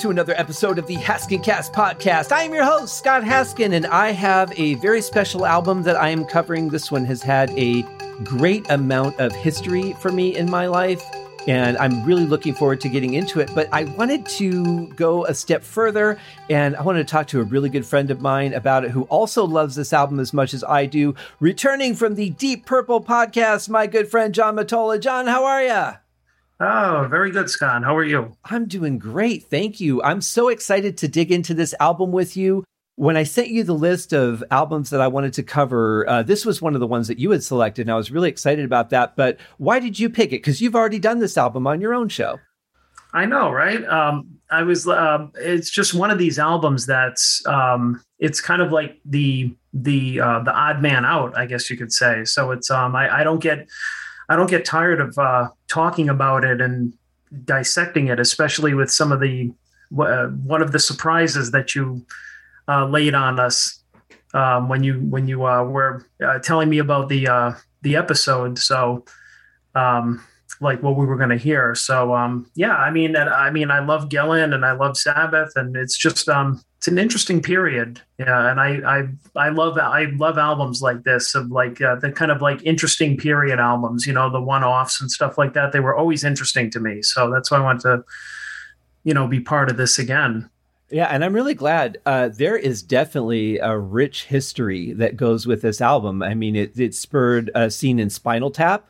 to 0.00 0.08
another 0.08 0.32
episode 0.38 0.78
of 0.78 0.86
the 0.86 0.96
Haskin 0.96 1.44
Cast 1.44 1.74
podcast. 1.74 2.32
I 2.32 2.44
am 2.44 2.54
your 2.54 2.64
host, 2.64 2.96
Scott 2.96 3.22
Haskin, 3.22 3.74
and 3.74 3.86
I 3.86 4.12
have 4.12 4.50
a 4.58 4.74
very 4.76 5.02
special 5.02 5.44
album 5.44 5.82
that 5.82 5.94
I 5.94 6.08
am 6.08 6.24
covering. 6.24 6.70
This 6.70 6.90
one 6.90 7.04
has 7.04 7.22
had 7.22 7.50
a 7.50 7.82
great 8.24 8.70
amount 8.70 9.20
of 9.20 9.30
history 9.32 9.92
for 10.00 10.10
me 10.10 10.34
in 10.34 10.50
my 10.50 10.66
life, 10.68 11.04
and 11.46 11.76
I'm 11.76 12.02
really 12.04 12.24
looking 12.24 12.54
forward 12.54 12.80
to 12.80 12.88
getting 12.88 13.12
into 13.12 13.40
it. 13.40 13.50
But 13.54 13.68
I 13.72 13.84
wanted 13.84 14.24
to 14.26 14.86
go 14.94 15.26
a 15.26 15.34
step 15.34 15.62
further, 15.62 16.18
and 16.48 16.76
I 16.76 16.82
wanted 16.82 17.06
to 17.06 17.10
talk 17.10 17.26
to 17.28 17.40
a 17.40 17.44
really 17.44 17.68
good 17.68 17.84
friend 17.84 18.10
of 18.10 18.22
mine 18.22 18.54
about 18.54 18.86
it 18.86 18.92
who 18.92 19.02
also 19.02 19.44
loves 19.46 19.74
this 19.74 19.92
album 19.92 20.18
as 20.18 20.32
much 20.32 20.54
as 20.54 20.64
I 20.64 20.86
do. 20.86 21.14
Returning 21.40 21.94
from 21.94 22.14
the 22.14 22.30
Deep 22.30 22.64
Purple 22.64 23.04
podcast, 23.04 23.68
my 23.68 23.86
good 23.86 24.10
friend 24.10 24.34
John 24.34 24.56
Mottola. 24.56 24.98
John, 24.98 25.26
how 25.26 25.44
are 25.44 25.62
you? 25.62 25.98
Oh, 26.60 27.06
very 27.08 27.30
good, 27.30 27.48
Scott. 27.48 27.84
How 27.84 27.96
are 27.96 28.04
you? 28.04 28.36
I'm 28.44 28.66
doing 28.66 28.98
great. 28.98 29.44
Thank 29.44 29.80
you. 29.80 30.02
I'm 30.02 30.20
so 30.20 30.48
excited 30.48 30.98
to 30.98 31.08
dig 31.08 31.32
into 31.32 31.54
this 31.54 31.74
album 31.80 32.12
with 32.12 32.36
you. 32.36 32.64
When 32.96 33.16
I 33.16 33.22
sent 33.22 33.48
you 33.48 33.64
the 33.64 33.72
list 33.72 34.12
of 34.12 34.44
albums 34.50 34.90
that 34.90 35.00
I 35.00 35.08
wanted 35.08 35.32
to 35.34 35.42
cover, 35.42 36.06
uh, 36.06 36.22
this 36.22 36.44
was 36.44 36.60
one 36.60 36.74
of 36.74 36.80
the 36.80 36.86
ones 36.86 37.08
that 37.08 37.18
you 37.18 37.30
had 37.30 37.42
selected, 37.42 37.82
and 37.82 37.90
I 37.90 37.96
was 37.96 38.10
really 38.10 38.28
excited 38.28 38.66
about 38.66 38.90
that. 38.90 39.16
But 39.16 39.38
why 39.56 39.78
did 39.78 39.98
you 39.98 40.10
pick 40.10 40.28
it? 40.34 40.42
Because 40.42 40.60
you've 40.60 40.74
already 40.74 40.98
done 40.98 41.18
this 41.18 41.38
album 41.38 41.66
on 41.66 41.80
your 41.80 41.94
own 41.94 42.10
show. 42.10 42.38
I 43.14 43.24
know, 43.24 43.50
right? 43.50 43.82
Um, 43.88 44.38
I 44.50 44.62
was. 44.62 44.86
Uh, 44.86 45.28
it's 45.36 45.70
just 45.70 45.94
one 45.94 46.10
of 46.10 46.18
these 46.18 46.38
albums 46.38 46.84
that's. 46.84 47.42
Um, 47.46 48.02
it's 48.18 48.42
kind 48.42 48.60
of 48.60 48.70
like 48.70 48.98
the 49.06 49.56
the 49.72 50.20
uh, 50.20 50.40
the 50.40 50.52
odd 50.52 50.82
man 50.82 51.06
out, 51.06 51.36
I 51.38 51.46
guess 51.46 51.70
you 51.70 51.78
could 51.78 51.92
say. 51.92 52.26
So 52.26 52.50
it's. 52.50 52.70
Um, 52.70 52.94
I, 52.94 53.20
I 53.20 53.24
don't 53.24 53.40
get. 53.42 53.66
I 54.30 54.36
don't 54.36 54.48
get 54.48 54.64
tired 54.64 55.00
of 55.00 55.18
uh, 55.18 55.48
talking 55.66 56.08
about 56.08 56.44
it 56.44 56.60
and 56.60 56.94
dissecting 57.44 58.06
it, 58.06 58.20
especially 58.20 58.74
with 58.74 58.90
some 58.90 59.10
of 59.10 59.20
the 59.20 59.52
uh, 59.98 60.28
one 60.28 60.62
of 60.62 60.70
the 60.70 60.78
surprises 60.78 61.50
that 61.50 61.74
you 61.74 62.06
uh, 62.68 62.86
laid 62.86 63.12
on 63.12 63.40
us 63.40 63.82
um, 64.32 64.68
when 64.68 64.84
you 64.84 65.00
when 65.00 65.26
you 65.26 65.44
uh, 65.44 65.64
were 65.64 66.06
uh, 66.24 66.38
telling 66.38 66.68
me 66.68 66.78
about 66.78 67.08
the 67.08 67.26
uh, 67.26 67.52
the 67.82 67.96
episode. 67.96 68.56
So, 68.58 69.04
um, 69.74 70.22
like 70.60 70.82
what 70.82 70.96
we 70.96 71.06
were 71.06 71.16
going 71.16 71.30
to 71.30 71.36
hear. 71.36 71.74
So, 71.74 72.14
um, 72.14 72.50
yeah, 72.54 72.76
I 72.76 72.90
mean, 72.90 73.16
I 73.16 73.50
mean, 73.50 73.70
I 73.70 73.80
love 73.80 74.08
Gillan 74.08 74.54
and 74.54 74.64
I 74.64 74.72
love 74.72 74.96
Sabbath, 74.96 75.52
and 75.56 75.74
it's 75.74 75.96
just 75.96 76.28
um, 76.28 76.62
it's 76.76 76.88
an 76.88 76.98
interesting 76.98 77.40
period. 77.40 78.00
Yeah, 78.18 78.50
and 78.50 78.60
I 78.60 79.00
I 79.36 79.46
I 79.46 79.48
love 79.48 79.78
I 79.78 80.04
love 80.16 80.38
albums 80.38 80.82
like 80.82 81.02
this 81.04 81.34
of 81.34 81.50
like 81.50 81.80
uh, 81.80 81.96
the 81.96 82.12
kind 82.12 82.30
of 82.30 82.42
like 82.42 82.62
interesting 82.62 83.16
period 83.16 83.58
albums. 83.58 84.06
You 84.06 84.12
know, 84.12 84.30
the 84.30 84.40
one 84.40 84.62
offs 84.62 85.00
and 85.00 85.10
stuff 85.10 85.38
like 85.38 85.54
that. 85.54 85.72
They 85.72 85.80
were 85.80 85.96
always 85.96 86.24
interesting 86.24 86.70
to 86.72 86.80
me. 86.80 87.02
So 87.02 87.30
that's 87.30 87.50
why 87.50 87.58
I 87.58 87.62
want 87.62 87.80
to, 87.82 88.04
you 89.04 89.14
know, 89.14 89.26
be 89.26 89.40
part 89.40 89.70
of 89.70 89.78
this 89.78 89.98
again. 89.98 90.50
Yeah, 90.90 91.06
and 91.06 91.24
I'm 91.24 91.32
really 91.32 91.54
glad. 91.54 91.98
Uh, 92.04 92.28
there 92.28 92.56
is 92.56 92.82
definitely 92.82 93.58
a 93.58 93.78
rich 93.78 94.24
history 94.24 94.92
that 94.94 95.16
goes 95.16 95.46
with 95.46 95.62
this 95.62 95.80
album. 95.80 96.20
I 96.20 96.34
mean, 96.34 96.56
it, 96.56 96.78
it 96.78 96.94
spurred 96.94 97.48
a 97.54 97.70
scene 97.70 98.00
in 98.00 98.10
Spinal 98.10 98.50
Tap 98.50 98.89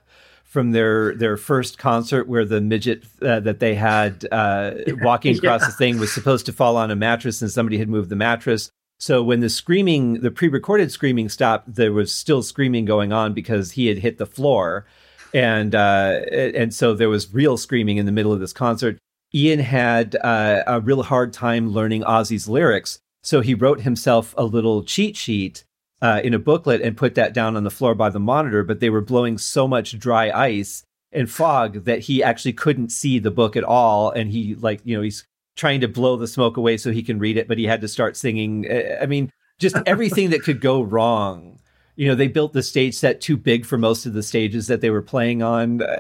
from 0.50 0.72
their 0.72 1.14
their 1.14 1.36
first 1.36 1.78
concert 1.78 2.28
where 2.28 2.44
the 2.44 2.60
midget 2.60 3.04
uh, 3.22 3.38
that 3.38 3.60
they 3.60 3.76
had 3.76 4.26
uh, 4.32 4.72
walking 5.00 5.36
across 5.36 5.62
yeah. 5.62 5.68
the 5.68 5.72
thing 5.72 5.98
was 5.98 6.12
supposed 6.12 6.44
to 6.44 6.52
fall 6.52 6.76
on 6.76 6.90
a 6.90 6.96
mattress 6.96 7.40
and 7.40 7.52
somebody 7.52 7.78
had 7.78 7.88
moved 7.88 8.10
the 8.10 8.16
mattress. 8.16 8.68
So 8.98 9.22
when 9.22 9.40
the 9.40 9.48
screaming, 9.48 10.20
the 10.20 10.30
pre-recorded 10.30 10.90
screaming 10.90 11.28
stopped, 11.28 11.76
there 11.76 11.92
was 11.92 12.12
still 12.12 12.42
screaming 12.42 12.84
going 12.84 13.12
on 13.12 13.32
because 13.32 13.72
he 13.72 13.86
had 13.86 13.98
hit 13.98 14.18
the 14.18 14.26
floor, 14.26 14.84
and 15.32 15.74
uh, 15.74 16.20
and 16.32 16.74
so 16.74 16.94
there 16.94 17.08
was 17.08 17.32
real 17.32 17.56
screaming 17.56 17.96
in 17.96 18.04
the 18.04 18.12
middle 18.12 18.32
of 18.32 18.40
this 18.40 18.52
concert. 18.52 18.98
Ian 19.32 19.60
had 19.60 20.16
uh, 20.16 20.64
a 20.66 20.80
real 20.80 21.04
hard 21.04 21.32
time 21.32 21.70
learning 21.70 22.02
Ozzy's 22.02 22.48
lyrics, 22.48 22.98
so 23.22 23.40
he 23.40 23.54
wrote 23.54 23.82
himself 23.82 24.34
a 24.36 24.44
little 24.44 24.82
cheat 24.82 25.16
sheet 25.16 25.64
uh, 26.02 26.20
in 26.24 26.34
a 26.34 26.38
booklet 26.38 26.80
and 26.80 26.96
put 26.96 27.14
that 27.14 27.34
down 27.34 27.56
on 27.56 27.64
the 27.64 27.70
floor 27.70 27.94
by 27.94 28.10
the 28.10 28.20
monitor, 28.20 28.62
but 28.62 28.80
they 28.80 28.90
were 28.90 29.00
blowing 29.00 29.38
so 29.38 29.68
much 29.68 29.98
dry 29.98 30.30
ice 30.30 30.84
and 31.12 31.30
fog 31.30 31.84
that 31.84 32.00
he 32.00 32.22
actually 32.22 32.52
couldn't 32.52 32.90
see 32.90 33.18
the 33.18 33.30
book 33.30 33.56
at 33.56 33.64
all. 33.64 34.10
And 34.10 34.30
he, 34.30 34.54
like, 34.54 34.80
you 34.84 34.96
know, 34.96 35.02
he's 35.02 35.26
trying 35.56 35.80
to 35.80 35.88
blow 35.88 36.16
the 36.16 36.28
smoke 36.28 36.56
away 36.56 36.76
so 36.76 36.90
he 36.90 37.02
can 37.02 37.18
read 37.18 37.36
it, 37.36 37.48
but 37.48 37.58
he 37.58 37.64
had 37.64 37.80
to 37.80 37.88
start 37.88 38.16
singing. 38.16 38.66
I 39.00 39.06
mean, 39.06 39.30
just 39.58 39.76
everything 39.86 40.30
that 40.30 40.42
could 40.42 40.60
go 40.60 40.82
wrong. 40.82 41.58
You 41.96 42.08
know, 42.08 42.14
they 42.14 42.28
built 42.28 42.54
the 42.54 42.62
stage 42.62 42.94
set 42.94 43.20
too 43.20 43.36
big 43.36 43.66
for 43.66 43.76
most 43.76 44.06
of 44.06 44.14
the 44.14 44.22
stages 44.22 44.68
that 44.68 44.80
they 44.80 44.90
were 44.90 45.02
playing 45.02 45.42
on. 45.42 45.82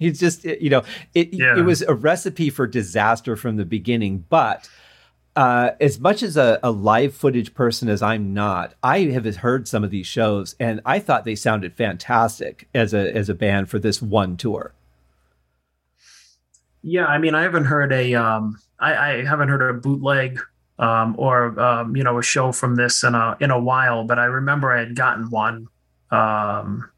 It's 0.00 0.18
just, 0.18 0.44
you 0.44 0.70
know, 0.70 0.82
it, 1.14 1.34
yeah. 1.34 1.58
it 1.58 1.60
was 1.60 1.82
a 1.82 1.92
recipe 1.92 2.48
for 2.48 2.66
disaster 2.66 3.36
from 3.36 3.56
the 3.56 3.66
beginning. 3.66 4.24
But 4.30 4.66
uh, 5.36 5.70
as 5.80 6.00
much 6.00 6.22
as 6.22 6.36
a, 6.36 6.58
a, 6.62 6.70
live 6.70 7.14
footage 7.14 7.54
person 7.54 7.88
as 7.88 8.02
I'm 8.02 8.34
not, 8.34 8.74
I 8.82 9.00
have 9.04 9.36
heard 9.36 9.68
some 9.68 9.84
of 9.84 9.90
these 9.90 10.06
shows, 10.06 10.56
and 10.58 10.80
I 10.84 10.98
thought 10.98 11.24
they 11.24 11.36
sounded 11.36 11.74
fantastic 11.74 12.68
as 12.74 12.92
a 12.92 13.14
as 13.14 13.28
a 13.28 13.34
band 13.34 13.68
for 13.68 13.78
this 13.78 14.02
one 14.02 14.36
tour. 14.36 14.74
Yeah, 16.82 17.06
I 17.06 17.18
mean, 17.18 17.34
I 17.34 17.42
haven't 17.42 17.66
heard 17.66 17.92
a 17.92 18.14
um, 18.14 18.58
I, 18.78 18.94
I 18.94 19.24
haven't 19.24 19.48
heard 19.48 19.62
a 19.62 19.74
bootleg 19.74 20.40
um, 20.80 21.14
or 21.16 21.58
um, 21.60 21.94
you 21.94 22.02
know 22.02 22.18
a 22.18 22.22
show 22.22 22.50
from 22.50 22.74
this 22.74 23.04
in 23.04 23.14
a 23.14 23.36
in 23.38 23.50
a 23.50 23.60
while, 23.60 24.04
but 24.04 24.18
I 24.18 24.24
remember 24.24 24.72
I 24.72 24.80
had 24.80 24.96
gotten 24.96 25.30
one 25.30 25.68
um, 26.10 26.90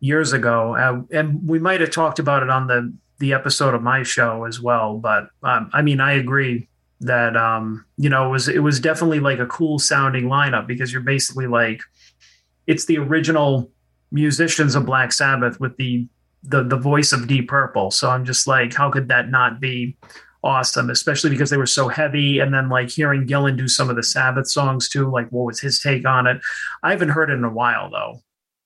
years 0.00 0.34
ago, 0.34 0.74
uh, 0.74 1.02
and 1.10 1.48
we 1.48 1.58
might 1.58 1.80
have 1.80 1.90
talked 1.90 2.18
about 2.18 2.42
it 2.42 2.50
on 2.50 2.66
the 2.66 2.92
the 3.18 3.32
episode 3.32 3.74
of 3.74 3.82
my 3.82 4.02
show 4.02 4.44
as 4.44 4.60
well. 4.60 4.98
But 4.98 5.30
um, 5.42 5.70
I 5.72 5.80
mean, 5.80 6.00
I 6.00 6.12
agree 6.12 6.68
that 7.00 7.36
um, 7.36 7.84
you 7.96 8.08
know 8.08 8.26
it 8.26 8.30
was 8.30 8.48
it 8.48 8.60
was 8.60 8.78
definitely 8.78 9.20
like 9.20 9.38
a 9.38 9.46
cool 9.46 9.78
sounding 9.78 10.24
lineup 10.24 10.66
because 10.66 10.92
you're 10.92 11.02
basically 11.02 11.46
like 11.46 11.80
it's 12.66 12.84
the 12.84 12.98
original 12.98 13.70
musicians 14.12 14.74
of 14.74 14.86
Black 14.86 15.12
Sabbath 15.12 15.58
with 15.60 15.76
the 15.76 16.06
the 16.42 16.62
the 16.62 16.76
voice 16.76 17.12
of 17.12 17.26
Deep 17.26 17.48
Purple. 17.48 17.90
So 17.90 18.10
I'm 18.10 18.24
just 18.24 18.46
like, 18.46 18.74
how 18.74 18.90
could 18.90 19.08
that 19.08 19.30
not 19.30 19.60
be 19.60 19.96
awesome? 20.42 20.90
Especially 20.90 21.30
because 21.30 21.50
they 21.50 21.56
were 21.56 21.66
so 21.66 21.88
heavy, 21.88 22.38
and 22.38 22.52
then 22.52 22.68
like 22.68 22.90
hearing 22.90 23.26
Gillan 23.26 23.56
do 23.56 23.68
some 23.68 23.90
of 23.90 23.96
the 23.96 24.02
Sabbath 24.02 24.48
songs 24.48 24.88
too. 24.88 25.10
Like, 25.10 25.28
what 25.30 25.44
was 25.46 25.60
his 25.60 25.80
take 25.80 26.06
on 26.06 26.26
it? 26.26 26.40
I 26.82 26.90
haven't 26.90 27.10
heard 27.10 27.30
it 27.30 27.34
in 27.34 27.44
a 27.44 27.52
while 27.52 27.90
though. 27.90 28.20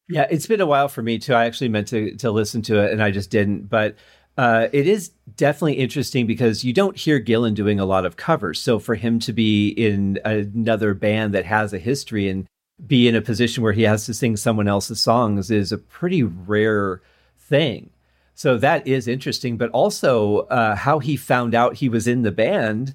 Yeah, 0.09 0.27
it's 0.31 0.47
been 0.47 0.61
a 0.61 0.67
while 0.67 0.89
for 0.89 1.03
me 1.03 1.19
too. 1.19 1.35
I 1.35 1.47
actually 1.47 1.69
meant 1.69 1.89
to 1.89 2.17
to 2.17 2.31
listen 2.31 2.63
to 2.63 2.81
it, 2.81 2.93
and 2.93 3.03
I 3.03 3.11
just 3.11 3.31
didn't. 3.31 3.69
But 3.69 3.97
uh, 4.37 4.69
it 4.73 4.87
is 4.87 5.11
definitely 5.37 5.75
interesting 5.75 6.27
because 6.27 6.65
you 6.65 6.73
don't 6.73 6.97
hear 6.97 7.21
Gillan 7.21 7.55
doing 7.55 7.79
a 7.79 7.85
lot 7.85 8.05
of 8.05 8.17
covers. 8.17 8.61
So 8.61 8.79
for 8.79 8.95
him 8.95 9.19
to 9.21 9.33
be 9.33 9.69
in 9.69 10.19
another 10.25 10.95
band 10.95 11.35
that 11.35 11.45
has 11.47 11.73
a 11.73 11.79
history 11.79 12.29
and 12.29 12.47
be 12.85 13.07
in 13.07 13.15
a 13.15 13.23
position 13.23 13.63
where 13.63 13.73
he 13.73 13.83
has 13.83 14.07
to 14.07 14.15
sing 14.15 14.37
someone 14.37 14.69
else's 14.69 15.01
songs 15.01 15.51
is 15.51 15.71
a 15.71 15.79
pretty 15.79 16.23
rare 16.23 17.01
thing. 17.39 17.91
So 18.35 18.59
that 18.59 18.87
is 18.87 19.07
interesting, 19.07 19.57
but 19.57 19.71
also 19.71 20.39
uh, 20.49 20.75
how 20.75 20.99
he 20.99 21.17
found 21.17 21.55
out 21.55 21.77
he 21.77 21.89
was 21.89 22.09
in 22.09 22.23
the 22.23 22.33
band 22.33 22.95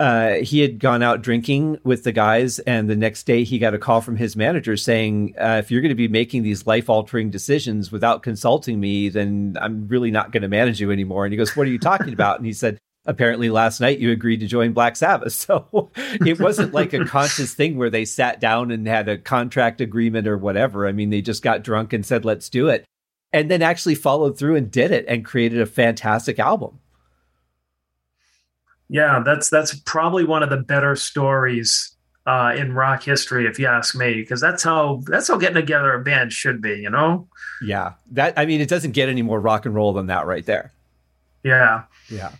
uh, 0.00 0.36
he 0.36 0.60
had 0.60 0.78
gone 0.78 1.02
out 1.02 1.20
drinking 1.20 1.78
with 1.84 2.04
the 2.04 2.12
guys, 2.12 2.58
and 2.60 2.88
the 2.88 2.96
next 2.96 3.24
day 3.24 3.44
he 3.44 3.58
got 3.58 3.74
a 3.74 3.78
call 3.78 4.00
from 4.00 4.16
his 4.16 4.34
manager 4.34 4.74
saying, 4.74 5.34
uh, 5.38 5.60
"If 5.62 5.70
you're 5.70 5.82
going 5.82 5.90
to 5.90 5.94
be 5.94 6.08
making 6.08 6.42
these 6.42 6.66
life 6.66 6.88
altering 6.88 7.28
decisions 7.28 7.92
without 7.92 8.22
consulting 8.22 8.80
me, 8.80 9.10
then 9.10 9.58
I'm 9.60 9.86
really 9.88 10.10
not 10.10 10.32
going 10.32 10.40
to 10.40 10.48
manage 10.48 10.80
you 10.80 10.90
anymore." 10.90 11.26
And 11.26 11.34
he 11.34 11.36
goes, 11.36 11.54
"What 11.54 11.66
are 11.66 11.70
you 11.70 11.78
talking 11.78 12.14
about?" 12.14 12.38
And 12.38 12.46
he 12.46 12.54
said, 12.54 12.78
"Apparently, 13.04 13.50
last 13.50 13.78
night 13.78 13.98
you 13.98 14.10
agreed 14.10 14.40
to 14.40 14.46
join 14.46 14.72
Black 14.72 14.96
Sabbath." 14.96 15.34
So 15.46 15.90
it 15.94 16.40
wasn't 16.40 16.72
like 16.72 16.94
a 16.94 17.04
conscious 17.04 17.52
thing 17.52 17.76
where 17.76 17.90
they 17.90 18.06
sat 18.06 18.40
down 18.40 18.70
and 18.70 18.86
had 18.86 19.06
a 19.06 19.18
contract 19.18 19.82
agreement 19.82 20.26
or 20.26 20.38
whatever. 20.38 20.88
I 20.88 20.92
mean, 20.92 21.10
they 21.10 21.20
just 21.20 21.42
got 21.42 21.62
drunk 21.62 21.92
and 21.92 22.06
said, 22.06 22.24
"Let's 22.24 22.48
do 22.48 22.68
it," 22.68 22.86
and 23.34 23.50
then 23.50 23.60
actually 23.60 23.96
followed 23.96 24.38
through 24.38 24.56
and 24.56 24.70
did 24.70 24.92
it 24.92 25.04
and 25.08 25.26
created 25.26 25.60
a 25.60 25.66
fantastic 25.66 26.38
album. 26.38 26.78
Yeah, 28.90 29.22
that's 29.24 29.48
that's 29.48 29.78
probably 29.80 30.24
one 30.24 30.42
of 30.42 30.50
the 30.50 30.56
better 30.56 30.96
stories 30.96 31.94
uh, 32.26 32.54
in 32.56 32.74
rock 32.74 33.04
history, 33.04 33.46
if 33.46 33.56
you 33.56 33.66
ask 33.66 33.94
me, 33.94 34.14
because 34.14 34.40
that's 34.40 34.64
how 34.64 35.00
that's 35.06 35.28
how 35.28 35.36
getting 35.36 35.54
together 35.54 35.94
a 35.94 36.02
band 36.02 36.32
should 36.32 36.60
be, 36.60 36.80
you 36.80 36.90
know. 36.90 37.28
Yeah, 37.62 37.94
that 38.10 38.34
I 38.36 38.46
mean, 38.46 38.60
it 38.60 38.68
doesn't 38.68 38.92
get 38.92 39.08
any 39.08 39.22
more 39.22 39.40
rock 39.40 39.64
and 39.64 39.76
roll 39.76 39.92
than 39.92 40.06
that, 40.08 40.26
right 40.26 40.44
there. 40.44 40.72
Yeah, 41.44 41.84
yeah. 42.10 42.32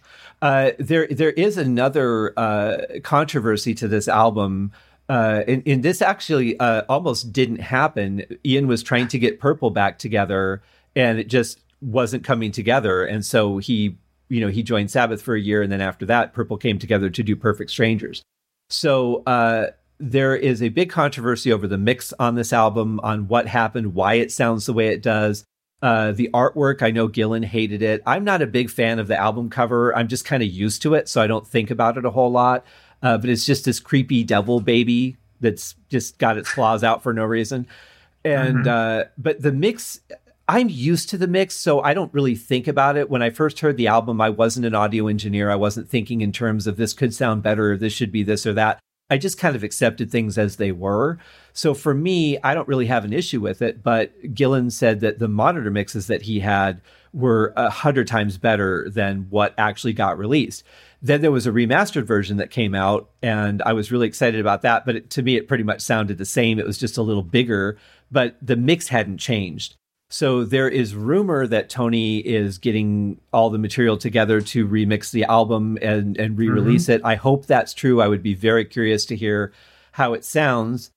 Uh, 0.43 0.73
there, 0.79 1.07
there 1.07 1.31
is 1.31 1.57
another 1.57 2.33
uh, 2.39 2.79
controversy 3.03 3.75
to 3.75 3.87
this 3.87 4.09
album. 4.09 4.73
Uh, 5.09 5.43
and, 5.49 5.63
and, 5.67 5.83
this 5.83 6.01
actually 6.01 6.59
uh, 6.61 6.83
almost 6.89 7.33
didn't 7.33 7.61
happen. 7.61 8.25
Ian 8.47 8.69
was 8.69 8.83
trying 8.83 9.09
to 9.09 9.19
get 9.19 9.41
Purple 9.41 9.71
back 9.71 9.99
together, 9.99 10.63
and 10.95 11.19
it 11.19 11.29
just 11.29 11.61
wasn't 11.81 12.23
coming 12.23 12.53
together. 12.53 13.05
And 13.05 13.25
so 13.25 13.59
he 13.59 13.97
you 14.31 14.41
know, 14.41 14.49
he 14.49 14.63
joined 14.63 14.91
Sabbath 14.91 15.21
for 15.21 15.35
a 15.35 15.41
year, 15.41 15.61
and 15.61 15.71
then 15.71 15.83
after 15.83 16.07
that, 16.07 16.33
Purple 16.33 16.57
came 16.57 16.79
together 16.79 17.11
to 17.11 17.23
do 17.23 17.37
Perfect 17.37 17.71
Strangers. 17.71 18.23
So 18.71 19.23
uh, 19.27 19.73
there 19.99 20.35
is 20.35 20.63
a 20.63 20.71
big 20.71 20.89
controversy 20.89 21.53
over 21.53 21.67
the 21.67 21.77
mix 21.77 22.15
on 22.19 22.37
this 22.37 22.53
album, 22.53 23.01
on 23.01 23.29
what 23.29 23.47
happened, 23.47 23.95
why 23.95 24.15
it 24.15 24.33
sounds 24.33 24.65
the 24.65 24.73
way 24.73 24.89
it 24.89 25.03
does. 25.03 25.45
Uh, 25.83 26.13
the 26.13 26.31
artwork, 26.33 26.83
I 26.83 26.91
know 26.91 27.09
Gillan 27.09 27.45
hated 27.45 27.83
it. 27.83 28.03
I'm 28.07 28.23
not 28.23 28.43
a 28.43 28.47
big 28.47 28.71
fan 28.71 28.99
of 28.99 29.09
the 29.09 29.19
album 29.19 29.51
cover. 29.51 29.95
I'm 29.97 30.09
just 30.09 30.25
kind 30.25 30.43
of 30.43 30.49
used 30.49 30.83
to 30.83 30.95
it, 30.95 31.09
so 31.09 31.21
I 31.21 31.27
don't 31.27 31.47
think 31.47 31.71
about 31.71 31.99
it 31.99 32.05
a 32.05 32.11
whole 32.11 32.31
lot. 32.31 32.65
Uh, 33.03 33.19
but 33.19 33.31
it's 33.31 33.47
just 33.47 33.65
this 33.65 33.81
creepy 33.81 34.23
devil 34.25 34.61
baby 34.61 35.17
that's 35.41 35.75
just 35.89 36.19
got 36.19 36.37
its 36.37 36.53
claws 36.53 36.85
out 36.85 37.03
for 37.03 37.13
no 37.13 37.25
reason. 37.25 37.67
And 38.25 38.67
mm-hmm. 38.67 38.69
uh, 38.69 39.11
but 39.17 39.41
the 39.41 39.53
mix, 39.53 40.01
I'm 40.51 40.69
used 40.69 41.09
to 41.11 41.17
the 41.17 41.29
mix, 41.29 41.55
so 41.55 41.81
I 41.81 41.95
don't 41.95 42.13
really 42.13 42.35
think 42.35 42.67
about 42.67 42.97
it. 42.97 43.09
When 43.09 43.23
I 43.23 43.31
first 43.31 43.61
heard 43.61 43.77
the 43.77 43.87
album, 43.87 44.21
I 44.21 44.31
wasn't 44.31 44.67
an 44.67 44.75
audio 44.75 45.07
engineer. 45.07 45.49
I 45.49 45.55
wasn't 45.55 45.89
thinking 45.89 46.23
in 46.23 46.33
terms 46.33 46.67
of 46.67 46.77
this 46.77 46.93
could 46.93 47.15
sound 47.15 47.45
better, 47.45 47.71
or 47.71 47.77
this 47.77 47.93
should 47.93 48.11
be 48.11 48.25
this 48.25 48.45
or 48.45 48.53
that. 48.55 48.81
I 49.09 49.17
just 49.17 49.39
kind 49.39 49.55
of 49.55 49.63
accepted 49.63 50.11
things 50.11 50.37
as 50.37 50.57
they 50.57 50.73
were. 50.73 51.19
So 51.53 51.73
for 51.73 51.95
me, 51.95 52.37
I 52.43 52.53
don't 52.55 52.67
really 52.67 52.87
have 52.87 53.05
an 53.05 53.13
issue 53.13 53.41
with 53.41 53.63
it. 53.63 53.85
But 53.85 54.21
Gillan 54.35 54.73
said 54.73 54.99
that 55.01 55.21
the 55.21 55.29
monitor 55.29 55.71
mixes 55.71 56.09
that 56.09 56.23
he 56.23 56.41
had 56.41 56.81
were 57.13 57.53
a 57.57 57.71
hundred 57.71 58.09
times 58.09 58.37
better 58.37 58.91
than 58.91 59.29
what 59.31 59.55
actually 59.57 59.93
got 59.93 60.19
released. 60.19 60.65
Then 61.01 61.21
there 61.21 61.31
was 61.31 61.47
a 61.47 61.53
remastered 61.53 62.07
version 62.07 62.39
that 62.39 62.51
came 62.51 62.75
out, 62.75 63.09
and 63.23 63.63
I 63.63 63.73
was 63.73 63.93
really 63.93 64.09
excited 64.09 64.41
about 64.41 64.63
that. 64.63 64.85
But 64.85 64.97
it, 64.97 65.11
to 65.11 65.23
me, 65.23 65.37
it 65.37 65.47
pretty 65.47 65.65
much 65.65 65.81
sounded 65.81 66.19
the 66.19 66.25
same. 66.25 66.59
It 66.59 66.67
was 66.67 66.77
just 66.77 66.99
a 66.99 67.03
little 67.03 67.23
bigger, 67.23 67.79
but 68.11 68.37
the 68.43 68.57
mix 68.57 68.89
hadn't 68.89 69.19
changed. 69.19 69.77
So 70.13 70.43
there 70.43 70.69
is 70.69 70.97
rumor 70.97 71.47
that 71.47 71.71
Tony 71.71 72.19
is 72.19 72.59
getting 72.59 73.21
all 73.33 73.49
the 73.49 73.59
material 73.59 73.97
together 73.97 74.41
to 74.41 74.67
remix 74.67 75.13
the 75.13 75.23
album 75.25 75.79
and, 75.81 76.17
and 76.17 76.37
re-release 76.37 76.85
mm-hmm. 76.85 76.93
it. 76.93 77.03
I 77.05 77.15
hope 77.15 77.47
that's 77.47 77.73
true. 77.73 78.03
I 78.03 78.09
would 78.09 78.23
be 78.23 78.35
very 78.35 78.65
curious 78.65 79.07
to 79.07 79.17
hear 79.17 79.53
how 79.93 80.15
it 80.15 80.25
sounds. 80.25 80.91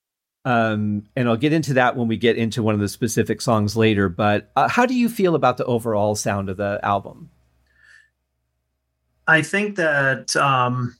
Um, 0.45 1.03
and 1.15 1.29
I'll 1.29 1.37
get 1.37 1.53
into 1.53 1.75
that 1.75 1.95
when 1.95 2.07
we 2.07 2.17
get 2.17 2.37
into 2.37 2.63
one 2.63 2.73
of 2.73 2.81
the 2.81 2.89
specific 2.89 3.39
songs 3.39 3.77
later. 3.77 4.09
But 4.09 4.51
uh, 4.55 4.67
how 4.67 4.87
do 4.87 4.95
you 4.95 5.07
feel 5.09 5.35
about 5.35 5.57
the 5.57 5.65
overall 5.65 6.15
sound 6.15 6.49
of 6.49 6.57
the 6.57 6.79
album? 6.81 7.29
I 9.27 9.43
think 9.43 9.75
that 9.75 10.35
um, 10.35 10.95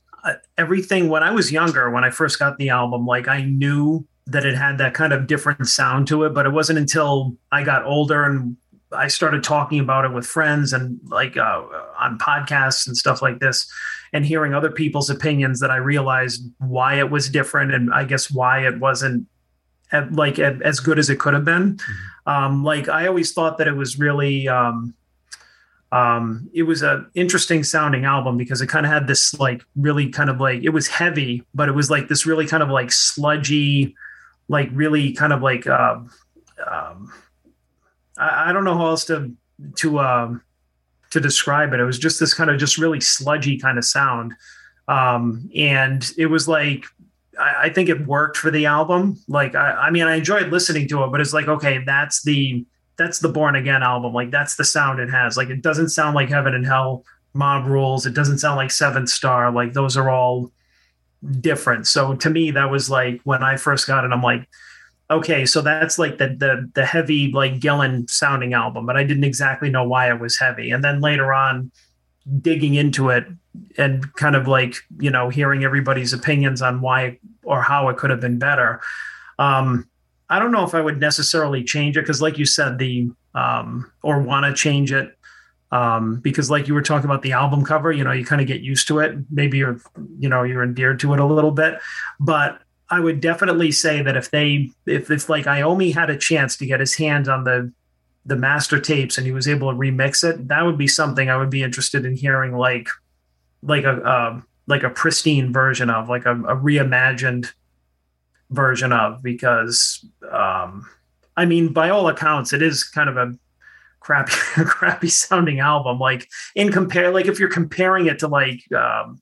everything 0.56 1.10
when 1.10 1.24
I 1.24 1.32
was 1.32 1.52
younger, 1.52 1.90
when 1.90 2.04
I 2.04 2.12
first 2.12 2.38
got 2.38 2.58
the 2.58 2.70
album, 2.70 3.08
like 3.08 3.28
I 3.28 3.42
knew 3.44 4.08
that 4.28 4.46
it 4.46 4.56
had 4.56 4.78
that 4.78 4.94
kind 4.94 5.14
of 5.14 5.28
different 5.28 5.68
sound 5.68 6.08
to 6.08 6.24
it. 6.24 6.34
But 6.34 6.46
it 6.46 6.52
wasn't 6.52 6.80
until 6.80 7.36
I 7.52 7.64
got 7.64 7.86
older 7.86 8.24
and 8.24 8.58
I 8.92 9.08
started 9.08 9.44
talking 9.44 9.80
about 9.80 10.06
it 10.06 10.14
with 10.14 10.26
friends 10.26 10.74
and 10.74 11.00
like 11.06 11.36
uh, 11.38 11.64
on 12.00 12.18
podcasts 12.20 12.88
and 12.88 12.96
stuff 12.96 13.22
like 13.22 13.40
this, 13.40 13.70
and 14.14 14.26
hearing 14.26 14.54
other 14.54 14.72
people's 14.72 15.10
opinions 15.10 15.60
that 15.60 15.72
I 15.72 15.78
realized 15.78 16.44
why 16.60 17.00
it 17.00 17.10
was 17.10 17.30
different 17.30 17.74
and 17.74 17.94
I 17.94 18.04
guess 18.04 18.32
why 18.32 18.68
it 18.68 18.80
wasn't 18.80 19.28
like 20.12 20.40
as 20.40 20.80
good 20.80 21.00
as 21.00 21.10
it 21.10 21.20
could 21.20 21.34
have 21.34 21.46
been. 21.46 21.76
Mm-hmm. 21.76 22.30
Um, 22.30 22.64
like 22.64 22.88
I 22.90 23.08
always 23.08 23.34
thought 23.34 23.58
that 23.58 23.68
it 23.68 23.76
was 23.76 24.00
really. 24.00 24.48
Um, 24.48 24.94
um, 25.92 26.50
it 26.54 26.64
was 26.64 26.82
a 26.82 27.06
interesting 27.14 27.64
sounding 27.64 28.04
album 28.04 28.36
because 28.36 28.62
it 28.62 28.68
kind 28.68 28.84
of 28.84 28.92
had 28.92 29.06
this 29.06 29.40
like 29.40 29.62
really 29.76 30.10
kind 30.10 30.32
of 30.32 30.40
like 30.40 30.64
it 30.64 30.70
was 30.70 30.88
heavy, 30.88 31.44
but 31.54 31.70
it 31.70 31.74
was 31.74 31.92
like 31.92 32.08
this 32.08 32.26
really 32.26 32.48
kind 32.48 32.64
of 32.64 32.70
like 32.70 32.92
sludgy, 32.92 33.96
like 34.54 34.70
really 34.72 35.12
kind 35.12 35.34
of 35.34 35.42
like 35.42 35.68
uh, 35.68 36.00
um, 36.66 37.12
I, 38.18 38.50
I, 38.50 38.54
don't 38.54 38.64
know 38.64 38.78
how 38.78 38.88
else 38.88 39.04
to 39.06 39.34
to 39.78 40.00
um, 40.00 40.42
to 41.10 41.20
describe 41.20 41.74
it. 41.74 41.82
It 41.82 41.84
was 41.84 42.00
just 42.00 42.20
this 42.20 42.34
kind 42.34 42.50
of 42.50 42.58
just 42.58 42.78
really 42.78 43.02
sludgy 43.02 43.60
kind 43.60 43.78
of 43.78 43.84
sound, 43.84 44.34
um, 44.88 45.50
and 45.56 46.10
it 46.18 46.28
was 46.28 46.48
like 46.48 46.86
I, 47.38 47.64
I 47.64 47.70
think 47.70 47.90
it 47.90 48.08
worked 48.08 48.38
for 48.38 48.52
the 48.52 48.68
album. 48.68 49.20
Like 49.28 49.56
I, 49.56 49.72
I 49.72 49.90
mean, 49.90 50.04
I 50.04 50.16
enjoyed 50.16 50.52
listening 50.52 50.88
to 50.90 51.04
it, 51.04 51.12
but 51.12 51.20
it's 51.20 51.34
like 51.34 51.48
okay, 51.48 51.80
that's 51.84 52.24
the 52.24 52.66
that's 52.96 53.20
the 53.20 53.30
Born 53.30 53.56
Again 53.56 53.84
album. 53.84 54.14
Like 54.14 54.32
that's 54.32 54.56
the 54.56 54.64
sound 54.64 55.00
it 55.00 55.10
has. 55.10 55.36
Like 55.36 55.50
it 55.50 55.62
doesn't 55.62 55.90
sound 55.90 56.16
like 56.16 56.30
Heaven 56.30 56.54
and 56.54 56.66
Hell, 56.66 57.04
Mob 57.34 57.66
Rules. 57.66 58.06
It 58.06 58.14
doesn't 58.14 58.38
sound 58.38 58.58
like 58.58 58.72
Seventh 58.72 59.10
Star. 59.10 59.52
Like 59.52 59.74
those 59.74 59.98
are 59.98 60.10
all 60.10 60.52
different. 61.40 61.88
So 61.88 62.16
to 62.16 62.30
me, 62.30 62.52
that 62.52 62.70
was 62.70 62.90
like 62.90 63.22
when 63.24 63.44
I 63.44 63.58
first 63.58 63.88
got 63.88 64.04
it, 64.04 64.12
I'm 64.12 64.22
like, 64.22 64.48
okay, 65.10 65.46
so 65.46 65.62
that's 65.62 66.00
like 66.00 66.18
the 66.18 66.30
the 66.30 66.70
the 66.74 66.86
heavy 66.86 67.32
like 67.32 67.60
Gillan 67.60 68.10
sounding 68.10 68.54
album, 68.54 68.86
but 68.86 68.98
I 68.98 69.04
didn't 69.04 69.24
exactly 69.24 69.70
know 69.70 69.84
why 69.84 70.10
it 70.10 70.20
was 70.20 70.38
heavy. 70.38 70.72
And 70.72 70.84
then 70.84 71.02
later 71.02 71.34
on, 71.34 71.72
digging 72.42 72.76
into 72.76 73.10
it 73.10 73.26
and 73.78 74.12
kind 74.16 74.36
of 74.36 74.48
like 74.48 74.76
you 75.00 75.10
know 75.10 75.30
hearing 75.30 75.64
everybody's 75.64 76.14
opinions 76.14 76.62
on 76.62 76.82
why 76.82 77.20
or 77.44 77.62
how 77.62 77.90
it 77.90 77.98
could 77.98 78.10
have 78.10 78.22
been 78.22 78.40
better. 78.40 78.82
Um, 79.40 79.88
I 80.30 80.40
don't 80.40 80.52
know 80.52 80.64
if 80.64 80.74
I 80.74 80.82
would 80.82 81.00
necessarily 81.00 81.64
change 81.64 81.98
it 81.98 82.02
because, 82.02 82.22
like 82.22 82.38
you 82.38 82.46
said, 82.46 82.78
the 82.78 83.12
um, 83.36 83.92
or 84.02 84.22
want 84.22 84.46
to 84.46 84.54
change 84.54 84.92
it 84.92 85.18
um, 85.74 86.18
because 86.18 86.52
like 86.52 86.68
you 86.68 86.76
were 86.76 86.84
talking 86.84 87.10
about 87.10 87.24
the 87.24 87.32
album 87.32 87.66
cover, 87.66 87.92
you 87.92 88.04
know, 88.04 88.12
you 88.12 88.24
kind 88.24 88.40
of 88.40 88.46
get 88.46 88.62
used 88.62 88.88
to 88.90 89.00
it. 89.00 89.18
Maybe 89.32 89.58
you're, 89.58 89.80
you 90.20 90.30
know, 90.30 90.44
you're 90.44 90.64
endeared 90.64 91.00
to 91.00 91.16
it 91.16 91.20
a 91.20 91.26
little 91.26 91.50
bit, 91.50 91.80
but 92.20 92.62
I 92.92 93.00
would 93.00 93.20
definitely 93.20 93.72
say 93.72 94.04
that 94.04 94.16
if 94.16 94.30
they, 94.30 94.70
if 94.86 95.10
it's 95.10 95.30
like 95.30 95.46
Iommi 95.46 95.92
had 95.92 96.12
a 96.12 96.18
chance 96.18 96.56
to 96.58 96.68
get 96.68 96.80
his 96.80 96.94
hands 96.94 97.28
on 97.28 97.44
the, 97.44 97.74
the 98.24 98.36
master 98.36 98.80
tapes 98.80 99.18
and 99.18 99.26
he 99.26 99.34
was 99.34 99.48
able 99.48 99.72
to 99.72 99.76
remix 99.76 100.24
it, 100.24 100.48
that 100.48 100.62
would 100.62 100.78
be 100.78 100.88
something 100.88 101.28
I 101.28 101.38
would 101.38 101.50
be 101.50 101.64
interested 101.64 102.06
in 102.06 102.16
hearing, 102.16 102.56
like, 102.56 102.88
like 103.64 103.84
a, 103.84 103.94
uh, 103.94 104.42
like 104.68 104.84
a 104.84 104.92
pristine 104.92 105.52
version 105.52 105.90
of, 105.90 106.08
like 106.08 106.28
a, 106.28 106.34
a 106.34 106.56
reimagined 106.56 107.52
version 108.52 108.94
of, 108.94 109.24
because, 109.24 110.06
um, 110.32 110.88
I 111.36 111.46
mean, 111.46 111.74
by 111.74 111.90
all 111.90 112.10
accounts, 112.10 112.54
it 112.54 112.62
is 112.62 112.84
kind 112.84 113.10
of 113.10 113.18
a 113.18 113.34
crappy 114.04 114.32
crappy 114.66 115.08
sounding 115.08 115.60
album 115.60 115.98
like 115.98 116.28
in 116.56 116.72
compare 116.72 117.12
like 117.12 117.26
if 117.26 117.40
you're 117.40 117.50
comparing 117.50 118.06
it 118.06 118.20
to 118.20 118.28
like 118.28 118.62
um 118.74 119.20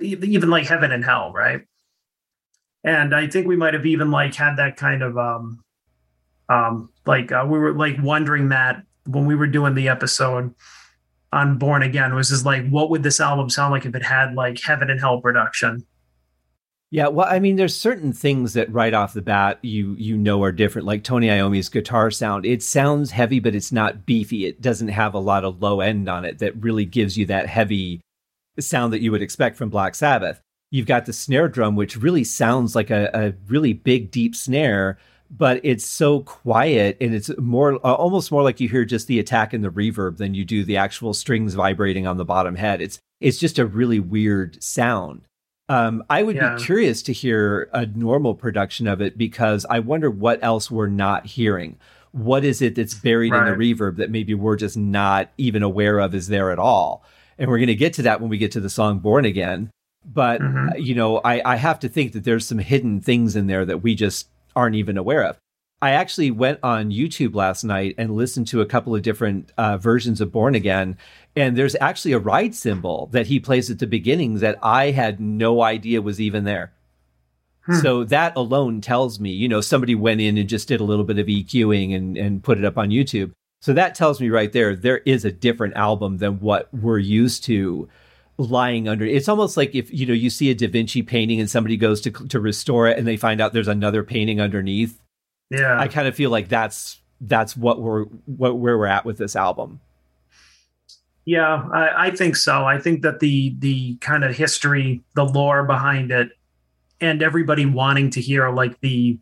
even 0.00 0.50
like 0.50 0.66
heaven 0.66 0.90
and 0.90 1.04
hell 1.04 1.32
right? 1.32 1.62
And 2.82 3.14
i 3.14 3.26
think 3.26 3.46
we 3.46 3.56
might 3.56 3.74
have 3.74 3.86
even 3.86 4.10
like 4.10 4.34
had 4.34 4.56
that 4.56 4.76
kind 4.76 5.02
of 5.02 5.16
um 5.16 5.62
um 6.48 6.90
like 7.06 7.32
uh, 7.32 7.46
we 7.48 7.58
were 7.58 7.72
like 7.72 7.96
wondering 8.02 8.48
that 8.48 8.82
when 9.06 9.26
we 9.26 9.34
were 9.34 9.46
doing 9.46 9.74
the 9.74 9.88
episode 9.88 10.54
on 11.32 11.58
born 11.58 11.82
again 11.82 12.14
was 12.14 12.28
just 12.28 12.44
like 12.44 12.66
what 12.68 12.90
would 12.90 13.02
this 13.02 13.20
album 13.20 13.50
sound 13.50 13.72
like 13.72 13.84
if 13.84 13.94
it 13.94 14.02
had 14.02 14.34
like 14.34 14.60
heaven 14.60 14.90
and 14.90 15.00
hell 15.00 15.20
production 15.20 15.84
yeah, 16.94 17.08
well, 17.08 17.26
I 17.28 17.40
mean, 17.40 17.56
there's 17.56 17.76
certain 17.76 18.12
things 18.12 18.52
that 18.52 18.72
right 18.72 18.94
off 18.94 19.14
the 19.14 19.20
bat 19.20 19.58
you 19.62 19.96
you 19.98 20.16
know 20.16 20.44
are 20.44 20.52
different. 20.52 20.86
Like 20.86 21.02
Tony 21.02 21.28
Iommi's 21.28 21.68
guitar 21.68 22.08
sound, 22.12 22.46
it 22.46 22.62
sounds 22.62 23.10
heavy, 23.10 23.40
but 23.40 23.56
it's 23.56 23.72
not 23.72 24.06
beefy. 24.06 24.46
It 24.46 24.60
doesn't 24.60 24.86
have 24.86 25.12
a 25.12 25.18
lot 25.18 25.44
of 25.44 25.60
low 25.60 25.80
end 25.80 26.08
on 26.08 26.24
it 26.24 26.38
that 26.38 26.54
really 26.62 26.84
gives 26.84 27.18
you 27.18 27.26
that 27.26 27.48
heavy 27.48 28.00
sound 28.60 28.92
that 28.92 29.00
you 29.00 29.10
would 29.10 29.22
expect 29.22 29.56
from 29.56 29.70
Black 29.70 29.96
Sabbath. 29.96 30.40
You've 30.70 30.86
got 30.86 31.06
the 31.06 31.12
snare 31.12 31.48
drum, 31.48 31.74
which 31.74 31.96
really 31.96 32.22
sounds 32.22 32.76
like 32.76 32.90
a, 32.90 33.10
a 33.12 33.34
really 33.48 33.72
big, 33.72 34.12
deep 34.12 34.36
snare, 34.36 34.96
but 35.28 35.60
it's 35.64 35.84
so 35.84 36.20
quiet 36.20 36.96
and 37.00 37.12
it's 37.12 37.36
more 37.38 37.74
uh, 37.84 37.92
almost 37.92 38.30
more 38.30 38.44
like 38.44 38.60
you 38.60 38.68
hear 38.68 38.84
just 38.84 39.08
the 39.08 39.18
attack 39.18 39.52
and 39.52 39.64
the 39.64 39.68
reverb 39.68 40.18
than 40.18 40.34
you 40.34 40.44
do 40.44 40.62
the 40.62 40.76
actual 40.76 41.12
strings 41.12 41.54
vibrating 41.54 42.06
on 42.06 42.18
the 42.18 42.24
bottom 42.24 42.54
head. 42.54 42.80
It's 42.80 43.00
it's 43.20 43.38
just 43.38 43.58
a 43.58 43.66
really 43.66 43.98
weird 43.98 44.62
sound. 44.62 45.22
Um, 45.68 46.04
I 46.10 46.22
would 46.22 46.36
yeah. 46.36 46.56
be 46.56 46.62
curious 46.62 47.02
to 47.02 47.12
hear 47.12 47.70
a 47.72 47.86
normal 47.86 48.34
production 48.34 48.86
of 48.86 49.00
it 49.00 49.16
because 49.16 49.64
I 49.70 49.78
wonder 49.78 50.10
what 50.10 50.42
else 50.42 50.70
we're 50.70 50.88
not 50.88 51.26
hearing. 51.26 51.78
What 52.12 52.44
is 52.44 52.60
it 52.60 52.74
that's 52.74 52.94
buried 52.94 53.32
right. 53.32 53.48
in 53.48 53.58
the 53.58 53.74
reverb 53.74 53.96
that 53.96 54.10
maybe 54.10 54.34
we're 54.34 54.56
just 54.56 54.76
not 54.76 55.30
even 55.38 55.62
aware 55.62 55.98
of 55.98 56.14
is 56.14 56.28
there 56.28 56.50
at 56.50 56.58
all? 56.58 57.02
And 57.38 57.50
we're 57.50 57.58
going 57.58 57.66
to 57.68 57.74
get 57.74 57.94
to 57.94 58.02
that 58.02 58.20
when 58.20 58.30
we 58.30 58.38
get 58.38 58.52
to 58.52 58.60
the 58.60 58.70
song 58.70 58.98
Born 58.98 59.24
Again. 59.24 59.70
But, 60.04 60.42
mm-hmm. 60.42 60.68
uh, 60.68 60.74
you 60.76 60.94
know, 60.94 61.18
I, 61.24 61.52
I 61.52 61.56
have 61.56 61.80
to 61.80 61.88
think 61.88 62.12
that 62.12 62.24
there's 62.24 62.46
some 62.46 62.58
hidden 62.58 63.00
things 63.00 63.34
in 63.34 63.46
there 63.46 63.64
that 63.64 63.82
we 63.82 63.94
just 63.94 64.28
aren't 64.54 64.76
even 64.76 64.98
aware 64.98 65.24
of. 65.24 65.38
I 65.84 65.90
actually 65.90 66.30
went 66.30 66.60
on 66.62 66.92
YouTube 66.92 67.34
last 67.34 67.62
night 67.62 67.96
and 67.98 68.16
listened 68.16 68.46
to 68.48 68.62
a 68.62 68.66
couple 68.66 68.94
of 68.94 69.02
different 69.02 69.52
uh, 69.58 69.76
versions 69.76 70.22
of 70.22 70.32
Born 70.32 70.54
Again, 70.54 70.96
and 71.36 71.58
there's 71.58 71.76
actually 71.78 72.12
a 72.12 72.18
ride 72.18 72.54
cymbal 72.54 73.10
that 73.12 73.26
he 73.26 73.38
plays 73.38 73.70
at 73.70 73.80
the 73.80 73.86
beginning 73.86 74.38
that 74.38 74.56
I 74.62 74.92
had 74.92 75.20
no 75.20 75.60
idea 75.60 76.00
was 76.00 76.22
even 76.22 76.44
there. 76.44 76.72
Hmm. 77.66 77.80
So 77.80 78.04
that 78.04 78.34
alone 78.34 78.80
tells 78.80 79.20
me, 79.20 79.32
you 79.32 79.46
know, 79.46 79.60
somebody 79.60 79.94
went 79.94 80.22
in 80.22 80.38
and 80.38 80.48
just 80.48 80.68
did 80.68 80.80
a 80.80 80.84
little 80.84 81.04
bit 81.04 81.18
of 81.18 81.26
EQing 81.26 81.94
and, 81.94 82.16
and 82.16 82.42
put 82.42 82.56
it 82.56 82.64
up 82.64 82.78
on 82.78 82.88
YouTube. 82.88 83.32
So 83.60 83.74
that 83.74 83.94
tells 83.94 84.22
me 84.22 84.30
right 84.30 84.54
there, 84.54 84.74
there 84.74 85.02
is 85.04 85.26
a 85.26 85.32
different 85.32 85.76
album 85.76 86.16
than 86.16 86.40
what 86.40 86.72
we're 86.72 86.96
used 86.98 87.44
to 87.44 87.90
lying 88.38 88.88
under. 88.88 89.04
It's 89.04 89.28
almost 89.28 89.58
like 89.58 89.74
if, 89.74 89.92
you 89.92 90.06
know, 90.06 90.14
you 90.14 90.30
see 90.30 90.50
a 90.50 90.54
Da 90.54 90.66
Vinci 90.66 91.02
painting 91.02 91.40
and 91.40 91.50
somebody 91.50 91.76
goes 91.76 92.00
to, 92.00 92.10
to 92.10 92.40
restore 92.40 92.88
it 92.88 92.96
and 92.96 93.06
they 93.06 93.18
find 93.18 93.42
out 93.42 93.52
there's 93.52 93.68
another 93.68 94.02
painting 94.02 94.40
underneath. 94.40 94.98
Yeah. 95.58 95.78
I 95.78 95.88
kind 95.88 96.08
of 96.08 96.14
feel 96.14 96.30
like 96.30 96.48
that's, 96.48 97.00
that's 97.20 97.56
what 97.56 97.80
we're, 97.80 98.04
what, 98.26 98.58
where 98.58 98.78
we're 98.78 98.86
at 98.86 99.04
with 99.04 99.18
this 99.18 99.36
album. 99.36 99.80
Yeah, 101.26 101.66
I, 101.72 102.08
I, 102.08 102.10
think 102.10 102.36
so. 102.36 102.66
I 102.66 102.78
think 102.78 103.00
that 103.00 103.20
the 103.20 103.54
the 103.58 103.96
kind 103.96 104.24
of 104.24 104.36
history, 104.36 105.02
the 105.14 105.24
lore 105.24 105.64
behind 105.64 106.10
it, 106.10 106.28
and 107.00 107.22
everybody 107.22 107.64
wanting 107.64 108.10
to 108.10 108.20
hear 108.20 108.50
like 108.50 108.78
the 108.80 109.18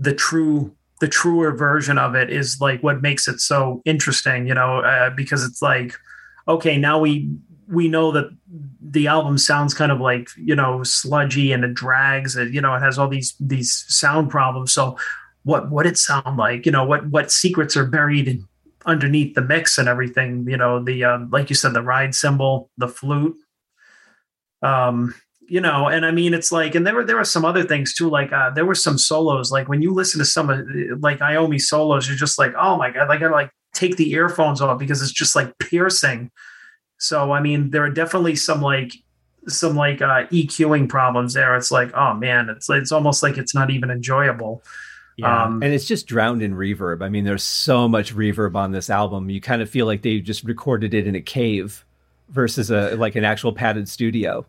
the 0.00 0.12
true 0.12 0.74
the 1.00 1.08
truer 1.08 1.52
version 1.52 1.98
of 1.98 2.14
it 2.14 2.30
is 2.30 2.60
like 2.60 2.82
what 2.82 3.02
makes 3.02 3.28
it 3.28 3.40
so 3.40 3.82
interesting, 3.84 4.46
you 4.46 4.54
know, 4.54 4.80
uh, 4.80 5.10
because 5.10 5.44
it's 5.44 5.62
like, 5.62 5.94
okay, 6.48 6.76
now 6.76 6.98
we 6.98 7.30
we 7.68 7.88
know 7.88 8.12
that 8.12 8.30
the 8.80 9.06
album 9.06 9.38
sounds 9.38 9.74
kind 9.74 9.92
of 9.92 10.00
like 10.00 10.28
you 10.36 10.54
know 10.54 10.82
sludgy 10.82 11.52
and 11.52 11.64
it 11.64 11.74
drags 11.74 12.36
and 12.36 12.54
you 12.54 12.60
know 12.60 12.74
it 12.74 12.80
has 12.80 12.98
all 12.98 13.08
these 13.08 13.34
these 13.40 13.84
sound 13.88 14.30
problems 14.30 14.72
so 14.72 14.96
what 15.46 15.70
what 15.70 15.86
it 15.86 15.96
sound 15.96 16.36
like 16.36 16.66
you 16.66 16.72
know 16.72 16.84
what 16.84 17.06
what 17.08 17.30
secrets 17.30 17.76
are 17.76 17.86
buried 17.86 18.26
in, 18.26 18.44
underneath 18.84 19.34
the 19.34 19.40
mix 19.40 19.78
and 19.78 19.88
everything 19.88 20.44
you 20.48 20.56
know 20.56 20.82
the 20.82 21.04
um, 21.04 21.30
like 21.30 21.48
you 21.48 21.54
said 21.54 21.72
the 21.72 21.82
ride 21.82 22.14
cymbal 22.14 22.68
the 22.76 22.88
flute. 22.88 23.36
Um 24.62 25.14
you 25.48 25.60
know 25.60 25.86
and 25.86 26.04
i 26.04 26.10
mean 26.10 26.34
it's 26.34 26.50
like 26.50 26.74
and 26.74 26.84
there 26.84 26.94
were 26.94 27.04
there 27.04 27.14
were 27.14 27.24
some 27.24 27.44
other 27.44 27.62
things 27.62 27.94
too 27.94 28.10
like 28.10 28.32
uh 28.32 28.50
there 28.50 28.64
were 28.64 28.74
some 28.74 28.98
solos 28.98 29.52
like 29.52 29.68
when 29.68 29.80
you 29.80 29.94
listen 29.94 30.18
to 30.18 30.24
some 30.24 30.50
of 30.50 30.66
like 30.98 31.20
iommi 31.20 31.60
solos 31.60 32.08
you're 32.08 32.16
just 32.16 32.36
like 32.36 32.52
oh 32.58 32.76
my 32.76 32.90
god 32.90 33.08
like 33.08 33.22
i 33.22 33.28
like 33.28 33.52
take 33.72 33.94
the 33.96 34.10
earphones 34.10 34.60
off 34.60 34.76
because 34.78 35.02
it's 35.02 35.12
just 35.12 35.36
like 35.36 35.56
piercing. 35.58 36.32
So 36.98 37.30
i 37.30 37.40
mean 37.40 37.70
there 37.70 37.84
are 37.84 37.90
definitely 37.90 38.34
some 38.34 38.60
like 38.60 38.92
some 39.46 39.76
like 39.76 40.02
uh 40.02 40.26
eqing 40.32 40.88
problems 40.88 41.34
there. 41.34 41.54
It's 41.54 41.70
like 41.70 41.94
oh 41.94 42.14
man 42.14 42.48
it's 42.50 42.68
it's 42.68 42.90
almost 42.90 43.22
like 43.22 43.38
it's 43.38 43.54
not 43.54 43.70
even 43.70 43.90
enjoyable 43.90 44.64
yeah. 45.16 45.44
Um, 45.44 45.62
and 45.62 45.72
it's 45.72 45.86
just 45.86 46.06
drowned 46.06 46.42
in 46.42 46.54
reverb. 46.54 47.02
I 47.02 47.08
mean, 47.08 47.24
there's 47.24 47.42
so 47.42 47.88
much 47.88 48.14
reverb 48.14 48.54
on 48.54 48.72
this 48.72 48.90
album. 48.90 49.30
You 49.30 49.40
kind 49.40 49.62
of 49.62 49.70
feel 49.70 49.86
like 49.86 50.02
they 50.02 50.20
just 50.20 50.44
recorded 50.44 50.92
it 50.92 51.06
in 51.06 51.14
a 51.14 51.22
cave 51.22 51.84
versus 52.28 52.70
a 52.70 52.96
like 52.96 53.16
an 53.16 53.24
actual 53.24 53.52
padded 53.52 53.88
studio. 53.88 54.44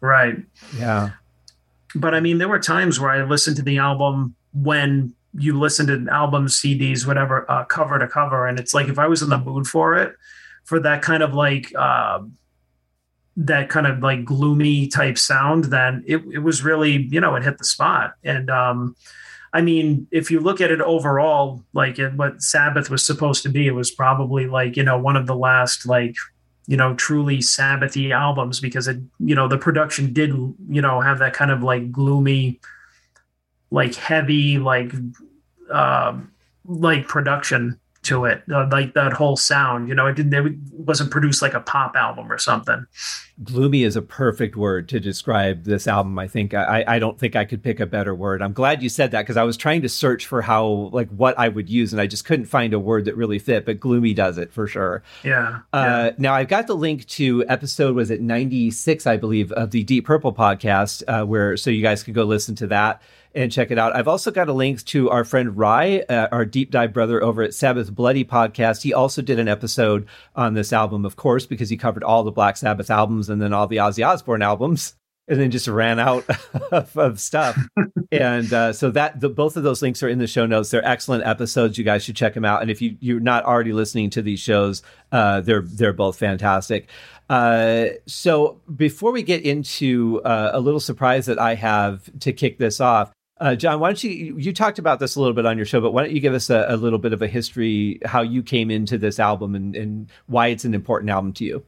Right. 0.00 0.36
Yeah. 0.76 1.10
But 1.94 2.14
I 2.14 2.20
mean, 2.20 2.38
there 2.38 2.48
were 2.48 2.58
times 2.58 3.00
where 3.00 3.10
I 3.10 3.22
listened 3.24 3.56
to 3.56 3.62
the 3.62 3.78
album 3.78 4.34
when 4.52 5.14
you 5.34 5.58
listen 5.58 5.86
to 5.86 6.12
albums, 6.12 6.60
CDs, 6.60 7.06
whatever, 7.06 7.50
uh, 7.50 7.64
cover 7.64 7.98
to 7.98 8.08
cover, 8.08 8.46
and 8.46 8.58
it's 8.58 8.74
like 8.74 8.88
if 8.88 8.98
I 8.98 9.06
was 9.06 9.22
in 9.22 9.30
the 9.30 9.38
mood 9.38 9.66
for 9.66 9.94
it, 9.94 10.14
for 10.64 10.80
that 10.80 11.00
kind 11.00 11.22
of 11.22 11.32
like 11.32 11.72
uh, 11.76 12.20
that 13.36 13.70
kind 13.70 13.86
of 13.86 14.00
like 14.00 14.24
gloomy 14.24 14.86
type 14.86 15.16
sound, 15.16 15.64
then 15.64 16.04
it 16.06 16.22
it 16.32 16.40
was 16.40 16.62
really 16.62 17.08
you 17.10 17.20
know 17.20 17.34
it 17.36 17.42
hit 17.42 17.56
the 17.56 17.64
spot. 17.64 18.14
And 18.22 18.50
um, 18.50 18.96
I 19.52 19.62
mean, 19.62 20.06
if 20.10 20.30
you 20.30 20.40
look 20.40 20.60
at 20.60 20.70
it 20.70 20.80
overall, 20.80 21.64
like 21.72 21.98
what 22.16 22.42
Sabbath 22.42 22.90
was 22.90 23.04
supposed 23.04 23.42
to 23.44 23.48
be, 23.48 23.66
it 23.66 23.72
was 23.72 23.90
probably 23.90 24.46
like 24.46 24.76
you 24.76 24.82
know 24.82 24.98
one 24.98 25.16
of 25.16 25.26
the 25.26 25.36
last 25.36 25.86
like 25.86 26.14
you 26.66 26.76
know 26.76 26.94
truly 26.94 27.38
sabbathy 27.38 28.12
albums 28.12 28.60
because 28.60 28.86
it 28.88 28.98
you 29.18 29.34
know 29.34 29.48
the 29.48 29.58
production 29.58 30.12
did 30.12 30.30
you 30.68 30.82
know 30.82 31.00
have 31.00 31.18
that 31.18 31.32
kind 31.32 31.50
of 31.50 31.62
like 31.62 31.90
gloomy 31.90 32.60
like 33.70 33.94
heavy 33.94 34.58
like 34.58 34.92
uh, 35.70 36.16
like 36.66 37.08
production 37.08 37.78
to 38.08 38.24
it, 38.24 38.42
uh, 38.52 38.66
like 38.70 38.94
that 38.94 39.12
whole 39.12 39.36
sound. 39.36 39.88
You 39.88 39.94
know, 39.94 40.06
it 40.06 40.14
didn't. 40.14 40.34
It 40.34 40.54
wasn't 40.72 41.10
produced 41.10 41.42
like 41.42 41.54
a 41.54 41.60
pop 41.60 41.94
album 41.96 42.30
or 42.30 42.38
something. 42.38 42.86
Gloomy 43.44 43.84
is 43.84 43.94
a 43.94 44.02
perfect 44.02 44.56
word 44.56 44.88
to 44.88 44.98
describe 44.98 45.64
this 45.64 45.86
album. 45.86 46.18
I 46.18 46.26
think 46.26 46.54
I, 46.54 46.84
I 46.86 46.98
don't 46.98 47.18
think 47.18 47.36
I 47.36 47.44
could 47.44 47.62
pick 47.62 47.78
a 47.78 47.86
better 47.86 48.14
word. 48.14 48.42
I'm 48.42 48.52
glad 48.52 48.82
you 48.82 48.88
said 48.88 49.12
that 49.12 49.22
because 49.22 49.36
I 49.36 49.44
was 49.44 49.56
trying 49.56 49.82
to 49.82 49.88
search 49.88 50.26
for 50.26 50.42
how 50.42 50.90
like 50.92 51.08
what 51.10 51.38
I 51.38 51.48
would 51.48 51.68
use 51.68 51.92
and 51.92 52.00
I 52.00 52.06
just 52.06 52.24
couldn't 52.24 52.46
find 52.46 52.74
a 52.74 52.80
word 52.80 53.04
that 53.04 53.16
really 53.16 53.38
fit. 53.38 53.64
But 53.64 53.78
gloomy 53.78 54.14
does 54.14 54.38
it 54.38 54.52
for 54.52 54.66
sure. 54.66 55.02
Yeah. 55.22 55.60
Uh, 55.72 56.10
yeah. 56.10 56.10
Now 56.18 56.34
I've 56.34 56.48
got 56.48 56.66
the 56.66 56.74
link 56.74 57.06
to 57.06 57.44
episode 57.48 57.94
was 57.94 58.10
it 58.10 58.20
96 58.20 59.06
I 59.06 59.16
believe 59.16 59.52
of 59.52 59.70
the 59.70 59.84
Deep 59.84 60.06
Purple 60.06 60.32
podcast 60.32 61.02
uh, 61.06 61.24
where 61.24 61.56
so 61.56 61.70
you 61.70 61.82
guys 61.82 62.02
can 62.02 62.14
go 62.14 62.24
listen 62.24 62.54
to 62.56 62.66
that 62.68 63.02
and 63.38 63.52
check 63.52 63.70
it 63.70 63.78
out. 63.78 63.94
I've 63.94 64.08
also 64.08 64.32
got 64.32 64.48
a 64.48 64.52
link 64.52 64.84
to 64.86 65.10
our 65.10 65.24
friend 65.24 65.56
Ry, 65.56 66.00
uh, 66.08 66.26
our 66.32 66.44
deep 66.44 66.72
dive 66.72 66.92
brother 66.92 67.22
over 67.22 67.42
at 67.42 67.54
Sabbath 67.54 67.94
Bloody 67.94 68.24
podcast. 68.24 68.82
He 68.82 68.92
also 68.92 69.22
did 69.22 69.38
an 69.38 69.46
episode 69.46 70.08
on 70.34 70.54
this 70.54 70.72
album, 70.72 71.04
of 71.04 71.14
course, 71.14 71.46
because 71.46 71.70
he 71.70 71.76
covered 71.76 72.02
all 72.02 72.24
the 72.24 72.32
Black 72.32 72.56
Sabbath 72.56 72.90
albums 72.90 73.28
and 73.28 73.40
then 73.40 73.52
all 73.52 73.68
the 73.68 73.76
Ozzy 73.76 74.06
Osbourne 74.06 74.42
albums. 74.42 74.94
And 75.30 75.38
then 75.38 75.50
just 75.50 75.68
ran 75.68 75.98
out 75.98 76.24
of, 76.72 76.96
of 76.96 77.20
stuff, 77.20 77.54
and 78.10 78.50
uh, 78.50 78.72
so 78.72 78.90
that 78.92 79.20
the, 79.20 79.28
both 79.28 79.58
of 79.58 79.62
those 79.62 79.82
links 79.82 80.02
are 80.02 80.08
in 80.08 80.18
the 80.18 80.26
show 80.26 80.46
notes. 80.46 80.70
They're 80.70 80.82
excellent 80.82 81.26
episodes. 81.26 81.76
You 81.76 81.84
guys 81.84 82.02
should 82.02 82.16
check 82.16 82.32
them 82.32 82.46
out. 82.46 82.62
And 82.62 82.70
if 82.70 82.80
you 82.80 82.96
you're 83.00 83.20
not 83.20 83.44
already 83.44 83.74
listening 83.74 84.08
to 84.08 84.22
these 84.22 84.40
shows, 84.40 84.82
uh, 85.12 85.42
they're 85.42 85.60
they're 85.60 85.92
both 85.92 86.18
fantastic. 86.18 86.88
Uh, 87.28 87.88
so 88.06 88.58
before 88.74 89.12
we 89.12 89.22
get 89.22 89.42
into 89.42 90.22
uh, 90.24 90.52
a 90.54 90.60
little 90.60 90.80
surprise 90.80 91.26
that 91.26 91.38
I 91.38 91.56
have 91.56 92.08
to 92.20 92.32
kick 92.32 92.56
this 92.56 92.80
off, 92.80 93.12
uh, 93.40 93.54
John, 93.54 93.78
why 93.80 93.88
don't 93.88 94.02
you 94.02 94.36
you 94.36 94.52
talked 94.52 94.78
about 94.78 94.98
this 94.98 95.16
a 95.16 95.20
little 95.20 95.34
bit 95.34 95.46
on 95.46 95.56
your 95.56 95.66
show, 95.66 95.80
but 95.80 95.92
why 95.92 96.02
don't 96.02 96.12
you 96.12 96.20
give 96.20 96.34
us 96.34 96.50
a, 96.50 96.66
a 96.68 96.76
little 96.76 96.98
bit 96.98 97.12
of 97.12 97.22
a 97.22 97.28
history, 97.28 98.00
how 98.04 98.22
you 98.22 98.42
came 98.42 98.70
into 98.70 98.98
this 98.98 99.20
album 99.20 99.54
and, 99.54 99.76
and 99.76 100.10
why 100.26 100.48
it's 100.48 100.64
an 100.64 100.74
important 100.74 101.10
album 101.10 101.32
to 101.34 101.44
you? 101.44 101.64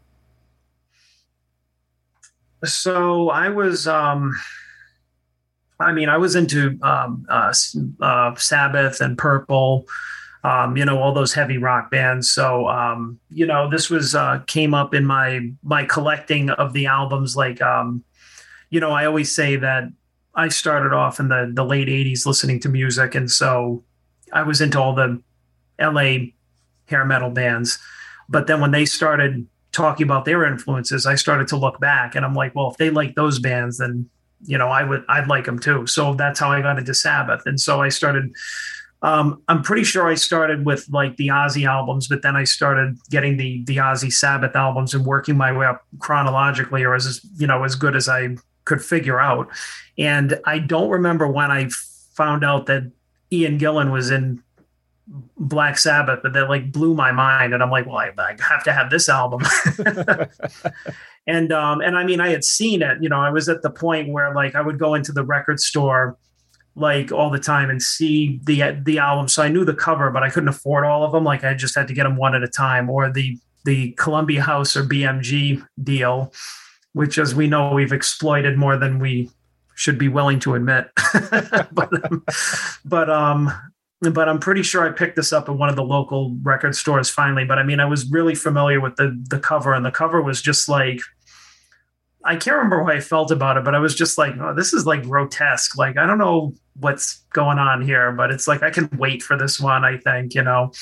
So 2.65 3.31
I 3.31 3.49
was, 3.49 3.87
um, 3.87 4.35
I 5.79 5.93
mean, 5.93 6.09
I 6.09 6.19
was 6.19 6.35
into 6.35 6.79
um, 6.83 7.25
uh, 7.29 7.55
uh, 8.03 8.35
Sabbath 8.35 9.01
and 9.01 9.17
Purple, 9.17 9.87
um, 10.45 10.77
you 10.77 10.85
know, 10.85 10.99
all 10.99 11.15
those 11.15 11.33
heavy 11.33 11.57
rock 11.57 11.91
bands. 11.91 12.31
So, 12.31 12.69
um, 12.69 13.19
you 13.31 13.47
know, 13.47 13.71
this 13.71 13.89
was 13.89 14.15
uh, 14.15 14.43
came 14.47 14.75
up 14.75 14.95
in 14.95 15.05
my 15.07 15.51
my 15.63 15.85
collecting 15.85 16.51
of 16.51 16.73
the 16.73 16.87
albums. 16.87 17.37
Like, 17.37 17.63
um, 17.63 18.05
you 18.71 18.81
know, 18.81 18.91
I 18.91 19.07
always 19.07 19.35
say 19.35 19.57
that 19.57 19.85
I 20.35 20.49
started 20.49 20.93
off 20.93 21.21
in 21.21 21.29
the 21.29 21.51
the 21.53 21.65
late 21.65 21.89
'80s 21.89 22.27
listening 22.27 22.61
to 22.61 22.69
music, 22.69 23.15
and 23.15 23.31
so 23.31 23.83
I 24.33 24.43
was 24.43 24.61
into 24.61 24.81
all 24.81 24.95
the 24.95 25.21
LA 25.81 26.31
hair 26.87 27.05
metal 27.05 27.31
bands. 27.31 27.79
But 28.29 28.47
then 28.47 28.61
when 28.61 28.71
they 28.71 28.85
started 28.85 29.47
talking 29.73 30.05
about 30.05 30.25
their 30.25 30.45
influences, 30.45 31.07
I 31.07 31.15
started 31.17 31.49
to 31.49 31.57
look 31.57 31.81
back, 31.81 32.15
and 32.15 32.25
I'm 32.25 32.35
like, 32.35 32.55
well, 32.55 32.71
if 32.71 32.77
they 32.77 32.91
like 32.91 33.15
those 33.15 33.39
bands, 33.39 33.79
then 33.79 34.09
you 34.45 34.57
know, 34.57 34.69
I 34.69 34.85
would 34.85 35.05
I'd 35.09 35.29
like 35.29 35.45
them 35.45 35.59
too. 35.59 35.87
So 35.87 36.15
that's 36.15 36.41
how 36.41 36.51
I 36.51 36.63
got 36.63 36.79
into 36.79 36.95
Sabbath, 36.95 37.43
and 37.47 37.61
so 37.61 37.81
I 37.81 37.89
started. 37.89 38.33
Um, 39.03 39.43
I'm 39.49 39.63
pretty 39.63 39.85
sure 39.85 40.09
I 40.09 40.15
started 40.15 40.67
with 40.67 40.87
like 40.91 41.17
the 41.17 41.29
Ozzy 41.29 41.67
albums, 41.67 42.07
but 42.07 42.21
then 42.21 42.37
I 42.37 42.45
started 42.45 42.99
getting 43.11 43.37
the 43.37 43.65
the 43.65 43.79
Ozzy 43.79 44.13
Sabbath 44.13 44.55
albums 44.55 44.95
and 44.95 45.07
working 45.07 45.37
my 45.37 45.53
way 45.53 45.67
up 45.67 45.85
chronologically, 45.99 46.85
or 46.85 46.95
as 46.95 47.21
you 47.39 47.47
know, 47.47 47.65
as 47.65 47.75
good 47.75 47.97
as 47.97 48.09
I 48.09 48.37
could 48.71 48.83
figure 48.83 49.21
out. 49.21 49.49
And 49.99 50.41
I 50.47 50.61
don't 50.61 50.89
remember 50.89 51.27
when 51.27 51.51
I 51.51 51.69
found 52.15 52.45
out 52.45 52.67
that 52.67 52.91
Ian 53.33 53.59
Gillan 53.59 53.91
was 53.91 54.13
in 54.13 54.43
Black 55.37 55.77
Sabbath, 55.77 56.21
but 56.23 56.33
that 56.35 56.49
like 56.49 56.71
blew 56.71 56.95
my 56.95 57.11
mind. 57.11 57.53
And 57.53 57.65
I'm 57.65 57.71
like, 57.71 57.85
well, 57.85 57.97
I, 57.97 58.13
I 58.17 58.37
have 58.41 58.63
to 58.65 58.73
have 58.73 58.89
this 58.89 59.09
album. 59.09 59.43
and 61.27 61.53
um, 61.53 61.81
and 61.81 61.99
I 61.99 62.05
mean, 62.05 62.21
I 62.21 62.29
had 62.29 62.45
seen 62.45 62.81
it. 62.81 63.03
You 63.03 63.09
know, 63.09 63.21
I 63.21 63.31
was 63.31 63.49
at 63.49 63.63
the 63.63 63.71
point 63.71 64.13
where 64.13 64.33
like 64.33 64.55
I 64.55 64.61
would 64.61 64.79
go 64.79 64.95
into 64.95 65.11
the 65.11 65.25
record 65.25 65.59
store 65.59 66.17
like 66.77 67.11
all 67.11 67.29
the 67.29 67.41
time 67.41 67.71
and 67.71 67.83
see 67.83 68.39
the 68.45 68.81
the 68.85 68.99
album. 68.99 69.27
So 69.27 69.43
I 69.43 69.49
knew 69.49 69.65
the 69.65 69.75
cover, 69.75 70.13
but 70.13 70.23
I 70.23 70.31
couldn't 70.31 70.49
afford 70.49 70.85
all 70.85 71.03
of 71.03 71.11
them. 71.11 71.25
Like 71.25 71.43
I 71.43 71.55
just 71.55 71.75
had 71.75 71.89
to 71.89 71.95
get 71.95 72.05
them 72.05 72.15
one 72.15 72.37
at 72.37 72.45
a 72.45 72.49
time, 72.49 72.89
or 72.89 73.11
the 73.11 73.37
the 73.65 73.91
Columbia 73.99 74.43
House 74.43 74.77
or 74.77 74.85
BMG 74.85 75.67
deal 75.83 76.33
which, 76.93 77.19
as 77.19 77.35
we 77.35 77.47
know, 77.47 77.73
we've 77.73 77.93
exploited 77.93 78.57
more 78.57 78.77
than 78.77 78.99
we 78.99 79.31
should 79.75 79.99
be 79.99 80.09
willing 80.09 80.41
to 80.41 80.55
admit. 80.55 80.91
but, 81.73 82.05
um, 82.05 82.25
but 82.85 83.11
um, 83.11 83.53
but 84.01 84.29
I'm 84.29 84.39
pretty 84.39 84.63
sure 84.63 84.87
I 84.87 84.93
picked 84.93 85.17
this 85.17 85.33
up 85.33 85.49
at 85.49 85.57
one 85.57 85.69
of 85.69 85.77
the 85.77 85.85
local 85.85 86.37
record 86.43 86.75
stores 86.75 87.11
finally. 87.11 87.45
But 87.45 87.59
I 87.59 87.63
mean, 87.63 87.81
I 87.81 87.85
was 87.85 88.11
really 88.11 88.35
familiar 88.35 88.81
with 88.81 88.97
the 88.97 89.19
the 89.29 89.39
cover, 89.39 89.75
and 89.75 89.85
the 89.85 89.91
cover 89.91 90.23
was 90.23 90.41
just 90.41 90.69
like 90.69 91.01
I 92.25 92.37
can't 92.37 92.57
remember 92.57 92.83
how 92.85 92.91
I 92.91 93.01
felt 93.01 93.31
about 93.31 93.57
it, 93.57 93.65
but 93.65 93.75
I 93.75 93.79
was 93.79 93.95
just 93.95 94.19
like, 94.19 94.35
oh, 94.39 94.55
this 94.55 94.73
is 94.73 94.87
like 94.87 95.03
grotesque. 95.03 95.77
Like 95.77 95.99
I 95.99 96.07
don't 96.07 96.19
know 96.19 96.55
what's 96.75 97.25
going 97.33 97.59
on 97.59 97.83
here, 97.83 98.13
but 98.13 98.31
it's 98.31 98.49
like 98.49 98.63
I 98.63 98.71
can 98.71 98.89
wait 98.97 99.23
for 99.23 99.37
this 99.37 99.61
one. 99.61 99.85
I 99.85 99.99
think 99.99 100.35
you 100.35 100.43
know. 100.43 100.73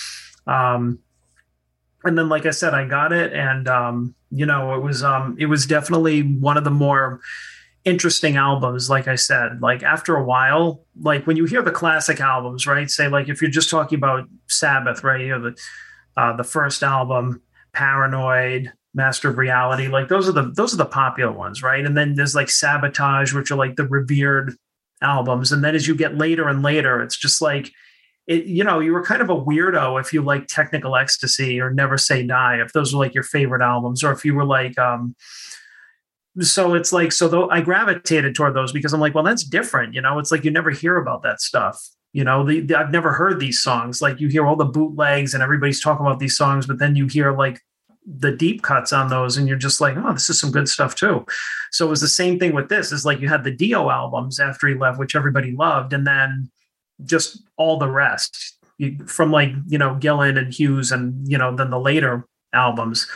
Um, 0.46 1.00
and 2.04 2.16
then 2.16 2.28
like 2.28 2.46
i 2.46 2.50
said 2.50 2.74
i 2.74 2.86
got 2.86 3.12
it 3.12 3.32
and 3.32 3.68
um, 3.68 4.14
you 4.30 4.46
know 4.46 4.74
it 4.74 4.82
was 4.82 5.02
um, 5.02 5.36
it 5.38 5.46
was 5.46 5.66
definitely 5.66 6.22
one 6.22 6.56
of 6.56 6.64
the 6.64 6.70
more 6.70 7.20
interesting 7.84 8.36
albums 8.36 8.90
like 8.90 9.08
i 9.08 9.14
said 9.14 9.62
like 9.62 9.82
after 9.82 10.16
a 10.16 10.24
while 10.24 10.84
like 11.00 11.26
when 11.26 11.36
you 11.36 11.44
hear 11.44 11.62
the 11.62 11.70
classic 11.70 12.20
albums 12.20 12.66
right 12.66 12.90
say 12.90 13.08
like 13.08 13.28
if 13.28 13.40
you're 13.40 13.50
just 13.50 13.70
talking 13.70 13.96
about 13.96 14.28
sabbath 14.48 15.02
right 15.02 15.20
you 15.20 15.32
have 15.32 15.42
the 15.42 15.56
uh, 16.16 16.36
the 16.36 16.44
first 16.44 16.82
album 16.82 17.40
paranoid 17.72 18.72
master 18.94 19.28
of 19.28 19.38
reality 19.38 19.86
like 19.86 20.08
those 20.08 20.28
are 20.28 20.32
the 20.32 20.50
those 20.56 20.74
are 20.74 20.78
the 20.78 20.84
popular 20.84 21.32
ones 21.32 21.62
right? 21.62 21.84
And 21.84 21.96
then 21.96 22.14
there's 22.14 22.34
like 22.34 22.50
sabotage 22.50 23.32
which 23.32 23.50
are 23.50 23.56
like 23.56 23.76
the 23.76 23.86
revered 23.86 24.54
albums. 25.00 25.52
And 25.52 25.62
then 25.62 25.74
as 25.76 25.86
you 25.86 25.94
get 25.94 26.18
later 26.18 26.48
and 26.48 26.62
later 26.62 27.00
it's 27.02 27.16
just 27.16 27.40
like 27.40 27.70
it, 28.28 28.44
you 28.44 28.62
know, 28.62 28.78
you 28.78 28.92
were 28.92 29.02
kind 29.02 29.22
of 29.22 29.30
a 29.30 29.34
weirdo 29.34 29.98
if 29.98 30.12
you 30.12 30.20
like 30.20 30.46
Technical 30.46 30.94
Ecstasy 30.96 31.58
or 31.60 31.70
Never 31.70 31.96
Say 31.96 32.26
Die, 32.26 32.60
if 32.60 32.74
those 32.74 32.92
were 32.92 33.00
like 33.00 33.14
your 33.14 33.24
favorite 33.24 33.62
albums, 33.62 34.04
or 34.04 34.12
if 34.12 34.22
you 34.22 34.34
were 34.34 34.44
like, 34.44 34.78
um, 34.78 35.16
so 36.40 36.74
it's 36.74 36.92
like, 36.92 37.10
so 37.10 37.26
though 37.26 37.48
I 37.48 37.62
gravitated 37.62 38.34
toward 38.34 38.54
those 38.54 38.70
because 38.70 38.92
I'm 38.92 39.00
like, 39.00 39.14
well, 39.14 39.24
that's 39.24 39.44
different, 39.44 39.94
you 39.94 40.02
know, 40.02 40.18
it's 40.18 40.30
like 40.30 40.44
you 40.44 40.50
never 40.50 40.70
hear 40.70 40.98
about 40.98 41.22
that 41.22 41.40
stuff. 41.40 41.82
You 42.12 42.22
know, 42.22 42.44
the, 42.44 42.60
the, 42.60 42.78
I've 42.78 42.90
never 42.90 43.12
heard 43.12 43.40
these 43.40 43.62
songs. 43.62 44.02
Like 44.02 44.20
you 44.20 44.28
hear 44.28 44.46
all 44.46 44.56
the 44.56 44.64
bootlegs 44.64 45.32
and 45.32 45.42
everybody's 45.42 45.80
talking 45.80 46.04
about 46.04 46.18
these 46.18 46.36
songs, 46.36 46.66
but 46.66 46.78
then 46.78 46.96
you 46.96 47.06
hear 47.06 47.32
like 47.32 47.60
the 48.06 48.32
deep 48.32 48.62
cuts 48.62 48.92
on 48.92 49.08
those 49.08 49.36
and 49.36 49.46
you're 49.46 49.58
just 49.58 49.82
like 49.82 49.94
oh 49.98 50.14
this 50.14 50.30
is 50.30 50.40
some 50.40 50.50
good 50.50 50.66
stuff 50.66 50.94
too 50.94 51.26
so 51.70 51.86
it 51.86 51.90
was 51.90 52.00
the 52.00 52.08
same 52.08 52.38
thing 52.38 52.54
with 52.54 52.70
this 52.70 52.90
is 52.90 53.04
like 53.04 53.20
you 53.20 53.28
had 53.28 53.44
the 53.44 53.50
dio 53.50 53.90
albums 53.90 54.40
after 54.40 54.66
he 54.66 54.74
left 54.74 54.98
which 54.98 55.14
everybody 55.14 55.52
loved 55.52 55.92
and 55.92 56.06
then 56.06 56.50
just 57.04 57.42
all 57.56 57.78
the 57.78 57.90
rest 57.90 58.56
from 59.06 59.32
like 59.32 59.50
you 59.66 59.78
know 59.78 59.96
gillan 59.96 60.38
and 60.38 60.54
hughes 60.54 60.92
and 60.92 61.26
you 61.28 61.38
know 61.38 61.54
then 61.54 61.70
the 61.70 61.80
later 61.80 62.26
albums. 62.52 63.06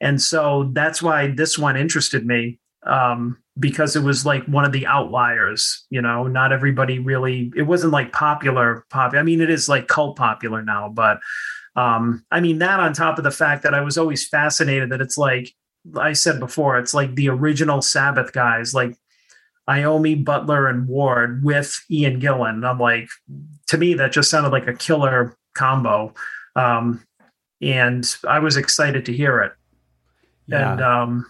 And 0.00 0.20
so 0.20 0.70
that's 0.72 1.00
why 1.00 1.28
this 1.28 1.56
one 1.56 1.76
interested 1.76 2.26
me 2.26 2.58
um, 2.84 3.38
because 3.58 3.94
it 3.94 4.02
was 4.02 4.26
like 4.26 4.44
one 4.46 4.64
of 4.64 4.72
the 4.72 4.86
outliers 4.86 5.86
you 5.90 6.02
know? 6.02 6.26
Not 6.26 6.52
everybody 6.52 6.98
really 6.98 7.52
it 7.56 7.62
wasn't 7.62 7.92
like 7.92 8.12
popular 8.12 8.84
pop 8.90 9.14
i 9.14 9.22
mean 9.22 9.40
it 9.40 9.50
is 9.50 9.68
like 9.68 9.86
cult 9.86 10.16
popular 10.16 10.62
now 10.62 10.88
but 10.88 11.20
um, 11.76 12.24
I 12.30 12.40
mean, 12.40 12.58
that 12.58 12.80
on 12.80 12.92
top 12.92 13.18
of 13.18 13.24
the 13.24 13.30
fact 13.30 13.62
that 13.62 13.74
I 13.74 13.80
was 13.80 13.96
always 13.96 14.26
fascinated 14.26 14.90
that 14.90 15.00
it's 15.00 15.16
like 15.16 15.54
I 15.96 16.12
said 16.12 16.38
before, 16.38 16.78
it's 16.78 16.94
like 16.94 17.14
the 17.14 17.28
original 17.28 17.82
Sabbath 17.82 18.32
guys, 18.32 18.74
like 18.74 18.96
Iommi, 19.72 20.24
Butler, 20.24 20.68
and 20.68 20.86
Ward 20.86 21.42
with 21.42 21.82
Ian 21.90 22.20
Gillan. 22.20 22.68
I'm 22.68 22.78
like, 22.78 23.08
to 23.68 23.78
me, 23.78 23.94
that 23.94 24.12
just 24.12 24.30
sounded 24.30 24.50
like 24.50 24.66
a 24.66 24.74
killer 24.74 25.36
combo. 25.54 26.14
Um, 26.56 27.04
and 27.60 28.16
I 28.28 28.38
was 28.38 28.56
excited 28.56 29.06
to 29.06 29.12
hear 29.12 29.40
it. 29.40 29.52
Yeah. 30.46 30.72
And 30.72 30.80
um, 30.82 31.26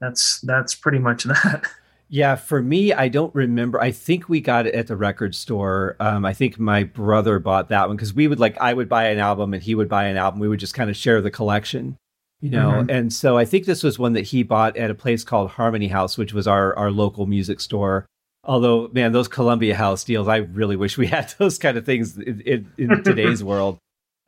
that's 0.00 0.40
that's 0.40 0.74
pretty 0.74 0.98
much 0.98 1.24
that. 1.24 1.64
Yeah, 2.10 2.36
for 2.36 2.62
me, 2.62 2.94
I 2.94 3.08
don't 3.08 3.34
remember. 3.34 3.80
I 3.80 3.90
think 3.90 4.30
we 4.30 4.40
got 4.40 4.66
it 4.66 4.74
at 4.74 4.86
the 4.86 4.96
record 4.96 5.34
store. 5.34 5.94
Um, 6.00 6.24
I 6.24 6.32
think 6.32 6.58
my 6.58 6.84
brother 6.84 7.38
bought 7.38 7.68
that 7.68 7.88
one 7.88 7.96
because 7.96 8.14
we 8.14 8.28
would 8.28 8.40
like 8.40 8.56
I 8.58 8.72
would 8.72 8.88
buy 8.88 9.08
an 9.08 9.18
album 9.18 9.52
and 9.52 9.62
he 9.62 9.74
would 9.74 9.90
buy 9.90 10.04
an 10.04 10.16
album. 10.16 10.40
We 10.40 10.48
would 10.48 10.60
just 10.60 10.74
kind 10.74 10.88
of 10.88 10.96
share 10.96 11.20
the 11.20 11.30
collection, 11.30 11.98
you 12.40 12.50
know. 12.50 12.70
Mm-hmm. 12.70 12.90
And 12.90 13.12
so 13.12 13.36
I 13.36 13.44
think 13.44 13.66
this 13.66 13.82
was 13.82 13.98
one 13.98 14.12
that 14.14 14.26
he 14.26 14.42
bought 14.42 14.76
at 14.76 14.90
a 14.90 14.94
place 14.94 15.24
called 15.24 15.50
Harmony 15.50 15.88
House, 15.88 16.18
which 16.18 16.32
was 16.32 16.46
our 16.46 16.76
our 16.76 16.90
local 16.90 17.26
music 17.26 17.60
store. 17.60 18.06
Although, 18.44 18.88
man, 18.92 19.12
those 19.12 19.28
Columbia 19.28 19.74
House 19.74 20.04
deals, 20.04 20.28
I 20.28 20.36
really 20.36 20.76
wish 20.76 20.96
we 20.96 21.06
had 21.08 21.34
those 21.38 21.58
kind 21.58 21.76
of 21.76 21.84
things 21.84 22.16
in, 22.16 22.40
in, 22.42 22.72
in 22.78 23.02
today's 23.02 23.44
world 23.44 23.78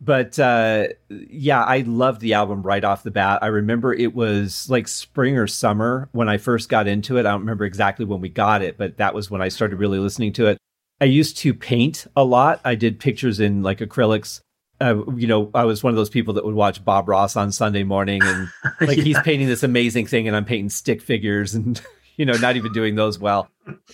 but 0.01 0.39
uh, 0.39 0.89
yeah, 1.09 1.63
I 1.63 1.81
loved 1.81 2.21
the 2.21 2.35
album 2.35 2.63
right 2.63 2.83
off 2.83 3.03
the 3.03 3.11
bat. 3.11 3.43
I 3.43 3.49
remember 3.49 3.93
it 3.93 4.15
was 4.15 4.69
like 4.71 4.89
spring 4.89 5.37
or 5.37 5.47
summer 5.47 6.09
when 6.13 6.29
I 6.29 6.39
first 6.39 6.69
got 6.71 6.89
into 6.89 7.19
it. 7.19 7.27
I 7.27 7.33
don't 7.33 7.41
remember 7.41 7.67
exactly 7.67 8.07
when 8.07 8.21
we 8.21 8.31
got 8.31 8.63
it, 8.63 8.79
but 8.79 8.97
that 8.97 9.15
was 9.15 9.31
when 9.31 9.43
I 9.43 9.49
started 9.49 9.77
really 9.77 9.99
listening 9.99 10.33
to 10.35 10.47
it. 10.47 10.59
I 11.03 11.05
used 11.05 11.37
to 11.39 11.53
paint 11.53 12.07
a 12.17 12.25
lot. 12.25 12.61
I 12.65 12.75
did 12.75 12.99
pictures 12.99 13.41
in 13.41 13.63
like 13.63 13.81
acrylics. 13.81 14.41
Uh, 14.81 15.05
you 15.15 15.27
know, 15.27 15.51
I 15.55 15.65
was 15.65 15.83
one 15.83 15.93
of 15.93 15.97
those 15.97 16.09
people 16.09 16.35
that 16.35 16.45
would 16.45 16.55
watch 16.55 16.85
Bob 16.85 17.09
Ross 17.09 17.37
on 17.37 17.53
Sunday 17.53 17.83
morning, 17.83 18.23
and 18.23 18.49
like 18.81 18.99
yeah. 18.99 19.05
he's 19.05 19.21
painting 19.21 19.47
this 19.47 19.63
amazing 19.63 20.07
thing, 20.07 20.27
and 20.27 20.37
I'm 20.37 20.45
painting 20.45 20.71
stick 20.71 21.03
figures 21.03 21.55
and 21.55 21.81
you 22.21 22.27
know, 22.27 22.35
not 22.35 22.57
even 22.57 22.71
doing 22.75 22.97
those 22.97 23.19
well. 23.19 23.49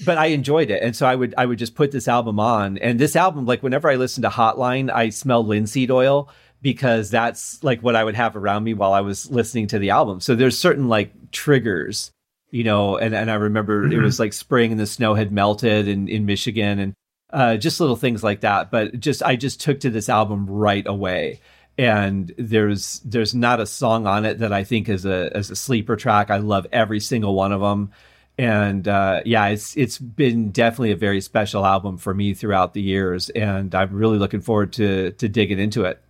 But 0.04 0.18
I 0.18 0.26
enjoyed 0.26 0.68
it. 0.68 0.82
And 0.82 0.96
so 0.96 1.06
I 1.06 1.14
would 1.14 1.32
I 1.38 1.46
would 1.46 1.60
just 1.60 1.76
put 1.76 1.92
this 1.92 2.08
album 2.08 2.40
on. 2.40 2.76
And 2.78 2.98
this 2.98 3.14
album, 3.14 3.46
like 3.46 3.62
whenever 3.62 3.88
I 3.88 3.94
listen 3.94 4.22
to 4.22 4.28
Hotline, 4.28 4.90
I 4.90 5.10
smell 5.10 5.44
linseed 5.46 5.92
oil 5.92 6.28
because 6.60 7.08
that's 7.08 7.62
like 7.62 7.80
what 7.84 7.94
I 7.94 8.02
would 8.02 8.16
have 8.16 8.34
around 8.34 8.64
me 8.64 8.74
while 8.74 8.92
I 8.92 9.00
was 9.00 9.30
listening 9.30 9.68
to 9.68 9.78
the 9.78 9.90
album. 9.90 10.20
So 10.20 10.34
there's 10.34 10.58
certain 10.58 10.88
like 10.88 11.12
triggers, 11.30 12.10
you 12.50 12.64
know, 12.64 12.96
and, 12.96 13.14
and 13.14 13.30
I 13.30 13.34
remember 13.34 13.84
mm-hmm. 13.84 13.92
it 13.92 14.02
was 14.02 14.18
like 14.18 14.32
spring 14.32 14.72
and 14.72 14.80
the 14.80 14.86
snow 14.86 15.14
had 15.14 15.30
melted 15.30 15.86
in, 15.86 16.08
in 16.08 16.26
Michigan 16.26 16.80
and 16.80 16.94
uh, 17.30 17.56
just 17.56 17.80
little 17.80 17.96
things 17.96 18.22
like 18.22 18.40
that. 18.40 18.70
But 18.70 19.00
just 19.00 19.22
I 19.22 19.36
just 19.36 19.60
took 19.60 19.80
to 19.80 19.90
this 19.90 20.08
album 20.08 20.46
right 20.46 20.86
away 20.86 21.40
and 21.78 22.32
there's 22.38 23.00
there's 23.04 23.34
not 23.34 23.60
a 23.60 23.66
song 23.66 24.06
on 24.06 24.24
it 24.24 24.38
that 24.38 24.52
I 24.52 24.64
think 24.64 24.88
is 24.88 25.04
a 25.04 25.30
as 25.34 25.50
a 25.50 25.56
sleeper 25.56 25.96
track. 25.96 26.30
I 26.30 26.38
love 26.38 26.66
every 26.72 27.00
single 27.00 27.34
one 27.34 27.52
of 27.52 27.60
them 27.60 27.92
and 28.38 28.86
uh, 28.86 29.22
yeah, 29.24 29.46
it's 29.46 29.76
it's 29.76 29.98
been 29.98 30.50
definitely 30.50 30.92
a 30.92 30.96
very 30.96 31.20
special 31.20 31.64
album 31.64 31.96
for 31.96 32.12
me 32.12 32.34
throughout 32.34 32.74
the 32.74 32.82
years, 32.82 33.30
and 33.30 33.74
I'm 33.74 33.94
really 33.94 34.18
looking 34.18 34.40
forward 34.40 34.72
to 34.74 35.12
to 35.12 35.28
digging 35.28 35.58
into 35.58 35.84
it. 35.84 36.02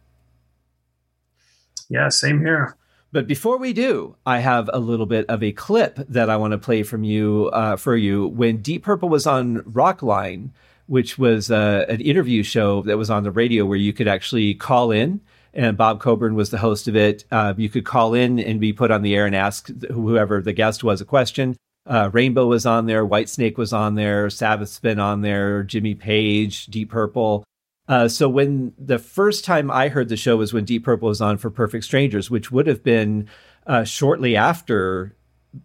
Yeah, 1.88 2.09
same 2.09 2.40
here. 2.40 2.76
But 3.12 3.29
before 3.29 3.59
we 3.59 3.72
do, 3.72 4.16
I 4.26 4.40
have 4.40 4.68
a 4.72 4.81
little 4.81 5.07
bit 5.07 5.26
of 5.29 5.42
a 5.42 5.52
clip 5.52 5.96
that 6.09 6.29
I 6.29 6.37
want 6.37 6.50
to 6.52 6.59
play 6.59 6.83
from 6.83 7.05
you 7.05 7.48
uh, 7.52 7.76
for 7.76 7.96
you. 7.96 8.26
When 8.26 8.59
Deep 8.59 8.83
Purple 8.83 9.09
was 9.09 9.26
on 9.26 9.59
Rockline, 9.59 10.50
which 10.87 11.18
was 11.18 11.51
uh, 11.51 11.85
an 11.88 12.01
interview 12.01 12.42
show 12.42 12.83
that 12.83 12.96
was 12.96 13.11
on 13.11 13.22
the 13.22 13.31
radio 13.31 13.64
where 13.64 13.79
you 13.79 13.92
could 13.92 14.09
actually 14.09 14.55
call 14.55 14.90
in, 14.90 15.20
and 15.53 15.77
Bob 15.77 16.01
Coburn 16.01 16.35
was 16.35 16.51
the 16.51 16.59
host 16.59 16.87
of 16.88 16.96
it. 16.96 17.25
Uh, 17.31 17.55
you 17.57 17.68
could 17.68 17.85
call 17.85 18.14
in 18.14 18.38
and 18.38 18.61
be 18.61 18.72
put 18.72 18.90
on 18.90 19.03
the 19.03 19.14
air 19.14 19.27
and 19.27 19.35
ask 19.35 19.68
whoever 19.90 20.40
the 20.40 20.53
guest 20.53 20.85
was 20.85 21.01
a 21.01 21.05
question. 21.05 21.57
Uh, 21.87 22.11
Rainbow 22.12 22.46
was 22.46 22.66
on 22.66 22.87
there, 22.87 23.07
Whitesnake 23.07 23.57
was 23.57 23.72
on 23.72 23.94
there, 23.94 24.29
Sabbath's 24.29 24.81
been 24.81 24.99
on 24.99 25.22
there, 25.22 25.62
Jimmy 25.62 25.94
Page, 25.94 26.66
Deep 26.66 26.90
Purple. 26.90 27.44
Uh, 27.88 28.09
so 28.09 28.29
when 28.29 28.72
the 28.77 28.99
first 28.99 29.44
time 29.44 29.70
I 29.70 29.88
heard 29.88 30.09
the 30.09 30.16
show 30.16 30.37
was 30.37 30.53
when 30.53 30.64
Deep 30.64 30.85
Purple 30.85 31.09
was 31.09 31.20
on 31.20 31.38
for 31.38 31.51
Perfect 31.51 31.85
Strangers, 31.85 32.31
which 32.31 32.51
would 32.51 32.66
have 32.66 32.83
been 32.83 33.29
uh, 33.66 33.85
shortly 33.85 34.37
after 34.37 35.14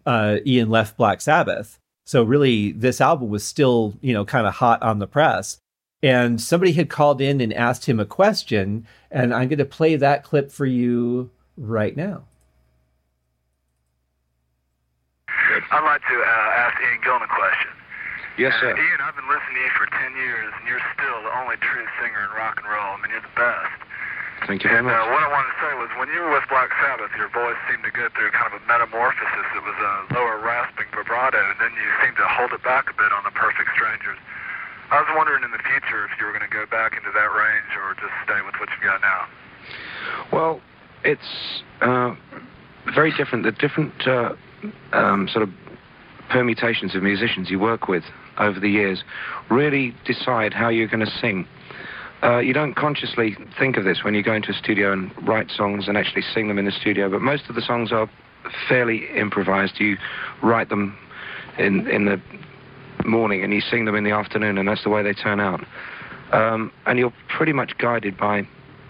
uh, 0.06 0.36
Ian 0.46 0.70
left 0.70 0.96
Black 0.96 1.20
Sabbath. 1.20 1.78
So 2.12 2.22
really, 2.22 2.72
this 2.72 3.00
album 3.00 3.30
was 3.30 3.42
still, 3.42 3.94
you 4.02 4.12
know, 4.12 4.26
kind 4.26 4.46
of 4.46 4.52
hot 4.52 4.82
on 4.82 4.98
the 4.98 5.06
press. 5.06 5.56
And 6.02 6.38
somebody 6.38 6.72
had 6.72 6.90
called 6.90 7.22
in 7.22 7.40
and 7.40 7.54
asked 7.54 7.86
him 7.86 7.98
a 7.98 8.04
question, 8.04 8.86
and 9.10 9.32
I'm 9.32 9.48
going 9.48 9.64
to 9.64 9.64
play 9.64 9.96
that 9.96 10.22
clip 10.22 10.52
for 10.52 10.66
you 10.66 11.30
right 11.56 11.96
now. 11.96 12.24
I'd 15.26 15.84
like 15.88 16.02
to 16.04 16.16
uh, 16.20 16.60
ask 16.60 16.76
Ian 16.84 17.00
Gillan 17.00 17.24
a 17.24 17.32
question. 17.32 17.72
Yes, 18.36 18.52
sir. 18.60 18.76
Uh, 18.76 18.76
Ian, 18.76 19.00
I've 19.00 19.16
been 19.16 19.24
listening 19.32 19.56
to 19.56 19.60
you 19.64 19.72
for 19.80 19.88
10 19.96 20.12
years, 20.12 20.52
and 20.60 20.68
you're 20.68 20.84
still 20.92 21.16
the 21.24 21.32
only 21.40 21.56
true 21.64 21.86
singer 21.96 22.28
in 22.28 22.36
rock 22.36 22.60
and 22.60 22.68
roll. 22.68 22.92
I 22.92 23.00
mean, 23.00 23.08
you're 23.08 23.24
the 23.24 23.40
best. 23.40 23.91
Thank 24.46 24.64
you 24.64 24.70
very 24.70 24.82
and, 24.82 24.90
much. 24.90 24.98
Uh, 24.98 25.12
what 25.14 25.22
I 25.22 25.30
wanted 25.30 25.54
to 25.54 25.58
say 25.62 25.72
was 25.78 25.90
when 25.98 26.10
you 26.10 26.20
were 26.20 26.34
with 26.34 26.46
Black 26.50 26.70
Sabbath, 26.82 27.14
your 27.14 27.30
voice 27.30 27.58
seemed 27.70 27.86
to 27.86 27.94
go 27.94 28.10
through 28.14 28.30
kind 28.34 28.50
of 28.50 28.58
a 28.58 28.64
metamorphosis. 28.66 29.46
It 29.54 29.62
was 29.62 29.78
a 29.78 29.94
lower 30.18 30.42
rasping 30.42 30.90
vibrato, 30.90 31.38
and 31.38 31.58
then 31.62 31.72
you 31.78 31.86
seemed 32.02 32.18
to 32.18 32.26
hold 32.26 32.50
it 32.52 32.62
back 32.66 32.90
a 32.90 32.96
bit 32.98 33.14
on 33.14 33.22
the 33.22 33.34
Perfect 33.34 33.70
Strangers. 33.74 34.18
I 34.90 35.00
was 35.00 35.08
wondering 35.16 35.42
in 35.44 35.50
the 35.50 35.62
future 35.62 36.04
if 36.04 36.12
you 36.20 36.26
were 36.26 36.34
going 36.36 36.44
to 36.44 36.52
go 36.52 36.66
back 36.66 36.92
into 36.92 37.08
that 37.14 37.30
range 37.32 37.70
or 37.80 37.94
just 37.96 38.12
stay 38.24 38.42
with 38.44 38.58
what 38.60 38.68
you've 38.74 38.84
got 38.84 39.00
now. 39.00 39.24
Well, 40.32 40.60
it's 41.04 41.62
uh, 41.80 42.14
very 42.94 43.12
different. 43.16 43.44
The 43.44 43.52
different 43.52 43.94
uh, 44.06 44.34
um, 44.92 45.28
sort 45.32 45.42
of 45.42 45.50
permutations 46.28 46.94
of 46.94 47.02
musicians 47.02 47.50
you 47.50 47.58
work 47.58 47.88
with 47.88 48.04
over 48.38 48.58
the 48.58 48.68
years 48.68 49.04
really 49.50 49.94
decide 50.04 50.52
how 50.52 50.68
you're 50.68 50.88
going 50.88 51.04
to 51.04 51.12
sing. 51.20 51.46
Uh, 52.22 52.38
you 52.38 52.52
don't 52.52 52.74
consciously 52.74 53.36
think 53.58 53.76
of 53.76 53.84
this 53.84 54.04
when 54.04 54.14
you 54.14 54.22
go 54.22 54.32
into 54.32 54.50
a 54.50 54.54
studio 54.54 54.92
and 54.92 55.10
write 55.26 55.50
songs 55.50 55.88
and 55.88 55.98
actually 55.98 56.22
sing 56.22 56.46
them 56.48 56.58
in 56.58 56.64
the 56.64 56.72
studio, 56.72 57.10
but 57.10 57.20
most 57.20 57.48
of 57.48 57.56
the 57.56 57.62
songs 57.62 57.90
are 57.90 58.08
fairly 58.68 59.08
improvised. 59.16 59.80
You 59.80 59.96
write 60.42 60.68
them 60.68 60.96
in 61.58 61.88
in 61.88 62.04
the 62.04 62.20
morning 63.04 63.42
and 63.42 63.52
you 63.52 63.60
sing 63.60 63.84
them 63.86 63.96
in 63.96 64.04
the 64.04 64.12
afternoon, 64.12 64.58
and 64.58 64.68
that's 64.68 64.84
the 64.84 64.90
way 64.90 65.02
they 65.02 65.12
turn 65.12 65.40
out. 65.40 65.64
Um, 66.32 66.72
and 66.86 66.98
you're 66.98 67.12
pretty 67.28 67.52
much 67.52 67.76
guided 67.78 68.16
by 68.16 68.46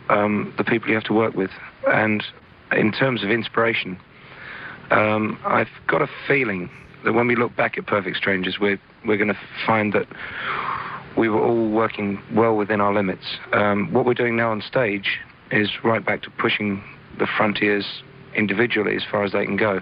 um, 0.09 0.53
the 0.59 0.65
people 0.65 0.89
you 0.89 0.95
have 0.95 1.05
to 1.05 1.15
work 1.15 1.35
with. 1.35 1.51
And 1.89 2.23
in 2.71 2.93
terms 2.93 3.25
of 3.25 3.31
inspiration, 3.31 3.99
um, 4.91 5.39
I've 5.45 5.71
got 5.87 6.03
a 6.03 6.09
feeling 6.29 6.71
that 7.05 7.15
when 7.15 7.27
we 7.27 7.35
look 7.35 7.57
back 7.57 7.79
at 7.79 7.87
Perfect 7.87 8.17
Strangers, 8.17 8.59
we're 8.61 8.81
we're 9.07 9.17
going 9.17 9.29
to 9.29 9.39
find 9.67 9.93
that 9.95 10.07
we 11.17 11.29
were 11.29 11.41
all 11.41 11.71
working 11.71 12.21
well 12.35 12.57
within 12.57 12.81
our 12.81 12.93
limits. 12.95 13.25
Um, 13.53 13.93
what 13.93 14.05
we're 14.05 14.15
doing 14.15 14.37
now 14.37 14.51
on 14.51 14.63
stage 14.63 15.19
is 15.51 15.71
right 15.85 16.05
back 16.05 16.23
to 16.23 16.31
pushing 16.31 16.83
the 17.19 17.27
frontiers 17.27 18.03
individually 18.35 18.97
as 18.97 19.05
far 19.11 19.25
as 19.25 19.33
they 19.33 19.45
can 19.45 19.57
go. 19.57 19.81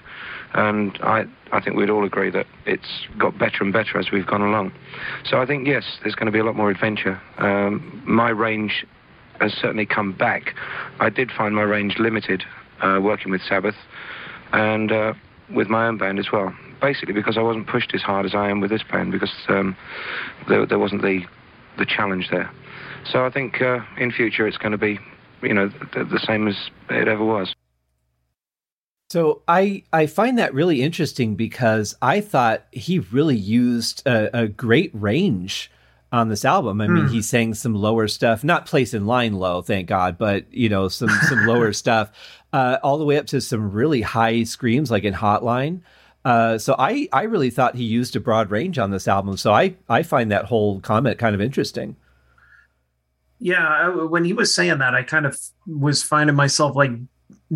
And 0.55 0.99
I, 1.03 1.25
I 1.53 1.61
think 1.61 1.77
we'd 1.77 1.91
all 1.91 2.05
agree 2.05 2.31
that 2.31 2.47
it's 2.67 3.07
got 3.19 3.39
better 3.39 3.63
and 3.63 3.73
better 3.73 3.99
as 3.99 4.11
we've 4.11 4.27
gone 4.27 4.43
along. 4.43 4.73
So 5.25 5.41
I 5.41 5.47
think, 5.47 5.67
yes, 5.67 5.85
there's 6.03 6.17
going 6.17 6.27
to 6.27 6.33
be 6.33 6.41
a 6.41 6.45
lot 6.45 6.57
more 6.57 6.71
adventure. 6.71 7.21
Um, 7.39 8.03
my 8.05 8.31
range 8.31 8.85
has 9.41 9.53
certainly 9.53 9.87
come 9.87 10.13
back. 10.13 10.55
I 10.99 11.09
did 11.09 11.31
find 11.31 11.55
my 11.55 11.63
range 11.63 11.99
limited 11.99 12.43
uh, 12.83 12.99
working 13.01 13.31
with 13.31 13.43
Sabbath 13.43 13.77
and 14.53 14.91
uh, 14.91 15.15
with 15.55 15.69
my 15.69 15.87
own 15.87 15.99
band 15.99 16.19
as 16.19 16.33
well. 16.33 16.53
Basically, 16.81 17.13
because 17.13 17.37
I 17.37 17.43
wasn't 17.43 17.67
pushed 17.67 17.95
as 17.95 18.03
hard 18.03 18.27
as 18.27 18.35
I 18.35 18.49
am 18.49 18.61
with 18.61 18.71
this 18.71 18.83
band, 18.83 19.13
because 19.13 19.33
um, 19.49 19.77
there, 20.49 20.65
there, 20.67 20.79
wasn't 20.79 21.03
the 21.03 21.25
the 21.79 21.87
challenge 21.87 22.29
there. 22.31 22.51
So 23.05 23.25
I 23.25 23.31
think 23.31 23.61
uh, 23.61 23.81
in 23.99 24.11
future 24.11 24.47
it's 24.47 24.57
going 24.57 24.73
to 24.73 24.79
be, 24.79 24.99
you 25.43 25.55
know, 25.55 25.69
the, 25.95 26.05
the 26.05 26.21
same 26.27 26.49
as 26.49 26.57
it 26.89 27.09
ever 27.09 27.25
was. 27.25 27.55
So 29.11 29.43
I 29.49 29.83
I 29.93 30.07
find 30.07 30.39
that 30.39 30.55
really 30.55 30.83
interesting 30.83 31.35
because 31.35 31.97
I 32.01 32.21
thought 32.21 32.65
he 32.71 33.01
really 33.01 33.37
used 33.37 34.07
a, 34.07 34.43
a 34.43 34.49
great 34.49 34.91
range 34.95 35.71
on 36.13 36.29
this 36.29 36.45
album. 36.45 36.81
I 36.81 36.89
mean, 36.89 37.09
he 37.09 37.23
sang 37.23 37.55
some 37.55 37.75
lower 37.75 38.09
stuff, 38.09 38.43
not 38.43 38.67
place 38.67 38.95
in 38.95 39.07
line 39.07 39.35
low, 39.35 39.63
thank 39.63 39.89
God, 39.89 40.19
but 40.19 40.53
you 40.53 40.69
know, 40.69 40.89
some 40.89 41.11
some 41.29 41.47
lower 41.47 41.73
stuff, 41.83 42.11
uh, 42.53 42.79
all 42.83 42.99
the 42.99 43.05
way 43.05 43.17
up 43.17 43.27
to 43.27 43.41
some 43.41 43.71
really 43.71 44.03
high 44.03 44.43
screams, 44.45 44.91
like 44.91 45.05
in 45.05 45.15
Hotline. 45.15 45.83
Uh, 46.25 46.59
so 46.59 46.75
I 46.79 47.09
I 47.13 47.23
really 47.23 47.51
thought 47.51 47.77
he 47.77 47.85
used 47.85 48.15
a 48.15 48.21
broad 48.21 48.51
range 48.51 48.79
on 48.79 48.91
this 48.91 49.09
album. 49.09 49.37
So 49.37 49.53
I 49.53 49.75
I 49.89 50.03
find 50.03 50.31
that 50.31 50.47
whole 50.47 50.81
comment 50.81 51.19
kind 51.19 51.35
of 51.35 51.41
interesting. 51.41 51.97
Yeah, 53.39 53.67
I, 53.67 53.89
when 53.89 54.25
he 54.25 54.35
was 54.35 54.55
saying 54.55 54.79
that, 54.79 54.95
I 54.95 55.03
kind 55.03 55.25
of 55.25 55.39
was 55.67 56.03
finding 56.03 56.37
myself 56.37 56.77
like 56.77 56.91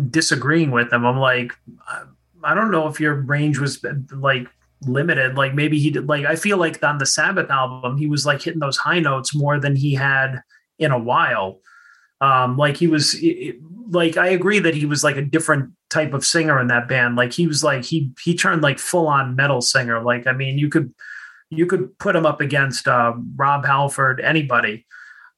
disagreeing 0.09 0.71
with 0.71 0.91
him. 0.91 1.05
I'm 1.05 1.19
like, 1.19 1.53
I 2.43 2.55
don't 2.55 2.71
know 2.71 2.87
if 2.87 2.99
your 2.99 3.13
range 3.13 3.59
was 3.59 3.83
like 4.11 4.47
limited. 4.87 5.35
Like 5.35 5.53
maybe 5.53 5.79
he 5.79 5.91
did. 5.91 6.07
Like 6.07 6.25
I 6.25 6.35
feel 6.35 6.57
like 6.57 6.83
on 6.83 6.97
the 6.97 7.05
Sabbath 7.05 7.51
album, 7.51 7.97
he 7.97 8.07
was 8.07 8.25
like 8.25 8.41
hitting 8.41 8.59
those 8.59 8.77
high 8.77 8.99
notes 8.99 9.35
more 9.35 9.59
than 9.59 9.75
he 9.75 9.93
had 9.93 10.41
in 10.79 10.91
a 10.91 10.99
while. 10.99 11.59
Um, 12.21 12.57
like 12.57 12.77
he 12.77 12.87
was 12.87 13.15
like 13.89 14.17
I 14.17 14.29
agree 14.29 14.59
that 14.59 14.75
he 14.75 14.85
was 14.85 15.03
like 15.03 15.17
a 15.17 15.21
different 15.21 15.71
type 15.89 16.13
of 16.13 16.25
singer 16.25 16.59
in 16.59 16.67
that 16.67 16.87
band. 16.87 17.15
Like 17.15 17.33
he 17.33 17.47
was 17.47 17.63
like 17.63 17.83
he 17.83 18.11
he 18.23 18.35
turned 18.35 18.61
like 18.61 18.79
full 18.79 19.07
on 19.07 19.35
metal 19.35 19.61
singer. 19.61 20.01
Like 20.01 20.27
I 20.27 20.31
mean, 20.31 20.57
you 20.57 20.69
could 20.69 20.93
you 21.49 21.65
could 21.65 21.97
put 21.99 22.15
him 22.15 22.25
up 22.25 22.41
against 22.41 22.87
uh, 22.87 23.13
Rob 23.35 23.65
Halford, 23.65 24.19
anybody. 24.19 24.85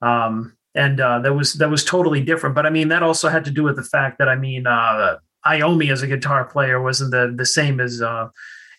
Um, 0.02 0.56
and 0.76 1.02
uh, 1.02 1.20
that 1.20 1.34
was 1.34 1.54
that 1.54 1.70
was 1.70 1.84
totally 1.84 2.22
different. 2.22 2.56
But 2.56 2.66
I 2.66 2.70
mean, 2.70 2.90
that 2.90 3.04
also 3.04 3.30
had 3.30 3.46
to 3.46 3.52
do 3.52 3.64
with 3.64 3.76
the 3.76 3.84
fact 3.84 4.20
that 4.20 4.30
I 4.30 4.36
mean, 4.36 4.68
uh, 4.68 5.18
Iommi 5.46 5.92
as 5.92 6.04
a 6.04 6.08
guitar 6.08 6.46
player 6.46 6.82
wasn't 6.82 7.12
the 7.12 7.34
the 7.36 7.46
same 7.46 7.80
as 7.80 8.02
uh, 8.02 8.30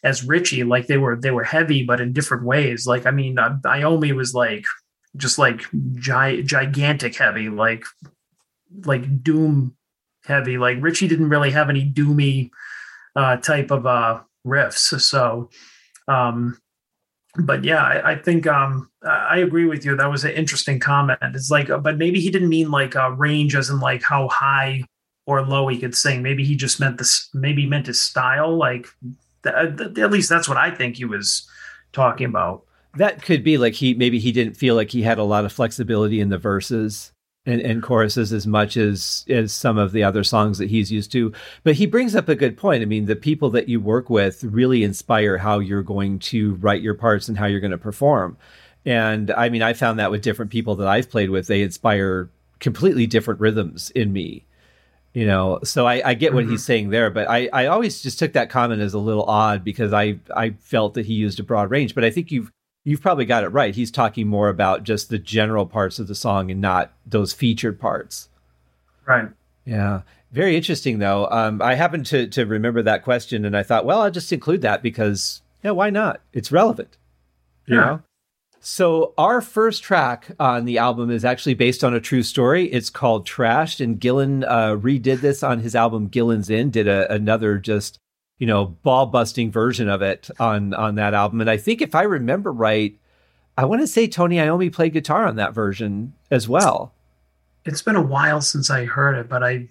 as 0.04 0.24
Ritchie. 0.24 0.64
Like 0.64 0.86
they 0.86 0.98
were 0.98 1.16
they 1.16 1.30
were 1.32 1.44
heavy, 1.44 1.82
but 1.82 2.00
in 2.00 2.12
different 2.12 2.44
ways. 2.44 2.86
Like 2.86 3.06
I 3.06 3.10
mean, 3.10 3.38
uh, 3.38 3.58
Iommi 3.64 4.14
was 4.14 4.34
like 4.34 4.64
just 5.16 5.38
like 5.38 5.62
gi- 5.94 6.42
gigantic 6.44 7.16
heavy, 7.16 7.48
like 7.48 7.84
like 8.84 9.22
doom 9.22 9.76
heavy. 10.24 10.58
Like 10.58 10.78
Ritchie 10.80 11.08
didn't 11.08 11.28
really 11.28 11.50
have 11.50 11.70
any 11.70 11.88
doomy 11.90 12.50
uh, 13.16 13.36
type 13.38 13.70
of 13.70 13.86
uh, 13.86 14.20
riffs. 14.46 15.00
So, 15.00 15.50
um, 16.06 16.58
but 17.36 17.64
yeah, 17.64 17.82
I, 17.82 18.12
I 18.12 18.16
think 18.16 18.46
um, 18.46 18.90
I 19.04 19.38
agree 19.38 19.66
with 19.66 19.84
you. 19.84 19.96
That 19.96 20.10
was 20.10 20.24
an 20.24 20.32
interesting 20.32 20.80
comment. 20.80 21.18
It's 21.22 21.50
like, 21.50 21.68
but 21.68 21.98
maybe 21.98 22.20
he 22.20 22.30
didn't 22.30 22.48
mean 22.48 22.70
like 22.70 22.94
a 22.94 23.12
range 23.12 23.54
as 23.54 23.70
in 23.70 23.80
like 23.80 24.02
how 24.02 24.28
high 24.28 24.84
or 25.26 25.42
low 25.42 25.68
he 25.68 25.78
could 25.78 25.94
sing. 25.94 26.22
Maybe 26.22 26.44
he 26.44 26.56
just 26.56 26.80
meant 26.80 26.98
this. 26.98 27.28
Maybe 27.34 27.66
meant 27.66 27.86
his 27.86 28.00
style. 28.00 28.56
Like 28.56 28.88
at 29.44 30.10
least 30.10 30.28
that's 30.28 30.48
what 30.48 30.58
I 30.58 30.70
think 30.70 30.96
he 30.96 31.04
was 31.04 31.48
talking 31.92 32.26
about. 32.26 32.64
That 32.96 33.22
could 33.22 33.44
be 33.44 33.58
like 33.58 33.74
he 33.74 33.94
maybe 33.94 34.18
he 34.18 34.32
didn't 34.32 34.54
feel 34.54 34.74
like 34.74 34.90
he 34.90 35.02
had 35.02 35.18
a 35.18 35.24
lot 35.24 35.44
of 35.44 35.52
flexibility 35.52 36.20
in 36.20 36.30
the 36.30 36.38
verses 36.38 37.12
and, 37.48 37.60
and, 37.60 37.82
choruses 37.82 38.32
as 38.32 38.46
much 38.46 38.76
as 38.76 39.24
as 39.28 39.52
some 39.52 39.78
of 39.78 39.92
the 39.92 40.04
other 40.04 40.22
songs 40.22 40.58
that 40.58 40.70
he's 40.70 40.92
used 40.92 41.10
to. 41.12 41.32
But 41.64 41.74
he 41.74 41.86
brings 41.86 42.14
up 42.14 42.28
a 42.28 42.34
good 42.34 42.56
point. 42.56 42.82
I 42.82 42.86
mean, 42.86 43.06
the 43.06 43.16
people 43.16 43.50
that 43.50 43.68
you 43.68 43.80
work 43.80 44.10
with 44.10 44.44
really 44.44 44.84
inspire 44.84 45.38
how 45.38 45.58
you're 45.58 45.82
going 45.82 46.18
to 46.20 46.54
write 46.56 46.82
your 46.82 46.94
parts 46.94 47.28
and 47.28 47.38
how 47.38 47.46
you're 47.46 47.60
going 47.60 47.70
to 47.70 47.78
perform. 47.78 48.36
And 48.84 49.30
I 49.30 49.48
mean, 49.48 49.62
I 49.62 49.72
found 49.72 49.98
that 49.98 50.10
with 50.10 50.22
different 50.22 50.50
people 50.50 50.76
that 50.76 50.88
I've 50.88 51.10
played 51.10 51.30
with, 51.30 51.46
they 51.46 51.62
inspire 51.62 52.30
completely 52.60 53.06
different 53.06 53.40
rhythms 53.40 53.90
in 53.90 54.12
me 54.12 54.44
you 55.14 55.26
know 55.26 55.58
so 55.64 55.86
i, 55.86 56.02
I 56.04 56.14
get 56.14 56.34
what 56.34 56.44
mm-hmm. 56.44 56.52
he's 56.52 56.64
saying 56.64 56.90
there 56.90 57.10
but 57.10 57.28
I, 57.28 57.48
I 57.52 57.66
always 57.66 58.02
just 58.02 58.18
took 58.18 58.34
that 58.34 58.50
comment 58.50 58.82
as 58.82 58.94
a 58.94 58.98
little 58.98 59.24
odd 59.24 59.64
because 59.64 59.92
i 59.92 60.18
i 60.36 60.50
felt 60.60 60.94
that 60.94 61.06
he 61.06 61.14
used 61.14 61.40
a 61.40 61.42
broad 61.42 61.70
range 61.70 61.94
but 61.94 62.04
i 62.04 62.10
think 62.10 62.30
you've 62.30 62.52
you've 62.88 63.02
probably 63.02 63.24
got 63.24 63.44
it 63.44 63.48
right. 63.48 63.74
He's 63.74 63.90
talking 63.90 64.26
more 64.26 64.48
about 64.48 64.82
just 64.82 65.10
the 65.10 65.18
general 65.18 65.66
parts 65.66 65.98
of 65.98 66.06
the 66.06 66.14
song 66.14 66.50
and 66.50 66.60
not 66.60 66.92
those 67.06 67.32
featured 67.32 67.78
parts. 67.78 68.28
Right. 69.06 69.28
Yeah. 69.64 70.02
Very 70.32 70.56
interesting 70.56 70.98
though. 70.98 71.28
Um, 71.30 71.60
i 71.62 71.74
happened 71.74 72.06
to 72.06 72.26
to 72.28 72.44
remember 72.44 72.82
that 72.82 73.02
question 73.02 73.44
and 73.44 73.56
i 73.56 73.62
thought 73.62 73.86
well 73.86 74.02
i'll 74.02 74.10
just 74.10 74.32
include 74.32 74.62
that 74.62 74.82
because 74.82 75.42
yeah 75.62 75.70
why 75.70 75.90
not? 75.90 76.20
It's 76.32 76.52
relevant 76.52 76.96
you 77.66 77.76
yeah. 77.76 77.84
know? 77.84 78.02
So 78.60 79.14
our 79.16 79.40
first 79.40 79.82
track 79.82 80.28
on 80.40 80.64
the 80.64 80.78
album 80.78 81.10
is 81.10 81.24
actually 81.24 81.54
based 81.54 81.84
on 81.84 81.94
a 81.94 82.00
true 82.00 82.24
story. 82.24 82.66
It's 82.66 82.90
called 82.90 83.26
Trashed, 83.26 83.80
and 83.80 84.00
Gillan 84.00 84.44
uh, 84.44 84.76
redid 84.76 85.20
this 85.20 85.44
on 85.44 85.60
his 85.60 85.76
album 85.76 86.08
Gillan's 86.08 86.50
Inn, 86.50 86.70
Did 86.70 86.88
a, 86.88 87.10
another 87.12 87.58
just 87.58 87.98
you 88.38 88.46
know 88.46 88.66
ball 88.66 89.06
busting 89.06 89.50
version 89.50 89.88
of 89.88 90.02
it 90.02 90.30
on 90.38 90.74
on 90.74 90.96
that 90.96 91.14
album. 91.14 91.40
And 91.40 91.50
I 91.50 91.56
think 91.56 91.82
if 91.82 91.94
I 91.94 92.02
remember 92.02 92.52
right, 92.52 92.98
I 93.56 93.64
want 93.64 93.82
to 93.82 93.86
say 93.86 94.06
Tony 94.06 94.36
Iommi 94.36 94.72
played 94.72 94.92
guitar 94.92 95.26
on 95.26 95.36
that 95.36 95.54
version 95.54 96.14
as 96.30 96.48
well. 96.48 96.92
It's 97.64 97.82
been 97.82 97.96
a 97.96 98.02
while 98.02 98.40
since 98.40 98.70
I 98.70 98.84
heard 98.84 99.16
it, 99.16 99.28
but 99.28 99.42
I 99.42 99.68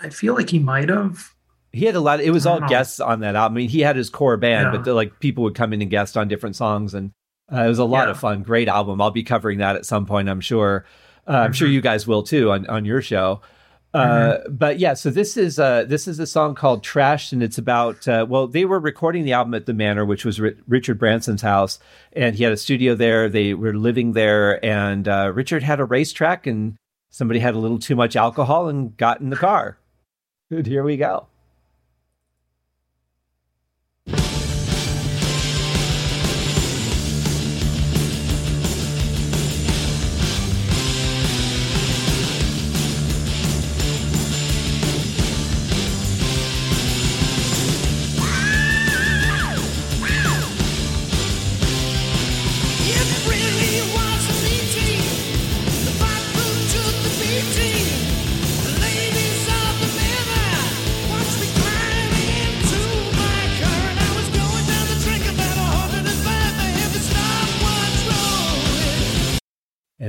I 0.00 0.10
feel 0.10 0.34
like 0.34 0.50
he 0.50 0.58
might 0.58 0.88
have. 0.88 1.34
He 1.72 1.84
had 1.84 1.94
a 1.94 2.00
lot. 2.00 2.20
Of, 2.20 2.26
it 2.26 2.30
was 2.30 2.46
all 2.46 2.60
know. 2.60 2.68
guests 2.68 3.00
on 3.00 3.20
that 3.20 3.36
album. 3.36 3.56
I 3.56 3.60
mean, 3.60 3.68
he 3.68 3.80
had 3.80 3.96
his 3.96 4.08
core 4.08 4.36
band, 4.36 4.72
yeah. 4.72 4.80
but 4.80 4.94
like 4.94 5.20
people 5.20 5.44
would 5.44 5.54
come 5.54 5.72
in 5.72 5.82
and 5.82 5.90
guest 5.90 6.16
on 6.16 6.28
different 6.28 6.56
songs 6.56 6.94
and 6.94 7.12
uh, 7.52 7.62
it 7.62 7.68
was 7.68 7.78
a 7.78 7.84
lot 7.84 8.06
yeah. 8.06 8.12
of 8.12 8.18
fun. 8.18 8.42
Great 8.42 8.68
album. 8.68 9.00
I'll 9.00 9.10
be 9.10 9.22
covering 9.22 9.58
that 9.58 9.76
at 9.76 9.86
some 9.86 10.06
point, 10.06 10.28
I'm 10.28 10.40
sure. 10.40 10.84
Uh, 11.26 11.32
mm-hmm. 11.32 11.44
I'm 11.44 11.52
sure 11.52 11.68
mm-hmm. 11.68 11.74
you 11.74 11.80
guys 11.80 12.06
will 12.06 12.22
too 12.22 12.50
on, 12.50 12.66
on 12.66 12.84
your 12.84 13.02
show. 13.02 13.40
Uh, 13.94 14.08
mm-hmm. 14.08 14.54
But 14.54 14.78
yeah, 14.78 14.94
so 14.94 15.10
this 15.10 15.36
is 15.36 15.58
uh, 15.58 15.84
this 15.84 16.06
is 16.06 16.18
a 16.18 16.26
song 16.26 16.54
called 16.54 16.84
"Trashed," 16.84 17.32
and 17.32 17.42
it's 17.42 17.58
about 17.58 18.06
uh, 18.06 18.26
well, 18.28 18.46
they 18.46 18.64
were 18.64 18.78
recording 18.78 19.24
the 19.24 19.32
album 19.32 19.54
at 19.54 19.66
the 19.66 19.72
Manor, 19.72 20.04
which 20.04 20.24
was 20.24 20.40
R- 20.40 20.52
Richard 20.68 20.98
Branson's 20.98 21.42
house, 21.42 21.78
and 22.12 22.36
he 22.36 22.44
had 22.44 22.52
a 22.52 22.58
studio 22.58 22.94
there. 22.94 23.28
They 23.28 23.54
were 23.54 23.74
living 23.74 24.12
there, 24.12 24.62
and 24.64 25.08
uh, 25.08 25.32
Richard 25.34 25.62
had 25.62 25.80
a 25.80 25.84
racetrack, 25.84 26.46
and 26.46 26.76
somebody 27.10 27.40
had 27.40 27.54
a 27.54 27.58
little 27.58 27.78
too 27.78 27.96
much 27.96 28.16
alcohol 28.16 28.68
and 28.68 28.96
got 28.96 29.20
in 29.20 29.30
the 29.30 29.36
car. 29.36 29.78
And 30.50 30.66
here 30.66 30.84
we 30.84 30.96
go. 30.96 31.28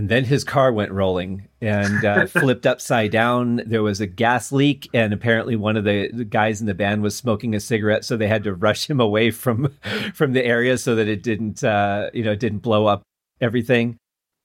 And 0.07 0.11
then 0.13 0.23
his 0.23 0.45
car 0.45 0.71
went 0.71 0.93
rolling 0.93 1.49
and 1.59 2.05
uh, 2.05 2.25
flipped 2.27 2.65
upside 2.65 3.11
down. 3.11 3.61
There 3.65 3.83
was 3.83 3.99
a 3.99 4.07
gas 4.07 4.53
leak, 4.53 4.89
and 4.93 5.11
apparently 5.11 5.57
one 5.57 5.75
of 5.75 5.83
the, 5.83 6.09
the, 6.13 6.23
guys 6.23 6.61
in 6.61 6.65
the 6.65 6.73
band 6.73 7.03
was 7.03 7.13
smoking 7.13 7.53
a 7.53 7.59
cigarette, 7.59 8.05
so 8.05 8.15
they 8.15 8.29
had 8.29 8.45
to 8.45 8.55
rush 8.55 8.89
him 8.89 9.01
away 9.01 9.31
from 9.31 9.73
from 10.13 10.31
the 10.31 10.45
area 10.45 10.77
so 10.77 10.95
that 10.95 11.09
it 11.09 11.23
didn't, 11.23 11.61
uh, 11.61 12.09
you 12.13 12.23
know, 12.23 12.35
didn't 12.35 12.59
blow 12.59 12.85
up 12.85 13.03
everything. 13.41 13.97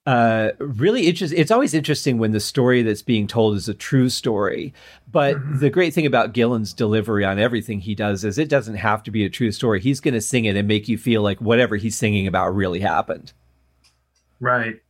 Uh, 0.05 0.49
really 0.59 1.07
interesting. 1.07 1.39
It's 1.39 1.49
always 1.49 1.73
interesting 1.73 2.17
when 2.17 2.33
the 2.33 2.41
story 2.41 2.81
that's 2.81 3.01
being 3.01 3.25
told 3.25 3.55
is 3.55 3.69
a 3.69 3.73
true 3.73 4.09
story. 4.09 4.73
But 5.09 5.37
mm-hmm. 5.37 5.59
the 5.59 5.69
great 5.69 5.93
thing 5.93 6.05
about 6.05 6.33
Gillan's 6.33 6.73
delivery 6.73 7.23
on 7.23 7.39
everything 7.39 7.79
he 7.79 7.95
does 7.95 8.25
is 8.25 8.37
it 8.37 8.49
doesn't 8.49 8.75
have 8.75 9.01
to 9.03 9.11
be 9.11 9.23
a 9.23 9.29
true 9.29 9.53
story. 9.53 9.79
He's 9.79 10.01
going 10.01 10.13
to 10.13 10.19
sing 10.19 10.43
it 10.43 10.57
and 10.57 10.67
make 10.67 10.89
you 10.89 10.97
feel 10.97 11.21
like 11.21 11.39
whatever 11.39 11.77
he's 11.77 11.97
singing 11.97 12.27
about 12.27 12.53
really 12.53 12.81
happened. 12.81 13.31
Right. 14.41 14.82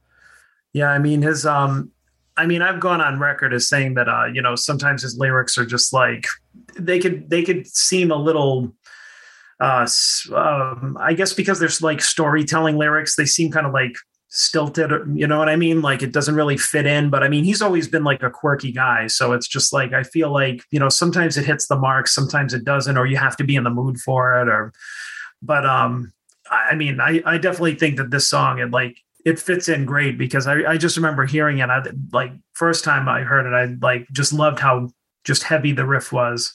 Yeah, 0.73 0.89
I 0.89 0.97
mean 0.99 1.21
his 1.21 1.45
um 1.45 1.91
I 2.36 2.47
mean 2.47 2.63
I've 2.63 2.79
gone 2.79 2.99
on 2.99 3.19
record 3.19 3.53
as 3.53 3.69
saying 3.69 3.93
that 3.93 4.09
uh 4.09 4.25
you 4.25 4.41
know 4.41 4.55
sometimes 4.55 5.03
his 5.03 5.17
lyrics 5.17 5.57
are 5.57 5.65
just 5.65 5.93
like 5.93 6.25
they 6.77 6.99
could 6.99 7.29
they 7.29 7.43
could 7.43 7.67
seem 7.67 8.12
a 8.12 8.15
little 8.15 8.75
uh 9.59 9.88
um, 10.33 10.97
I 10.99 11.13
guess 11.13 11.31
because 11.33 11.59
there's 11.59 11.81
like 11.81 12.01
storytelling 12.01 12.77
lyrics 12.77 13.15
they 13.15 13.25
seem 13.25 13.51
kind 13.51 13.67
of 13.67 13.73
like 13.73 13.93
stilted 14.29 14.91
you 15.13 15.27
know 15.27 15.38
what 15.38 15.47
I 15.47 15.55
mean? 15.55 15.83
Like 15.83 16.01
it 16.01 16.12
doesn't 16.12 16.33
really 16.33 16.57
fit 16.57 16.88
in 16.88 17.12
but 17.12 17.21
I 17.21 17.29
mean 17.29 17.43
he's 17.43 17.62
always 17.62 17.88
been 17.88 18.03
like 18.03 18.23
a 18.23 18.31
quirky 18.31 18.71
guy 18.71 19.05
so 19.05 19.31
it's 19.33 19.47
just 19.47 19.71
like 19.71 19.93
I 19.93 20.01
feel 20.01 20.33
like 20.33 20.63
you 20.71 20.79
know 20.79 20.89
sometimes 20.89 21.38
it 21.38 21.45
hits 21.45 21.67
the 21.67 21.77
mark 21.77 22.07
sometimes 22.07 22.55
it 22.55 22.65
doesn't 22.65 22.97
or 22.97 23.05
you 23.05 23.17
have 23.17 23.38
to 23.38 23.43
be 23.43 23.55
in 23.55 23.63
the 23.63 23.69
mood 23.69 23.99
for 23.99 24.41
it 24.41 24.47
or 24.47 24.73
but 25.43 25.67
um 25.67 26.12
I 26.49 26.73
mean 26.73 26.99
I 26.99 27.21
I 27.25 27.38
definitely 27.38 27.75
think 27.75 27.97
that 27.97 28.09
this 28.09 28.27
song 28.27 28.59
and 28.59 28.73
like 28.73 28.97
it 29.25 29.39
fits 29.39 29.69
in 29.69 29.86
great 29.86 30.17
because 30.17 30.47
I, 30.47 30.71
I 30.71 30.77
just 30.77 30.97
remember 30.97 31.25
hearing 31.25 31.59
it. 31.59 31.69
I 31.69 31.81
like 32.12 32.31
first 32.53 32.83
time 32.83 33.07
I 33.07 33.21
heard 33.21 33.45
it, 33.45 33.53
I 33.53 33.75
like 33.81 34.07
just 34.12 34.33
loved 34.33 34.59
how 34.59 34.89
just 35.23 35.43
heavy 35.43 35.71
the 35.71 35.86
riff 35.86 36.12
was. 36.12 36.53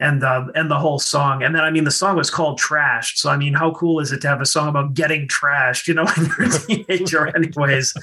and 0.00 0.24
uh, 0.24 0.46
and 0.54 0.70
the 0.70 0.78
whole 0.78 0.98
song. 0.98 1.42
And 1.42 1.54
then 1.54 1.62
I 1.62 1.70
mean 1.70 1.84
the 1.84 1.90
song 1.90 2.16
was 2.16 2.30
called 2.30 2.58
Trashed. 2.58 3.18
So 3.18 3.30
I 3.30 3.36
mean, 3.36 3.52
how 3.52 3.72
cool 3.72 4.00
is 4.00 4.12
it 4.12 4.22
to 4.22 4.28
have 4.28 4.40
a 4.40 4.46
song 4.46 4.68
about 4.68 4.94
getting 4.94 5.28
trashed, 5.28 5.86
you 5.86 5.94
know, 5.94 6.04
when 6.16 6.26
you're 6.26 6.46
a 6.46 6.58
teenager 6.58 7.36
anyways, 7.36 7.94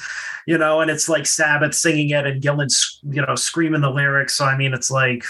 you 0.46 0.58
know, 0.58 0.80
and 0.80 0.92
it's 0.92 1.10
like 1.10 1.26
Sabbath 1.26 1.74
singing 1.74 2.12
it 2.12 2.28
and 2.28 2.42
Gillan, 2.42 2.70
you 3.04 3.26
know, 3.26 3.36
screaming 3.36 3.82
the 3.82 3.90
lyrics. 3.90 4.36
So 4.36 4.46
I 4.46 4.56
mean 4.56 4.74
it's 4.74 4.92
like 4.92 5.24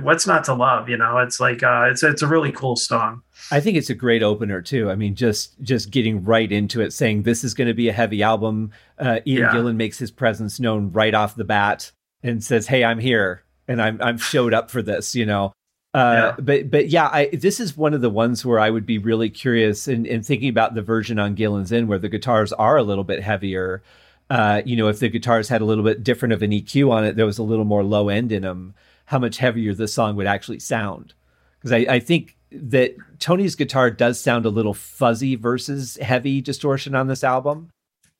what's 0.00 0.26
not 0.26 0.44
to 0.44 0.54
love, 0.54 0.88
you 0.88 0.96
know? 0.96 1.18
It's 1.18 1.40
like 1.40 1.62
uh 1.62 1.88
it's 1.90 2.02
it's 2.02 2.22
a 2.22 2.26
really 2.26 2.52
cool 2.52 2.76
song. 2.76 3.22
I 3.50 3.60
think 3.60 3.76
it's 3.76 3.90
a 3.90 3.94
great 3.94 4.22
opener 4.22 4.60
too. 4.60 4.90
I 4.90 4.96
mean, 4.96 5.14
just 5.14 5.60
just 5.62 5.90
getting 5.90 6.24
right 6.24 6.50
into 6.50 6.80
it, 6.80 6.92
saying 6.92 7.22
this 7.22 7.44
is 7.44 7.54
going 7.54 7.68
to 7.68 7.74
be 7.74 7.88
a 7.88 7.92
heavy 7.92 8.22
album. 8.22 8.72
Uh, 8.98 9.20
Ian 9.26 9.42
yeah. 9.42 9.50
Gillan 9.50 9.76
makes 9.76 9.98
his 9.98 10.10
presence 10.10 10.60
known 10.60 10.92
right 10.92 11.14
off 11.14 11.36
the 11.36 11.44
bat 11.44 11.92
and 12.22 12.42
says, 12.42 12.66
"Hey, 12.66 12.84
I'm 12.84 12.98
here, 12.98 13.44
and 13.68 13.80
I'm 13.80 14.00
I'm 14.02 14.18
showed 14.18 14.54
up 14.54 14.70
for 14.70 14.82
this." 14.82 15.14
You 15.14 15.26
know, 15.26 15.52
uh, 15.94 16.34
yeah. 16.36 16.42
but 16.42 16.70
but 16.70 16.88
yeah, 16.88 17.08
I, 17.08 17.26
this 17.32 17.60
is 17.60 17.76
one 17.76 17.94
of 17.94 18.00
the 18.00 18.10
ones 18.10 18.44
where 18.44 18.60
I 18.60 18.70
would 18.70 18.86
be 18.86 18.98
really 18.98 19.30
curious 19.30 19.88
in, 19.88 20.06
in 20.06 20.22
thinking 20.22 20.48
about 20.48 20.74
the 20.74 20.82
version 20.82 21.18
on 21.18 21.34
Gillan's 21.34 21.72
Inn 21.72 21.88
where 21.88 21.98
the 21.98 22.08
guitars 22.08 22.52
are 22.52 22.76
a 22.76 22.82
little 22.82 23.04
bit 23.04 23.22
heavier. 23.22 23.82
Uh, 24.28 24.62
you 24.64 24.76
know, 24.76 24.86
if 24.86 25.00
the 25.00 25.08
guitars 25.08 25.48
had 25.48 25.60
a 25.60 25.64
little 25.64 25.82
bit 25.82 26.04
different 26.04 26.32
of 26.32 26.42
an 26.42 26.52
EQ 26.52 26.90
on 26.92 27.04
it, 27.04 27.16
there 27.16 27.26
was 27.26 27.38
a 27.38 27.42
little 27.42 27.64
more 27.64 27.82
low 27.82 28.08
end 28.08 28.30
in 28.30 28.42
them. 28.42 28.74
How 29.10 29.18
much 29.18 29.38
heavier 29.38 29.74
the 29.74 29.88
song 29.88 30.14
would 30.14 30.28
actually 30.28 30.60
sound? 30.60 31.14
Because 31.58 31.72
I, 31.72 31.94
I 31.96 31.98
think 31.98 32.36
that 32.52 32.94
Tony's 33.18 33.56
guitar 33.56 33.90
does 33.90 34.20
sound 34.20 34.46
a 34.46 34.50
little 34.50 34.72
fuzzy 34.72 35.34
versus 35.34 35.98
heavy 36.00 36.40
distortion 36.40 36.94
on 36.94 37.08
this 37.08 37.24
album. 37.24 37.70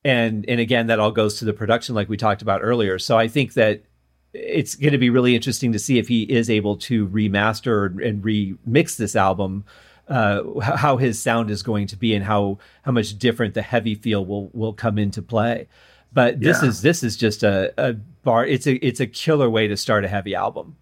And 0.05 0.45
and 0.49 0.59
again, 0.59 0.89
that 0.89 0.99
all 0.99 1.13
goes 1.13 1.39
to 1.39 1.45
the 1.45 1.53
production, 1.53 1.95
like 1.95 2.09
we 2.09 2.17
talked 2.17 2.43
about 2.43 2.63
earlier. 2.65 2.99
So 2.99 3.17
I 3.17 3.29
think 3.29 3.55
that 3.55 3.85
it's 4.33 4.75
going 4.75 4.91
to 4.91 4.99
be 4.99 5.11
really 5.11 5.37
interesting 5.37 5.71
to 5.71 5.79
see 5.79 5.99
if 6.01 6.09
he 6.09 6.25
is 6.25 6.51
able 6.51 6.77
to 6.79 7.07
remaster 7.07 8.05
and 8.05 8.21
remix 8.25 8.97
this 8.97 9.15
album. 9.15 9.65
Uh, 10.09 10.59
how 10.59 10.97
his 10.97 11.23
sound 11.23 11.53
is 11.53 11.63
going 11.63 11.87
to 11.87 11.97
be 11.97 12.17
and 12.17 12.25
how 12.25 12.59
how 12.83 12.91
much 12.91 13.17
different 13.17 13.55
the 13.55 13.63
heavy 13.63 13.95
feel 13.95 14.27
will 14.27 14.51
will 14.53 14.73
come 14.73 14.99
into 14.99 15.23
play. 15.23 15.69
But 16.13 16.41
this 16.41 16.63
yeah. 16.63 16.69
is 16.69 16.83
this 16.83 17.03
is 17.03 17.17
just 17.17 17.43
a, 17.43 17.73
a 17.79 17.95
bar. 17.95 18.47
It's 18.47 18.67
a 18.67 18.75
it's 18.85 19.01
a 19.01 19.07
killer 19.07 19.49
way 19.49 19.69
to 19.69 19.77
start 19.77 20.05
a 20.05 20.09
heavy 20.09 20.35
album. 20.35 20.77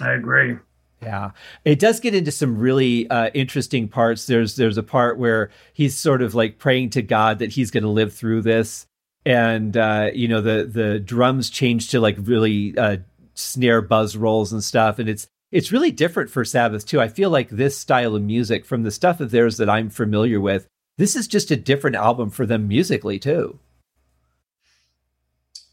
I 0.00 0.12
agree. 0.12 0.56
Yeah, 1.02 1.30
it 1.64 1.78
does 1.78 2.00
get 2.00 2.14
into 2.14 2.32
some 2.32 2.58
really 2.58 3.08
uh, 3.08 3.30
interesting 3.34 3.88
parts. 3.88 4.26
There's 4.26 4.56
there's 4.56 4.78
a 4.78 4.82
part 4.82 5.18
where 5.18 5.50
he's 5.72 5.96
sort 5.96 6.22
of 6.22 6.34
like 6.34 6.58
praying 6.58 6.90
to 6.90 7.02
God 7.02 7.38
that 7.38 7.52
he's 7.52 7.70
going 7.70 7.84
to 7.84 7.88
live 7.88 8.12
through 8.12 8.42
this, 8.42 8.86
and 9.24 9.76
uh, 9.76 10.10
you 10.12 10.28
know 10.28 10.40
the 10.40 10.64
the 10.64 10.98
drums 10.98 11.50
change 11.50 11.90
to 11.90 12.00
like 12.00 12.16
really 12.20 12.76
uh, 12.76 12.98
snare 13.34 13.80
buzz 13.80 14.16
rolls 14.16 14.52
and 14.52 14.62
stuff, 14.62 14.98
and 14.98 15.08
it's 15.08 15.28
it's 15.52 15.72
really 15.72 15.92
different 15.92 16.30
for 16.30 16.44
Sabbath 16.44 16.84
too. 16.84 17.00
I 17.00 17.08
feel 17.08 17.30
like 17.30 17.48
this 17.48 17.78
style 17.78 18.16
of 18.16 18.22
music 18.22 18.64
from 18.64 18.82
the 18.82 18.90
stuff 18.90 19.20
of 19.20 19.30
theirs 19.30 19.56
that 19.58 19.70
I'm 19.70 19.90
familiar 19.90 20.40
with, 20.40 20.66
this 20.96 21.14
is 21.14 21.28
just 21.28 21.50
a 21.50 21.56
different 21.56 21.96
album 21.96 22.30
for 22.30 22.44
them 22.44 22.66
musically 22.68 23.18
too. 23.18 23.58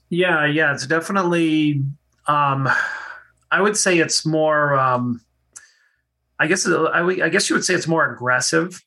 Yeah, 0.10 0.46
yeah, 0.46 0.74
it's 0.74 0.88
definitely. 0.88 1.84
Um, 2.28 2.70
I 3.52 3.62
would 3.62 3.78
say 3.78 4.00
it's 4.00 4.26
more. 4.26 4.74
Um, 4.76 5.22
I 6.40 6.48
guess 6.48 6.68
I, 6.68 7.02
I 7.02 7.30
guess 7.30 7.50
you 7.50 7.56
would 7.56 7.66
say 7.66 7.74
it's 7.74 7.88
more 7.88 8.12
aggressive 8.12 8.82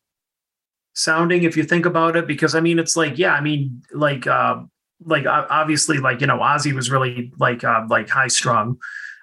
sounding 0.98 1.44
if 1.44 1.56
you 1.56 1.62
think 1.62 1.86
about 1.86 2.16
it 2.16 2.26
because 2.26 2.56
i 2.56 2.60
mean 2.60 2.76
it's 2.76 2.96
like 2.96 3.16
yeah 3.18 3.32
i 3.32 3.40
mean 3.40 3.80
like 3.92 4.26
uh 4.26 4.56
like 5.04 5.24
obviously 5.26 5.98
like 5.98 6.20
you 6.20 6.26
know 6.26 6.38
ozzy 6.38 6.72
was 6.72 6.90
really 6.90 7.32
like 7.38 7.62
uh 7.62 7.86
like 7.88 8.08
high 8.08 8.26
strung 8.26 8.76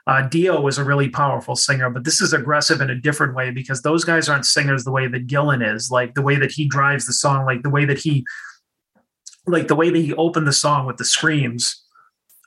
uh, 0.08 0.22
Dio 0.22 0.62
was 0.62 0.78
a 0.78 0.84
really 0.84 1.10
powerful 1.10 1.56
singer, 1.56 1.90
but 1.90 2.04
this 2.04 2.22
is 2.22 2.32
aggressive 2.32 2.80
in 2.80 2.92
a 2.92 2.96
different 2.96 3.34
way 3.34 3.50
because 3.50 3.82
those 3.82 4.04
guys 4.04 4.30
aren't 4.30 4.46
singers 4.46 4.84
the 4.84 4.92
way 4.92 5.08
that 5.08 5.26
Gillan 5.26 5.68
is, 5.68 5.90
like 5.90 6.14
the 6.14 6.22
way 6.22 6.36
that 6.36 6.52
he 6.52 6.68
drives 6.68 7.08
the 7.08 7.14
song, 7.14 7.44
like 7.44 7.64
the 7.64 7.72
way 7.72 7.86
that 7.86 7.98
he, 7.98 8.24
like 9.48 9.68
the 9.68 9.76
way 9.76 9.90
that 9.90 9.98
he 9.98 10.14
opened 10.14 10.46
the 10.46 10.54
song 10.54 10.86
with 10.86 10.98
the 10.98 11.06
screams, 11.06 11.84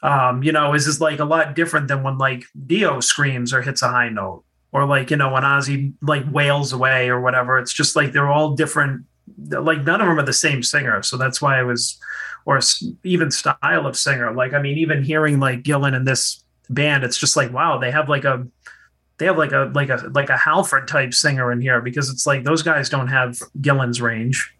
um, 0.02 0.42
you 0.42 0.52
know, 0.52 0.74
is 0.74 0.87
is 0.87 1.00
like 1.00 1.18
a 1.18 1.24
lot 1.24 1.54
different 1.54 1.88
than 1.88 2.02
when 2.02 2.18
like 2.18 2.44
Dio 2.66 3.00
screams 3.00 3.52
or 3.52 3.62
hits 3.62 3.82
a 3.82 3.88
high 3.88 4.08
note, 4.08 4.44
or 4.72 4.87
like 4.87 5.11
you 5.11 5.16
know 5.16 5.32
when 5.32 5.42
Ozzy 5.42 5.92
like 6.02 6.24
wails 6.30 6.72
away 6.72 7.08
or 7.08 7.20
whatever. 7.20 7.58
It's 7.58 7.72
just 7.72 7.96
like 7.96 8.12
they're 8.12 8.30
all 8.30 8.54
different 8.54 9.04
like 9.37 9.84
none 9.84 10.00
of 10.00 10.06
them 10.06 10.18
are 10.18 10.24
the 10.24 10.32
same 10.32 10.62
singer. 10.62 11.02
So 11.02 11.16
that's 11.16 11.40
why 11.42 11.58
I 11.58 11.62
was, 11.62 11.98
or 12.46 12.61
even 13.04 13.30
style 13.30 13.87
of 13.87 13.96
singer. 13.96 14.32
Like, 14.32 14.52
I 14.52 14.61
mean, 14.61 14.78
even 14.78 15.02
hearing 15.02 15.40
like 15.40 15.62
Gillan 15.62 15.96
in 15.96 16.04
this 16.04 16.42
band, 16.70 17.04
it's 17.04 17.18
just 17.18 17.37
like, 17.37 17.52
wow, 17.52 17.78
they 17.78 17.90
have 17.90 18.08
like 18.08 18.24
a, 18.24 18.46
they 19.18 19.26
have 19.26 19.38
like 19.38 19.52
a, 19.52 19.70
like 19.74 19.88
a, 19.88 20.11
like 20.14 20.30
a 20.30 20.37
Halford 20.37 20.88
type 20.88 21.12
singer 21.12 21.50
in 21.52 21.61
here 21.61 21.80
because 21.80 22.08
it's 22.11 22.26
like 22.26 22.44
those 22.44 22.62
guys 22.62 22.88
don't 22.88 23.08
have 23.08 23.38
Gillan's 23.61 24.00
range. 24.00 24.54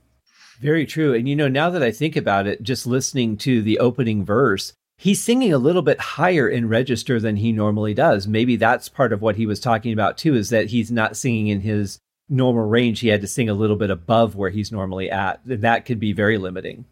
Very 0.61 0.87
true. 0.87 1.14
And 1.14 1.29
you 1.29 1.37
know, 1.37 1.48
now 1.48 1.70
that 1.70 1.83
I 1.83 1.92
think 1.92 2.16
about 2.16 2.46
it, 2.46 2.62
just 2.62 2.87
listening 2.87 3.37
to 3.38 3.62
the 3.62 3.79
opening 3.79 4.24
verse, 4.24 4.72
he's 4.99 5.23
singing 5.23 5.53
a 5.53 5.59
little 5.59 5.81
bit 5.81 6.01
higher 6.01 6.49
in 6.49 6.69
register 6.69 7.19
than 7.19 7.37
he 7.37 7.53
normally 7.53 7.95
does. 7.95 8.27
Maybe 8.27 8.57
that's 8.57 8.89
part 8.89 9.13
of 9.13 9.23
what 9.23 9.37
he 9.37 9.47
was 9.47 9.61
talking 9.61 9.93
about 9.93 10.19
too, 10.19 10.35
is 10.35 10.51
that 10.51 10.67
he's 10.67 10.91
not 10.91 11.17
singing 11.17 11.47
in 11.47 11.61
his 11.61 11.99
normal 12.29 12.67
range, 12.67 13.01
he 13.01 13.09
had 13.09 13.23
to 13.23 13.27
sing 13.27 13.49
a 13.49 13.55
little 13.55 13.77
bit 13.77 13.91
above 13.91 14.37
where 14.37 14.51
he's 14.51 14.71
normally 14.71 15.11
at. 15.11 15.41
And 15.49 15.63
That 15.63 15.87
could 15.87 15.99
be 15.99 16.13
very 16.13 16.37
limiting. 16.37 16.85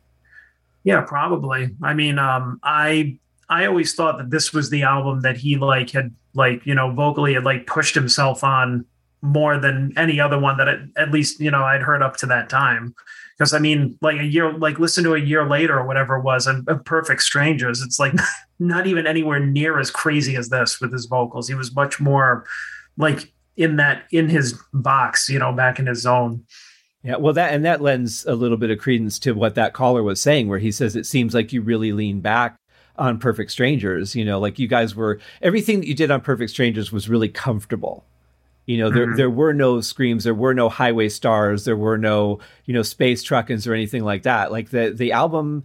Yeah, 0.85 1.03
probably. 1.03 1.75
I 1.83 1.95
mean, 1.95 2.19
um, 2.19 2.61
I 2.62 3.19
I 3.49 3.66
always 3.66 3.92
thought 3.95 4.19
that 4.19 4.31
this 4.31 4.53
was 4.53 4.71
the 4.71 4.85
album 4.85 5.21
that 5.23 5.37
he 5.37 5.57
like 5.57 5.90
had 5.90 6.14
like 6.33 6.64
you 6.64 6.77
know 6.77 6.92
vocally 6.92 7.35
had 7.35 7.45
like 7.45 7.66
pushed 7.66 7.97
himself 7.97 8.45
on 8.45 8.87
more 9.21 9.59
than 9.59 9.92
any 9.97 10.21
other 10.21 10.38
one 10.38 10.57
that 10.59 10.69
at 10.97 11.11
least 11.11 11.40
you 11.40 11.51
know 11.51 11.64
I'd 11.64 11.83
heard 11.83 12.03
up 12.03 12.16
to 12.19 12.27
that 12.27 12.49
time. 12.49 12.95
Because 13.37 13.53
I 13.53 13.59
mean, 13.59 13.99
like 14.01 14.18
a 14.18 14.25
year, 14.25 14.53
like 14.53 14.79
listen 14.79 15.05
to 15.05 15.14
a 15.14 15.20
year 15.20 15.46
later 15.46 15.79
or 15.79 15.87
whatever 15.87 16.16
it 16.16 16.22
was, 16.22 16.46
and 16.46 16.66
Perfect 16.85 17.22
Strangers. 17.22 17.83
It's 17.83 17.99
like 17.99 18.14
not 18.59 18.87
even 18.87 19.07
anywhere 19.07 19.40
near 19.40 19.79
as 19.79 19.90
crazy 19.90 20.37
as 20.37 20.49
this 20.49 20.81
with 20.81 20.92
his 20.92 21.07
vocals. 21.07 21.49
He 21.49 21.55
was 21.55 21.75
much 21.75 22.01
more 22.01 22.46
like 22.96 23.33
in 23.57 23.77
that 23.77 24.05
in 24.11 24.29
his 24.29 24.59
box, 24.72 25.29
you 25.29 25.38
know, 25.38 25.53
back 25.53 25.79
in 25.79 25.87
his 25.87 26.01
zone. 26.03 26.44
Yeah, 27.03 27.16
well, 27.16 27.35
that 27.35 27.53
and 27.53 27.64
that 27.64 27.81
lends 27.81 28.25
a 28.27 28.35
little 28.35 28.57
bit 28.57 28.70
of 28.70 28.79
credence 28.79 29.18
to 29.20 29.33
what 29.33 29.55
that 29.55 29.75
caller 29.75 30.03
was 30.03 30.20
saying, 30.20 30.49
where 30.49 30.59
he 30.59 30.72
says 30.72 30.96
it 30.96 31.07
seems 31.07 31.35
like 31.35 31.53
you 31.53 31.62
really 31.62 31.92
lean 31.92 32.20
back 32.20 32.57
on 32.96 33.18
Perfect 33.18 33.51
Strangers. 33.51 34.16
You 34.16 34.25
know, 34.25 34.40
like 34.40 34.59
you 34.59 34.66
guys 34.66 34.94
were 34.94 35.20
everything 35.42 35.81
that 35.81 35.87
you 35.87 35.94
did 35.94 36.11
on 36.11 36.20
Perfect 36.20 36.51
Strangers 36.51 36.90
was 36.90 37.09
really 37.09 37.29
comfortable. 37.29 38.05
You 38.66 38.79
know, 38.79 38.90
there 38.90 39.07
mm-hmm. 39.07 39.16
there 39.16 39.31
were 39.31 39.52
no 39.52 39.81
screams, 39.81 40.24
there 40.24 40.35
were 40.35 40.55
no 40.55 40.68
highway 40.68 41.09
stars, 41.09 41.64
there 41.64 41.76
were 41.76 41.96
no 41.96 42.40
you 42.64 42.74
know 42.74 42.83
space 42.83 43.24
truckins 43.24 43.66
or 43.66 43.74
anything 43.74 44.05
like 44.05 44.24
that. 44.24 44.52
Like 44.52 44.70
the 44.70 44.90
the 44.90 45.12
album. 45.12 45.64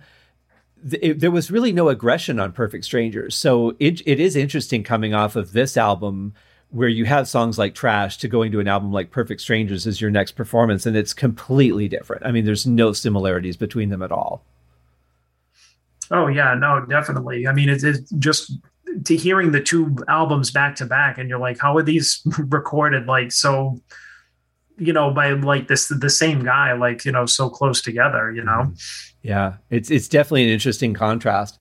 It, 1.00 1.20
there 1.20 1.30
was 1.30 1.52
really 1.52 1.72
no 1.72 1.90
aggression 1.90 2.40
on 2.40 2.54
Perfect 2.54 2.86
Strangers, 2.86 3.36
so 3.36 3.76
it 3.80 4.02
it 4.08 4.20
is 4.20 4.36
interesting 4.36 4.84
coming 4.84 5.14
off 5.14 5.36
of 5.36 5.52
this 5.52 5.78
album 5.78 6.34
where 6.72 6.90
you 6.90 7.06
have 7.06 7.28
songs 7.28 7.60
like 7.60 7.76
Trash 7.76 8.18
to 8.18 8.28
going 8.28 8.52
to 8.52 8.60
an 8.60 8.68
album 8.68 8.92
like 8.92 9.12
Perfect 9.12 9.42
Strangers 9.42 9.86
as 9.86 10.02
your 10.02 10.10
next 10.10 10.32
performance, 10.32 10.86
and 10.86 10.96
it's 10.96 11.14
completely 11.14 11.88
different. 11.88 12.26
I 12.26 12.32
mean, 12.32 12.46
there's 12.46 12.66
no 12.66 12.94
similarities 12.94 13.58
between 13.58 13.90
them 13.90 14.02
at 14.02 14.12
all. 14.12 14.44
Oh 16.10 16.28
yeah, 16.28 16.56
no, 16.56 16.86
definitely. 16.86 17.48
I 17.48 17.54
mean, 17.54 17.70
it's, 17.70 17.84
it's 17.84 18.10
just 18.12 18.54
to 19.06 19.16
hearing 19.16 19.52
the 19.52 19.62
two 19.62 19.96
albums 20.08 20.52
back 20.52 20.76
to 20.78 20.86
back, 20.86 21.18
and 21.18 21.30
you're 21.30 21.40
like, 21.40 21.60
how 21.60 21.76
are 21.78 21.84
these 21.84 22.22
recorded 22.40 23.08
like 23.08 23.32
so? 23.32 23.82
You 24.78 24.94
know, 24.94 25.12
by 25.12 25.32
like 25.32 25.68
this 25.68 25.88
the 25.90 26.10
same 26.10 26.44
guy, 26.44 26.74
like 26.74 27.06
you 27.06 27.12
know, 27.12 27.26
so 27.26 27.50
close 27.50 27.82
together. 27.82 28.32
You 28.32 28.44
know. 28.44 28.74
Yeah, 29.22 29.58
it's 29.70 29.92
it's 29.92 30.08
definitely 30.08 30.46
an 30.46 30.50
interesting 30.50 30.94
contrast. 30.94 31.58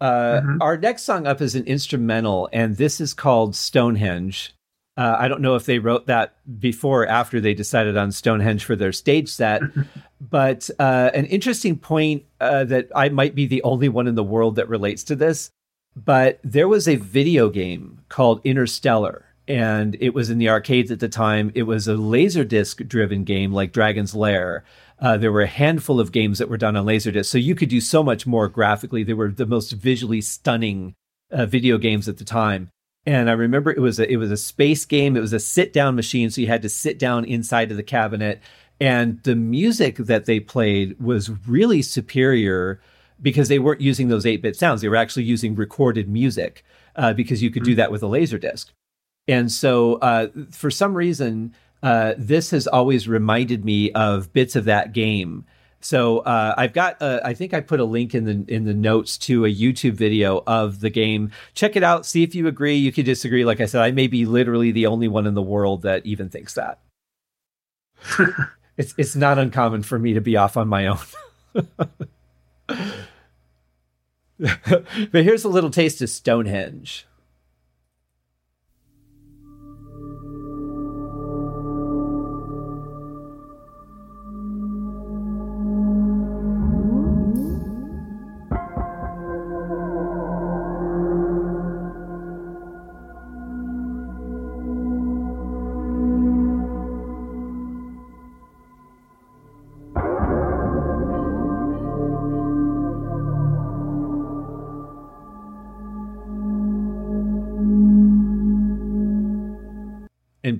Uh, 0.00 0.40
mm-hmm. 0.40 0.62
Our 0.62 0.76
next 0.76 1.02
song 1.02 1.26
up 1.26 1.40
is 1.40 1.54
an 1.54 1.64
instrumental, 1.64 2.48
and 2.52 2.76
this 2.76 3.00
is 3.00 3.12
called 3.12 3.54
Stonehenge. 3.54 4.54
Uh, 4.96 5.16
I 5.18 5.28
don't 5.28 5.40
know 5.40 5.54
if 5.54 5.66
they 5.66 5.78
wrote 5.78 6.06
that 6.06 6.34
before 6.58 7.04
or 7.04 7.06
after 7.06 7.40
they 7.40 7.54
decided 7.54 7.96
on 7.96 8.12
Stonehenge 8.12 8.64
for 8.64 8.76
their 8.76 8.92
stage 8.92 9.28
set, 9.28 9.62
but 10.20 10.68
uh, 10.78 11.10
an 11.14 11.26
interesting 11.26 11.76
point 11.78 12.24
uh, 12.40 12.64
that 12.64 12.88
I 12.94 13.08
might 13.08 13.34
be 13.34 13.46
the 13.46 13.62
only 13.62 13.88
one 13.88 14.06
in 14.06 14.14
the 14.14 14.24
world 14.24 14.56
that 14.56 14.68
relates 14.68 15.04
to 15.04 15.16
this. 15.16 15.50
But 15.96 16.40
there 16.42 16.68
was 16.68 16.86
a 16.86 16.96
video 16.96 17.48
game 17.50 18.04
called 18.08 18.40
Interstellar, 18.44 19.26
and 19.48 19.96
it 20.00 20.14
was 20.14 20.30
in 20.30 20.38
the 20.38 20.48
arcades 20.48 20.90
at 20.90 21.00
the 21.00 21.08
time. 21.08 21.50
It 21.54 21.64
was 21.64 21.88
a 21.88 21.94
laserdisc 21.94 22.86
driven 22.86 23.24
game 23.24 23.52
like 23.52 23.72
Dragon's 23.72 24.14
Lair. 24.14 24.64
Uh, 25.00 25.16
there 25.16 25.32
were 25.32 25.42
a 25.42 25.46
handful 25.46 25.98
of 25.98 26.12
games 26.12 26.38
that 26.38 26.48
were 26.48 26.58
done 26.58 26.76
on 26.76 26.84
Laserdisc, 26.86 27.26
so 27.26 27.38
you 27.38 27.54
could 27.54 27.70
do 27.70 27.80
so 27.80 28.02
much 28.02 28.26
more 28.26 28.48
graphically. 28.48 29.02
They 29.02 29.14
were 29.14 29.30
the 29.30 29.46
most 29.46 29.72
visually 29.72 30.20
stunning 30.20 30.94
uh, 31.30 31.46
video 31.46 31.78
games 31.78 32.08
at 32.08 32.18
the 32.18 32.24
time. 32.24 32.68
And 33.06 33.30
I 33.30 33.32
remember 33.32 33.70
it 33.70 33.80
was 33.80 33.98
a 33.98 34.10
it 34.10 34.18
was 34.18 34.30
a 34.30 34.36
space 34.36 34.84
game. 34.84 35.16
It 35.16 35.20
was 35.20 35.32
a 35.32 35.40
sit 35.40 35.72
down 35.72 35.96
machine, 35.96 36.30
so 36.30 36.40
you 36.40 36.48
had 36.48 36.62
to 36.62 36.68
sit 36.68 36.98
down 36.98 37.24
inside 37.24 37.70
of 37.70 37.78
the 37.78 37.82
cabinet. 37.82 38.42
And 38.78 39.22
the 39.22 39.36
music 39.36 39.96
that 39.96 40.26
they 40.26 40.38
played 40.38 41.00
was 41.00 41.30
really 41.46 41.82
superior 41.82 42.80
because 43.22 43.48
they 43.48 43.58
weren't 43.58 43.80
using 43.80 44.08
those 44.08 44.26
8 44.26 44.42
bit 44.42 44.56
sounds. 44.56 44.80
They 44.80 44.88
were 44.88 44.96
actually 44.96 45.24
using 45.24 45.54
recorded 45.54 46.08
music 46.08 46.64
uh, 46.96 47.12
because 47.12 47.42
you 47.42 47.50
could 47.50 47.64
do 47.64 47.72
mm-hmm. 47.72 47.78
that 47.78 47.92
with 47.92 48.02
a 48.02 48.06
laser 48.06 48.38
disc. 48.38 48.72
And 49.28 49.50
so, 49.50 49.94
uh, 49.96 50.28
for 50.50 50.70
some 50.70 50.94
reason, 50.94 51.54
uh, 51.82 52.14
this 52.18 52.50
has 52.50 52.66
always 52.66 53.08
reminded 53.08 53.64
me 53.64 53.92
of 53.92 54.32
bits 54.32 54.56
of 54.56 54.64
that 54.64 54.92
game. 54.92 55.44
So 55.80 56.18
uh, 56.18 56.54
I've 56.58 56.74
got, 56.74 57.00
uh, 57.00 57.20
I 57.24 57.32
think 57.32 57.54
I 57.54 57.60
put 57.60 57.80
a 57.80 57.84
link 57.84 58.14
in 58.14 58.24
the 58.24 58.54
in 58.54 58.64
the 58.64 58.74
notes 58.74 59.16
to 59.18 59.46
a 59.46 59.54
YouTube 59.54 59.94
video 59.94 60.42
of 60.46 60.80
the 60.80 60.90
game. 60.90 61.30
Check 61.54 61.74
it 61.74 61.82
out. 61.82 62.04
See 62.04 62.22
if 62.22 62.34
you 62.34 62.46
agree. 62.48 62.76
You 62.76 62.92
could 62.92 63.06
disagree. 63.06 63.46
Like 63.46 63.60
I 63.60 63.66
said, 63.66 63.80
I 63.80 63.90
may 63.90 64.06
be 64.06 64.26
literally 64.26 64.72
the 64.72 64.86
only 64.86 65.08
one 65.08 65.26
in 65.26 65.34
the 65.34 65.42
world 65.42 65.82
that 65.82 66.04
even 66.04 66.28
thinks 66.28 66.54
that. 66.54 66.80
it's 68.76 68.94
it's 68.98 69.16
not 69.16 69.38
uncommon 69.38 69.82
for 69.82 69.98
me 69.98 70.12
to 70.12 70.20
be 70.20 70.36
off 70.36 70.58
on 70.58 70.68
my 70.68 70.86
own. 70.86 70.98
but 75.12 75.24
here's 75.24 75.44
a 75.44 75.48
little 75.48 75.70
taste 75.70 76.00
of 76.02 76.08
Stonehenge. 76.08 77.06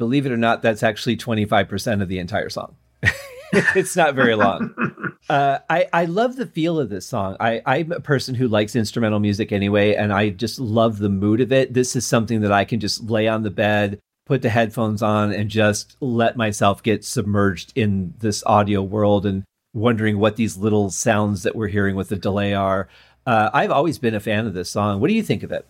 Believe 0.00 0.26
it 0.26 0.32
or 0.32 0.36
not, 0.36 0.62
that's 0.62 0.82
actually 0.82 1.16
25% 1.16 2.02
of 2.02 2.08
the 2.08 2.18
entire 2.18 2.48
song. 2.48 2.74
it's 3.52 3.94
not 3.94 4.16
very 4.16 4.34
long. 4.34 4.74
Uh, 5.28 5.60
I, 5.68 5.86
I 5.92 6.04
love 6.06 6.34
the 6.34 6.46
feel 6.46 6.80
of 6.80 6.88
this 6.88 7.06
song. 7.06 7.36
I, 7.38 7.62
I'm 7.64 7.92
a 7.92 8.00
person 8.00 8.34
who 8.34 8.48
likes 8.48 8.74
instrumental 8.74 9.20
music 9.20 9.52
anyway, 9.52 9.94
and 9.94 10.12
I 10.12 10.30
just 10.30 10.58
love 10.58 10.98
the 10.98 11.10
mood 11.10 11.40
of 11.40 11.52
it. 11.52 11.72
This 11.72 11.94
is 11.94 12.04
something 12.04 12.40
that 12.40 12.50
I 12.50 12.64
can 12.64 12.80
just 12.80 13.04
lay 13.04 13.28
on 13.28 13.44
the 13.44 13.50
bed, 13.50 14.00
put 14.26 14.42
the 14.42 14.48
headphones 14.48 15.02
on, 15.02 15.32
and 15.32 15.48
just 15.48 15.96
let 16.00 16.36
myself 16.36 16.82
get 16.82 17.04
submerged 17.04 17.72
in 17.76 18.12
this 18.18 18.42
audio 18.44 18.82
world 18.82 19.24
and 19.24 19.44
wondering 19.72 20.18
what 20.18 20.34
these 20.34 20.56
little 20.56 20.90
sounds 20.90 21.44
that 21.44 21.54
we're 21.54 21.68
hearing 21.68 21.94
with 21.94 22.08
the 22.08 22.16
delay 22.16 22.52
are. 22.52 22.88
Uh, 23.24 23.50
I've 23.52 23.70
always 23.70 23.98
been 23.98 24.16
a 24.16 24.20
fan 24.20 24.48
of 24.48 24.54
this 24.54 24.70
song. 24.70 25.00
What 25.00 25.08
do 25.08 25.14
you 25.14 25.22
think 25.22 25.44
of 25.44 25.52
it? 25.52 25.64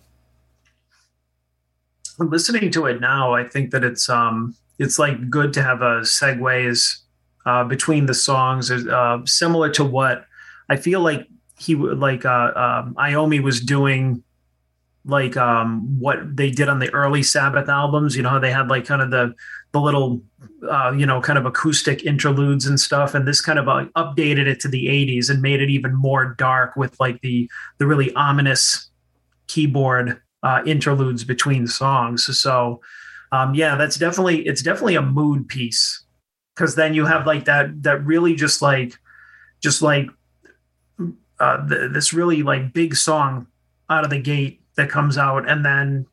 Listening 2.27 2.71
to 2.73 2.87
it 2.87 3.01
now, 3.01 3.35
I 3.35 3.45
think 3.45 3.71
that 3.71 3.85
it's 3.85 4.09
um 4.09 4.55
it's 4.79 4.99
like 4.99 5.31
good 5.31 5.53
to 5.55 5.63
have 5.63 5.83
a 5.83 6.01
segues 6.01 7.01
uh, 7.47 7.65
between 7.65 8.07
the 8.07 8.15
songs, 8.15 8.71
uh, 8.71 9.19
similar 9.25 9.71
to 9.71 9.85
what 9.85 10.27
I 10.69 10.77
feel 10.77 11.01
like 11.01 11.27
he 11.59 11.75
like 11.75 12.25
uh, 12.25 12.53
um, 12.57 12.95
Iommi 12.95 13.43
was 13.43 13.61
doing, 13.61 14.23
like 15.05 15.37
um, 15.37 16.01
what 16.01 16.37
they 16.37 16.51
did 16.51 16.69
on 16.69 16.79
the 16.79 16.91
early 16.95 17.23
Sabbath 17.23 17.69
albums. 17.69 18.17
You 18.17 18.23
know, 18.23 18.41
they 18.41 18.51
had 18.51 18.69
like 18.69 18.87
kind 18.87 19.03
of 19.03 19.11
the 19.11 19.35
the 19.73 19.81
little 19.81 20.23
uh, 20.71 20.93
you 20.97 21.05
know 21.05 21.21
kind 21.21 21.39
of 21.39 21.45
acoustic 21.45 22.05
interludes 22.05 22.67
and 22.67 22.81
stuff, 22.81 23.15
and 23.15 23.29
this 23.29 23.41
kind 23.41 23.59
of 23.59 23.69
uh, 23.69 23.85
updated 23.97 24.47
it 24.47 24.61
to 24.61 24.69
the 24.69 24.87
'80s 24.87 25.29
and 25.29 25.43
made 25.43 25.61
it 25.61 25.69
even 25.69 25.95
more 25.95 26.35
dark 26.39 26.77
with 26.77 26.99
like 26.99 27.21
the 27.21 27.51
the 27.79 27.87
really 27.87 28.15
ominous 28.15 28.89
keyboard 29.47 30.21
uh, 30.43 30.63
interludes 30.67 31.25
between 31.25 31.67
songs. 31.67 32.25
So, 32.39 32.81
um, 33.33 33.55
yeah, 33.55 33.77
that's 33.77 33.97
definitely 33.97 34.47
it's 34.47 34.63
definitely 34.63 34.97
a 34.97 35.03
mood 35.03 35.49
piece 35.49 36.05
because 36.55 36.75
then 36.75 36.95
you 36.95 37.07
have 37.07 37.27
like 37.27 37.45
that 37.45 37.83
that 37.83 38.05
really 38.05 38.35
just 38.35 38.63
like 38.63 38.95
just 39.61 39.83
like 39.83 40.09
uh, 41.39 41.67
th- 41.67 41.93
this 41.93 42.13
really 42.13 42.43
like 42.43 42.73
big 42.73 42.97
song 42.97 43.47
out 43.89 44.05
of 44.05 44.11
the 44.11 44.21
gate 44.21 44.61
that 44.77 44.91
comes 44.91 45.19
out, 45.19 45.49
and 45.49 45.65
then 45.65 46.07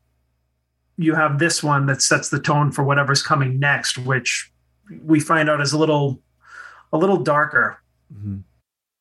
you 0.97 1.15
have 1.15 1.39
this 1.39 1.63
one 1.63 1.85
that 1.85 2.01
sets 2.01 2.29
the 2.29 2.39
tone 2.39 2.71
for 2.71 2.83
whatever's 2.83 3.21
coming 3.21 3.59
next, 3.59 3.97
which 3.97 4.51
we 5.03 5.19
find 5.19 5.49
out 5.49 5.61
is 5.61 5.73
a 5.73 5.77
little 5.77 6.19
a 6.93 6.97
little 6.97 7.17
darker. 7.17 7.79
Mm-hmm. 8.13 8.37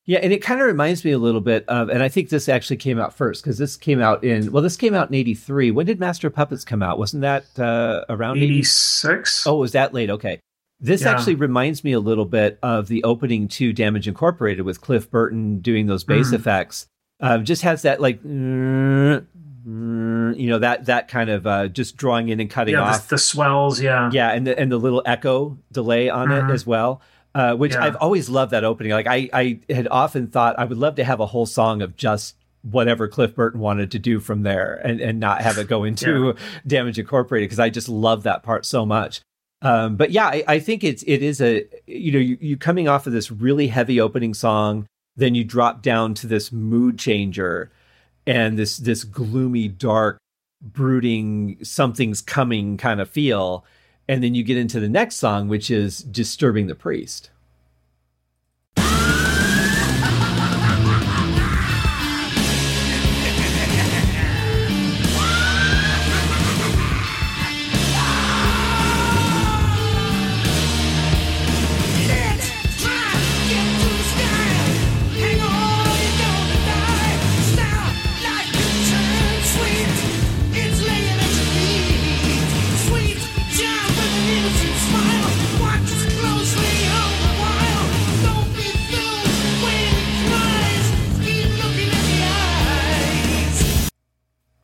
Yeah, 0.06 0.20
and 0.22 0.32
it 0.32 0.40
kind 0.40 0.60
of 0.60 0.68
reminds 0.68 1.04
me 1.04 1.10
a 1.10 1.18
little 1.18 1.40
bit 1.40 1.64
of, 1.66 1.88
and 1.88 2.00
I 2.00 2.08
think 2.08 2.28
this 2.28 2.48
actually 2.48 2.76
came 2.76 2.98
out 2.98 3.12
first 3.12 3.42
because 3.42 3.58
this 3.58 3.76
came 3.76 4.00
out 4.00 4.22
in, 4.22 4.52
well, 4.52 4.62
this 4.62 4.76
came 4.76 4.94
out 4.94 5.08
in 5.08 5.14
83. 5.16 5.72
When 5.72 5.84
did 5.84 5.98
Master 5.98 6.30
Puppets 6.30 6.64
come 6.64 6.80
out? 6.80 6.96
Wasn't 6.96 7.22
that 7.22 7.46
uh, 7.58 8.04
around 8.08 8.38
86? 8.38 9.46
Oh, 9.48 9.56
was 9.56 9.72
that 9.72 9.92
late? 9.92 10.08
Okay. 10.08 10.40
This 10.78 11.02
yeah. 11.02 11.10
actually 11.10 11.34
reminds 11.34 11.82
me 11.82 11.90
a 11.90 11.98
little 11.98 12.24
bit 12.24 12.58
of 12.62 12.86
the 12.86 13.02
opening 13.02 13.48
to 13.48 13.72
Damage 13.72 14.06
Incorporated 14.06 14.64
with 14.64 14.80
Cliff 14.80 15.10
Burton 15.10 15.58
doing 15.58 15.86
those 15.86 16.04
bass 16.04 16.30
mm. 16.30 16.34
effects. 16.34 16.86
Uh, 17.18 17.38
just 17.38 17.62
has 17.62 17.82
that 17.82 18.00
like, 18.00 18.22
you 18.22 19.22
know, 19.66 20.58
that 20.58 20.84
that 20.84 21.08
kind 21.08 21.30
of 21.30 21.46
uh, 21.46 21.66
just 21.68 21.96
drawing 21.96 22.28
in 22.28 22.38
and 22.40 22.50
cutting 22.50 22.74
yeah, 22.74 22.82
off 22.82 23.08
the, 23.08 23.14
the, 23.14 23.18
swells, 23.18 23.80
yeah, 23.80 24.10
yeah, 24.12 24.30
and 24.30 24.46
the 24.46 24.56
and 24.56 24.70
the 24.70 24.76
little 24.76 25.02
echo 25.06 25.58
delay 25.72 26.10
on 26.10 26.28
mm-hmm. 26.28 26.50
it 26.50 26.52
as 26.52 26.66
well. 26.66 27.00
Uh, 27.36 27.54
which 27.54 27.74
yeah. 27.74 27.84
I've 27.84 27.96
always 27.96 28.30
loved 28.30 28.52
that 28.52 28.64
opening. 28.64 28.92
Like 28.92 29.06
I, 29.06 29.28
I 29.30 29.60
had 29.68 29.86
often 29.88 30.26
thought 30.28 30.58
I 30.58 30.64
would 30.64 30.78
love 30.78 30.94
to 30.94 31.04
have 31.04 31.20
a 31.20 31.26
whole 31.26 31.44
song 31.44 31.82
of 31.82 31.94
just 31.94 32.34
whatever 32.62 33.08
Cliff 33.08 33.34
Burton 33.34 33.60
wanted 33.60 33.90
to 33.90 33.98
do 33.98 34.20
from 34.20 34.42
there 34.42 34.80
and, 34.82 35.02
and 35.02 35.20
not 35.20 35.42
have 35.42 35.58
it 35.58 35.68
go 35.68 35.84
into 35.84 36.28
yeah. 36.28 36.32
Damage 36.66 36.98
Incorporated 36.98 37.50
because 37.50 37.60
I 37.60 37.68
just 37.68 37.90
love 37.90 38.22
that 38.22 38.42
part 38.42 38.64
so 38.64 38.86
much. 38.86 39.20
Um, 39.60 39.96
but 39.96 40.12
yeah, 40.12 40.28
I, 40.28 40.44
I, 40.48 40.58
think 40.60 40.82
it's 40.82 41.04
it 41.06 41.22
is 41.22 41.42
a 41.42 41.66
you 41.86 42.10
know 42.10 42.18
you, 42.18 42.38
you 42.40 42.56
coming 42.56 42.88
off 42.88 43.06
of 43.06 43.12
this 43.12 43.30
really 43.30 43.66
heavy 43.66 44.00
opening 44.00 44.32
song, 44.32 44.86
then 45.14 45.34
you 45.34 45.44
drop 45.44 45.82
down 45.82 46.14
to 46.14 46.26
this 46.26 46.50
mood 46.50 46.98
changer 46.98 47.70
and 48.26 48.58
this 48.58 48.78
this 48.78 49.04
gloomy, 49.04 49.68
dark, 49.68 50.16
brooding 50.62 51.58
something's 51.62 52.22
coming 52.22 52.78
kind 52.78 52.98
of 52.98 53.10
feel 53.10 53.62
and 54.08 54.22
then 54.22 54.34
you 54.34 54.42
get 54.42 54.56
into 54.56 54.80
the 54.80 54.88
next 54.88 55.16
song, 55.16 55.48
which 55.48 55.70
is 55.70 55.98
Disturbing 55.98 56.66
the 56.66 56.74
Priest. 56.74 57.30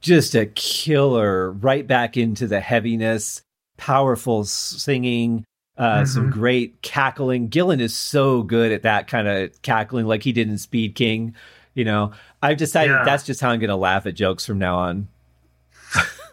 Just 0.03 0.35
a 0.35 0.47
killer 0.47 1.53
right 1.53 1.87
back 1.87 2.17
into 2.17 2.47
the 2.47 2.61
heaviness, 2.61 3.43
powerful 3.77 4.45
singing, 4.45 5.45
uh, 5.79 5.99
mm-hmm. 5.99 6.05
some 6.05 6.31
great 6.31 6.83
cackling. 6.83 7.49
Gillan 7.49 7.81
is 7.81 7.95
so 7.95 8.43
good 8.43 8.73
at 8.73 8.83
that 8.83 9.09
kind 9.09 9.29
of 9.29 9.63
cackling, 9.63 10.07
like 10.07 10.23
he 10.23 10.33
did 10.33 10.49
in 10.49 10.59
Speed 10.59 10.95
King. 10.95 11.35
You 11.75 11.85
know, 11.85 12.13
I've 12.43 12.59
decided 12.59 12.93
yeah. 12.93 13.05
that's 13.05 13.25
just 13.25 13.41
how 13.41 13.51
I'm 13.51 13.61
going 13.61 13.71
to 13.71 13.77
laugh 13.77 14.05
at 14.05 14.15
jokes 14.15 14.45
from 14.45 14.59
now 14.59 14.77
on. 14.77 15.09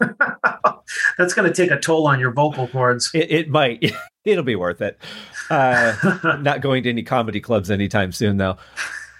that's 1.18 1.34
going 1.34 1.50
to 1.50 1.54
take 1.54 1.70
a 1.70 1.78
toll 1.78 2.06
on 2.06 2.20
your 2.20 2.32
vocal 2.32 2.68
cords. 2.68 3.10
It, 3.14 3.30
it 3.30 3.48
might. 3.48 3.92
It'll 4.24 4.44
be 4.44 4.56
worth 4.56 4.82
it. 4.82 4.98
Uh, 5.48 5.94
not 6.42 6.60
going 6.60 6.82
to 6.82 6.90
any 6.90 7.02
comedy 7.02 7.40
clubs 7.40 7.70
anytime 7.70 8.12
soon, 8.12 8.36
though. 8.36 8.58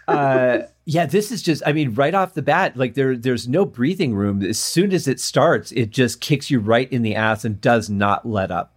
Uh, 0.09 0.63
yeah, 0.87 1.07
this 1.07 1.31
is 1.31 1.43
just, 1.43 1.63
I 1.65 1.73
mean, 1.73 1.95
right 1.95 2.15
off 2.15 2.35
the 2.35 2.43
bat, 2.43 2.77
like 2.77 2.95
there, 2.95 3.17
there's 3.17 3.47
no 3.47 3.65
breathing 3.65 4.15
room. 4.15 4.43
As 4.43 4.59
soon 4.59 4.93
as 4.93 5.07
it 5.07 5.21
starts, 5.21 5.71
it 5.73 5.91
just 5.91 6.21
kicks 6.21 6.51
you 6.51 6.59
right 6.59 6.91
in 6.93 7.03
the 7.03 7.15
ass 7.15 7.45
and 7.45 7.61
does 7.61 7.89
not 7.89 8.27
let 8.27 8.51
up. 8.51 8.75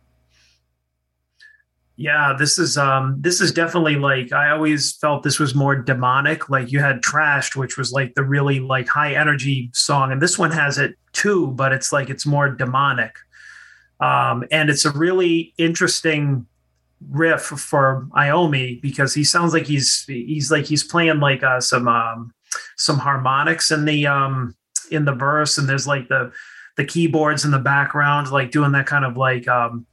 Yeah, 1.96 2.36
this 2.38 2.58
is 2.58 2.76
um 2.76 3.18
this 3.20 3.40
is 3.40 3.52
definitely 3.52 3.98
like 3.98 4.34
I 4.34 4.50
always 4.50 4.94
felt 4.94 5.22
this 5.22 5.40
was 5.40 5.54
more 5.54 5.76
demonic. 5.76 6.50
Like 6.50 6.72
you 6.72 6.80
had 6.80 7.04
Trashed, 7.04 7.56
which 7.56 7.78
was 7.78 7.92
like 7.92 8.16
the 8.16 8.24
really 8.24 8.60
like 8.60 8.88
high 8.88 9.14
energy 9.14 9.70
song, 9.74 10.12
and 10.12 10.20
this 10.20 10.40
one 10.40 10.50
has 10.52 10.80
it 10.80 10.98
too, 11.12 11.52
but 11.52 11.72
it's 11.72 11.94
like 11.94 12.10
it's 12.10 12.26
more 12.26 12.50
demonic. 12.50 13.16
Um, 14.00 14.44
and 14.50 14.72
it's 14.72 14.86
a 14.86 14.92
really 14.92 15.54
interesting 15.60 16.48
riff 17.10 17.42
for 17.42 18.08
Iommi 18.16 18.82
because 18.82 19.14
he 19.14 19.24
sounds 19.24 19.54
like 19.54 19.66
he's 19.66 20.04
he's 20.08 20.52
like 20.52 20.66
he's 20.66 20.84
playing 20.84 21.20
like 21.20 21.44
uh, 21.44 21.60
some 21.60 21.88
um, 21.88 22.32
some 22.78 22.98
harmonics 22.98 23.72
in 23.72 23.86
the 23.86 24.08
um, 24.08 24.56
in 24.92 25.06
the 25.06 25.14
verse, 25.14 25.58
and 25.58 25.68
there's 25.68 25.88
like 25.88 26.08
the 26.08 26.32
the 26.78 26.86
keyboards 26.86 27.46
in 27.46 27.52
the 27.52 27.60
background, 27.60 28.32
like 28.32 28.52
doing 28.52 28.72
that 28.72 28.88
kind 28.88 29.06
of 29.06 29.18
like 29.18 29.48
um, 29.48 29.86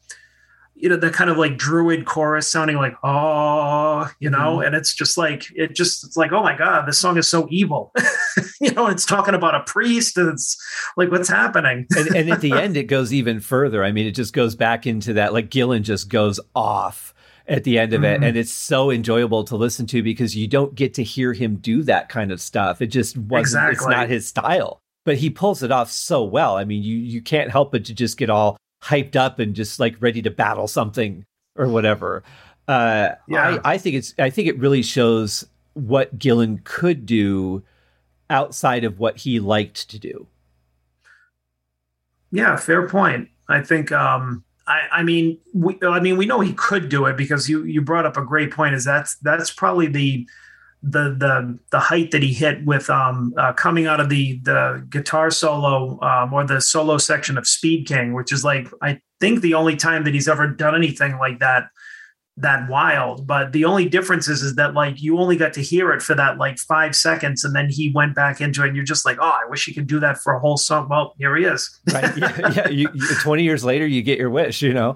you 0.80 0.88
know, 0.88 0.96
the 0.96 1.10
kind 1.10 1.30
of 1.30 1.36
like 1.36 1.56
druid 1.56 2.06
chorus 2.06 2.48
sounding 2.48 2.76
like 2.76 2.94
oh, 3.02 4.10
you 4.18 4.30
know, 4.30 4.56
mm-hmm. 4.56 4.66
and 4.66 4.74
it's 4.74 4.94
just 4.94 5.16
like 5.18 5.46
it 5.54 5.74
just 5.74 6.04
it's 6.04 6.16
like 6.16 6.32
oh 6.32 6.42
my 6.42 6.56
god, 6.56 6.86
this 6.86 6.98
song 6.98 7.16
is 7.16 7.28
so 7.28 7.46
evil, 7.50 7.92
you 8.60 8.72
know, 8.72 8.86
it's 8.86 9.06
talking 9.06 9.34
about 9.34 9.54
a 9.54 9.60
priest, 9.60 10.16
and 10.16 10.28
it's 10.28 10.56
like 10.96 11.10
what's 11.10 11.28
happening. 11.28 11.86
and, 11.96 12.14
and 12.14 12.30
at 12.30 12.40
the 12.40 12.52
end, 12.54 12.76
it 12.76 12.84
goes 12.84 13.12
even 13.12 13.40
further. 13.40 13.84
I 13.84 13.92
mean, 13.92 14.06
it 14.06 14.12
just 14.12 14.32
goes 14.32 14.54
back 14.54 14.86
into 14.86 15.14
that 15.14 15.32
like 15.32 15.50
Gillan 15.50 15.82
just 15.82 16.08
goes 16.08 16.40
off 16.54 17.14
at 17.50 17.64
the 17.64 17.78
end 17.78 17.92
of 17.92 18.04
it. 18.04 18.14
Mm-hmm. 18.14 18.24
And 18.24 18.36
it's 18.36 18.52
so 18.52 18.90
enjoyable 18.90 19.44
to 19.44 19.56
listen 19.56 19.86
to 19.88 20.02
because 20.02 20.36
you 20.36 20.46
don't 20.46 20.74
get 20.74 20.94
to 20.94 21.02
hear 21.02 21.32
him 21.32 21.56
do 21.56 21.82
that 21.82 22.08
kind 22.08 22.30
of 22.30 22.40
stuff. 22.40 22.80
It 22.80 22.86
just 22.86 23.18
wasn't, 23.18 23.70
exactly. 23.70 23.72
it's 23.72 23.86
not 23.86 24.08
his 24.08 24.26
style. 24.26 24.80
But 25.04 25.16
he 25.16 25.30
pulls 25.30 25.62
it 25.62 25.72
off 25.72 25.90
so 25.90 26.22
well. 26.22 26.56
I 26.56 26.64
mean, 26.64 26.82
you 26.82 26.96
you 26.96 27.22
can't 27.22 27.50
help 27.50 27.72
but 27.72 27.86
to 27.86 27.94
just 27.94 28.18
get 28.18 28.30
all 28.30 28.56
hyped 28.82 29.16
up 29.16 29.38
and 29.38 29.54
just 29.54 29.78
like 29.78 29.96
ready 30.00 30.22
to 30.22 30.30
battle 30.30 30.68
something 30.68 31.24
or 31.56 31.68
whatever. 31.68 32.22
Uh, 32.68 33.10
yeah. 33.28 33.58
I, 33.64 33.72
I 33.72 33.78
think 33.78 33.96
it's 33.96 34.14
I 34.18 34.30
think 34.30 34.48
it 34.48 34.58
really 34.58 34.82
shows 34.82 35.46
what 35.74 36.18
Gillan 36.18 36.62
could 36.64 37.06
do 37.06 37.62
outside 38.28 38.84
of 38.84 38.98
what 38.98 39.18
he 39.18 39.40
liked 39.40 39.88
to 39.90 39.98
do. 39.98 40.26
Yeah, 42.30 42.56
fair 42.56 42.88
point. 42.88 43.28
I 43.48 43.60
think 43.62 43.90
um, 43.90 44.44
I, 44.66 44.82
I 44.92 45.02
mean, 45.02 45.38
we, 45.52 45.76
I 45.82 45.98
mean, 45.98 46.16
we 46.16 46.26
know 46.26 46.38
he 46.40 46.52
could 46.52 46.88
do 46.88 47.06
it 47.06 47.16
because 47.16 47.48
you 47.48 47.64
you 47.64 47.82
brought 47.82 48.06
up 48.06 48.16
a 48.16 48.24
great 48.24 48.52
point. 48.52 48.74
Is 48.74 48.84
that's 48.84 49.16
that's 49.16 49.50
probably 49.50 49.88
the 49.88 50.28
the 50.82 51.14
the 51.18 51.58
the 51.70 51.78
height 51.78 52.10
that 52.10 52.22
he 52.22 52.32
hit 52.32 52.64
with 52.64 52.88
um 52.88 53.34
uh, 53.36 53.52
coming 53.52 53.86
out 53.86 54.00
of 54.00 54.08
the 54.08 54.40
the 54.44 54.84
guitar 54.88 55.30
solo 55.30 56.00
um, 56.00 56.32
or 56.32 56.44
the 56.44 56.60
solo 56.60 56.96
section 56.96 57.36
of 57.36 57.46
Speed 57.46 57.86
King, 57.86 58.14
which 58.14 58.32
is 58.32 58.44
like 58.44 58.68
I 58.80 59.00
think 59.20 59.42
the 59.42 59.54
only 59.54 59.76
time 59.76 60.04
that 60.04 60.14
he's 60.14 60.28
ever 60.28 60.46
done 60.46 60.74
anything 60.74 61.18
like 61.18 61.38
that 61.40 61.68
that 62.36 62.68
wild. 62.68 63.26
But 63.26 63.52
the 63.52 63.64
only 63.64 63.88
difference 63.88 64.28
is, 64.28 64.42
is 64.42 64.56
that 64.56 64.74
like 64.74 65.00
you 65.00 65.18
only 65.18 65.36
got 65.36 65.52
to 65.54 65.62
hear 65.62 65.92
it 65.92 66.02
for 66.02 66.14
that 66.14 66.38
like 66.38 66.58
five 66.58 66.96
seconds, 66.96 67.44
and 67.44 67.54
then 67.54 67.68
he 67.68 67.92
went 67.94 68.14
back 68.14 68.40
into 68.40 68.62
it, 68.62 68.68
and 68.68 68.76
you're 68.76 68.84
just 68.84 69.04
like, 69.04 69.18
oh, 69.20 69.38
I 69.44 69.48
wish 69.48 69.66
he 69.66 69.74
could 69.74 69.86
do 69.86 70.00
that 70.00 70.18
for 70.18 70.32
a 70.32 70.40
whole 70.40 70.56
song. 70.56 70.88
Well, 70.88 71.14
here 71.18 71.36
he 71.36 71.44
is. 71.44 71.80
right? 71.92 72.16
Yeah. 72.16 72.52
yeah. 72.54 72.68
You, 72.68 72.88
you, 72.94 73.08
Twenty 73.20 73.42
years 73.42 73.64
later, 73.64 73.86
you 73.86 74.02
get 74.02 74.18
your 74.18 74.30
wish. 74.30 74.62
You 74.62 74.74
know. 74.74 74.90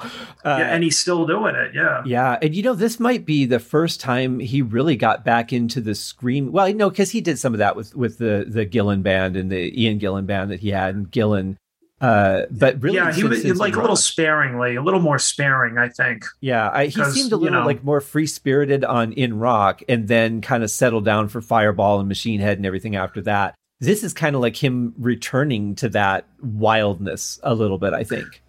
Uh, 0.44 0.56
yeah, 0.58 0.74
and 0.74 0.82
he's 0.82 0.98
still 0.98 1.26
doing 1.26 1.54
it. 1.54 1.74
Yeah. 1.74 2.02
Yeah, 2.04 2.38
and 2.40 2.54
you 2.54 2.62
know, 2.62 2.74
this 2.74 2.98
might 2.98 3.24
be 3.24 3.44
the 3.44 3.60
first 3.60 4.00
time 4.00 4.40
he 4.40 4.62
really 4.62 4.96
got 4.96 5.24
back 5.24 5.52
into 5.52 5.80
the 5.80 5.94
scream. 5.94 6.52
Well, 6.52 6.72
no, 6.74 6.90
because 6.90 7.10
he 7.10 7.20
did 7.20 7.38
some 7.38 7.54
of 7.54 7.58
that 7.58 7.76
with 7.76 7.94
with 7.94 8.18
the 8.18 8.46
the 8.48 8.66
Gillan 8.66 9.02
band 9.02 9.36
and 9.36 9.50
the 9.50 9.80
Ian 9.80 9.98
Gillan 9.98 10.26
band 10.26 10.50
that 10.50 10.60
he 10.60 10.70
had, 10.70 10.94
and 10.94 11.10
Gillan 11.10 11.56
uh, 12.00 12.42
but 12.50 12.82
really, 12.82 12.96
yeah, 12.96 13.12
he 13.12 13.24
was 13.24 13.44
like 13.58 13.76
a 13.76 13.80
little 13.80 13.96
sparingly, 13.96 14.76
a 14.76 14.82
little 14.82 15.00
more 15.00 15.18
sparing, 15.18 15.78
I 15.78 15.88
think. 15.88 16.24
Yeah, 16.40 16.70
I, 16.70 16.86
he 16.86 17.04
seemed 17.04 17.32
a 17.32 17.36
little 17.36 17.44
you 17.44 17.50
know, 17.50 17.64
like 17.64 17.84
more 17.84 18.00
free 18.00 18.26
spirited 18.26 18.84
on 18.84 19.12
In 19.12 19.38
Rock, 19.38 19.82
and 19.88 20.08
then 20.08 20.40
kind 20.40 20.62
of 20.64 20.70
settled 20.70 21.04
down 21.04 21.28
for 21.28 21.40
Fireball 21.40 22.00
and 22.00 22.08
Machine 22.08 22.40
Head 22.40 22.58
and 22.58 22.66
everything 22.66 22.96
after 22.96 23.22
that. 23.22 23.54
This 23.80 24.02
is 24.02 24.12
kind 24.12 24.34
of 24.34 24.42
like 24.42 24.62
him 24.62 24.94
returning 24.98 25.74
to 25.76 25.88
that 25.90 26.26
wildness 26.42 27.38
a 27.42 27.54
little 27.54 27.78
bit, 27.78 27.92
I 27.92 28.04
think. 28.04 28.42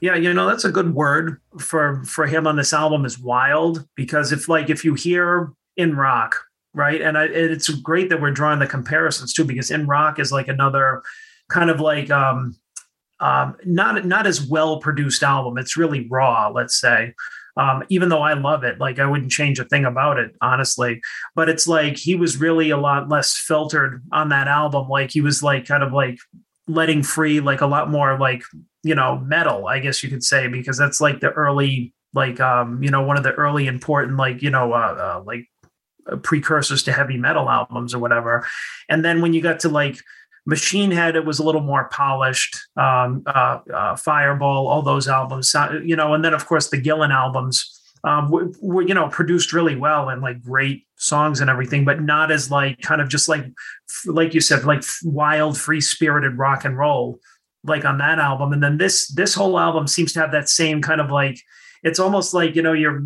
Yeah, 0.00 0.14
you 0.14 0.32
know 0.32 0.46
that's 0.46 0.64
a 0.64 0.72
good 0.72 0.94
word 0.94 1.40
for 1.58 2.02
for 2.04 2.26
him 2.26 2.46
on 2.46 2.56
this 2.56 2.72
album 2.72 3.04
is 3.04 3.18
wild 3.18 3.86
because 3.96 4.32
if 4.32 4.48
like 4.48 4.70
if 4.70 4.84
you 4.84 4.94
hear 4.94 5.52
In 5.76 5.94
Rock, 5.94 6.36
right, 6.72 7.00
and 7.00 7.18
I, 7.18 7.24
it's 7.24 7.68
great 7.68 8.08
that 8.08 8.20
we're 8.20 8.30
drawing 8.30 8.60
the 8.60 8.66
comparisons 8.66 9.34
too 9.34 9.44
because 9.44 9.70
In 9.70 9.86
Rock 9.86 10.18
is 10.18 10.32
like 10.32 10.48
another 10.48 11.02
kind 11.48 11.70
of 11.70 11.80
like 11.80 12.10
um 12.10 12.56
um, 13.20 13.56
not 13.64 14.04
not 14.04 14.26
as 14.26 14.40
well 14.40 14.80
produced 14.80 15.22
album. 15.22 15.58
It's 15.58 15.76
really 15.76 16.06
raw, 16.08 16.48
let's 16.48 16.78
say. 16.80 17.14
Um, 17.56 17.82
even 17.88 18.08
though 18.08 18.22
I 18.22 18.34
love 18.34 18.62
it, 18.62 18.78
like 18.78 19.00
I 19.00 19.06
wouldn't 19.06 19.32
change 19.32 19.58
a 19.58 19.64
thing 19.64 19.84
about 19.84 20.18
it, 20.18 20.36
honestly. 20.40 21.00
But 21.34 21.48
it's 21.48 21.66
like 21.66 21.96
he 21.96 22.14
was 22.14 22.36
really 22.36 22.70
a 22.70 22.76
lot 22.76 23.08
less 23.08 23.36
filtered 23.36 24.02
on 24.12 24.28
that 24.28 24.46
album. 24.46 24.88
Like 24.88 25.10
he 25.10 25.20
was 25.20 25.42
like 25.42 25.66
kind 25.66 25.82
of 25.82 25.92
like 25.92 26.18
letting 26.68 27.02
free, 27.02 27.40
like 27.40 27.60
a 27.60 27.66
lot 27.66 27.90
more 27.90 28.16
like 28.18 28.44
you 28.84 28.94
know 28.94 29.18
metal, 29.18 29.66
I 29.66 29.80
guess 29.80 30.02
you 30.02 30.08
could 30.08 30.22
say, 30.22 30.46
because 30.46 30.78
that's 30.78 31.00
like 31.00 31.20
the 31.20 31.30
early 31.30 31.92
like 32.14 32.40
um 32.40 32.82
you 32.82 32.90
know 32.90 33.02
one 33.02 33.18
of 33.18 33.22
the 33.22 33.32
early 33.32 33.66
important 33.66 34.16
like 34.16 34.40
you 34.40 34.48
know 34.48 34.72
uh, 34.72 35.20
uh 35.20 35.22
like 35.26 35.46
precursors 36.22 36.82
to 36.84 36.92
heavy 36.92 37.16
metal 37.16 37.50
albums 37.50 37.94
or 37.94 37.98
whatever. 37.98 38.46
And 38.88 39.04
then 39.04 39.20
when 39.20 39.34
you 39.34 39.42
got 39.42 39.60
to 39.60 39.68
like 39.68 39.98
Machine 40.48 40.90
Head, 40.90 41.14
it 41.14 41.26
was 41.26 41.38
a 41.38 41.42
little 41.42 41.60
more 41.60 41.90
polished. 41.90 42.56
Um, 42.74 43.22
uh, 43.26 43.58
uh, 43.72 43.96
Fireball, 43.96 44.66
all 44.66 44.80
those 44.80 45.06
albums, 45.06 45.54
you 45.84 45.94
know, 45.94 46.14
and 46.14 46.24
then 46.24 46.32
of 46.32 46.46
course 46.46 46.70
the 46.70 46.80
Gillan 46.80 47.12
albums 47.12 47.78
um, 48.02 48.30
were, 48.30 48.50
were, 48.62 48.80
you 48.80 48.94
know 48.94 49.08
produced 49.08 49.52
really 49.52 49.76
well 49.76 50.08
and 50.08 50.22
like 50.22 50.42
great 50.42 50.86
songs 50.96 51.42
and 51.42 51.50
everything, 51.50 51.84
but 51.84 52.00
not 52.00 52.30
as 52.30 52.50
like 52.50 52.80
kind 52.80 53.02
of 53.02 53.10
just 53.10 53.28
like 53.28 53.44
like 54.06 54.32
you 54.32 54.40
said, 54.40 54.64
like 54.64 54.82
wild, 55.04 55.58
free 55.58 55.82
spirited 55.82 56.38
rock 56.38 56.64
and 56.64 56.78
roll, 56.78 57.18
like 57.64 57.84
on 57.84 57.98
that 57.98 58.18
album. 58.18 58.54
And 58.54 58.62
then 58.62 58.78
this 58.78 59.06
this 59.08 59.34
whole 59.34 59.58
album 59.58 59.86
seems 59.86 60.14
to 60.14 60.20
have 60.20 60.32
that 60.32 60.48
same 60.48 60.80
kind 60.80 61.02
of 61.02 61.10
like 61.10 61.38
it's 61.82 61.98
almost 61.98 62.32
like 62.32 62.56
you 62.56 62.62
know 62.62 62.72
you're 62.72 63.04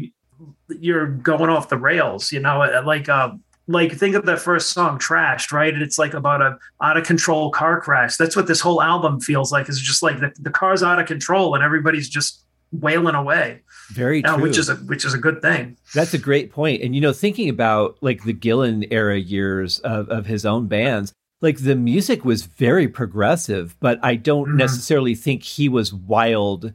you're 0.78 1.09
going 1.09 1.51
off 1.51 1.68
the 1.68 1.76
rails, 1.76 2.30
you 2.30 2.38
know, 2.38 2.59
like 2.86 3.09
uh, 3.09 3.32
like 3.72 3.92
think 3.92 4.14
of 4.14 4.26
that 4.26 4.38
first 4.38 4.70
song 4.70 4.98
trashed 4.98 5.50
right? 5.50 5.72
And 5.72 5.82
it's 5.82 5.98
like 5.98 6.14
about 6.14 6.42
a 6.42 6.58
out 6.82 6.96
of 6.96 7.04
control 7.04 7.50
car 7.50 7.80
crash. 7.80 8.16
That's 8.16 8.36
what 8.36 8.46
this 8.46 8.60
whole 8.60 8.82
album 8.82 9.20
feels 9.20 9.50
like 9.50 9.68
is 9.68 9.80
just 9.80 10.02
like 10.02 10.20
the, 10.20 10.32
the 10.38 10.50
car's 10.50 10.82
out 10.82 11.00
of 11.00 11.06
control 11.06 11.54
and 11.54 11.64
everybody's 11.64 12.08
just 12.08 12.44
wailing 12.70 13.14
away. 13.14 13.62
Very 13.90 14.22
true. 14.22 14.40
which 14.40 14.58
is 14.58 14.68
a 14.68 14.76
which 14.76 15.04
is 15.04 15.14
a 15.14 15.18
good 15.18 15.42
thing. 15.42 15.76
That's 15.94 16.14
a 16.14 16.18
great 16.18 16.52
point. 16.52 16.82
And 16.82 16.94
you 16.94 17.00
know 17.00 17.12
thinking 17.12 17.48
about 17.48 17.96
like 18.00 18.24
the 18.24 18.34
gillan 18.34 18.86
era 18.90 19.18
years 19.18 19.78
of, 19.80 20.08
of 20.08 20.26
his 20.26 20.46
own 20.46 20.66
bands 20.66 21.12
like 21.40 21.58
the 21.58 21.74
music 21.74 22.24
was 22.24 22.44
very 22.44 22.86
progressive 22.86 23.76
but 23.80 23.98
i 24.02 24.14
don't 24.14 24.48
mm-hmm. 24.48 24.58
necessarily 24.58 25.14
think 25.14 25.42
he 25.42 25.68
was 25.68 25.92
wild 25.92 26.72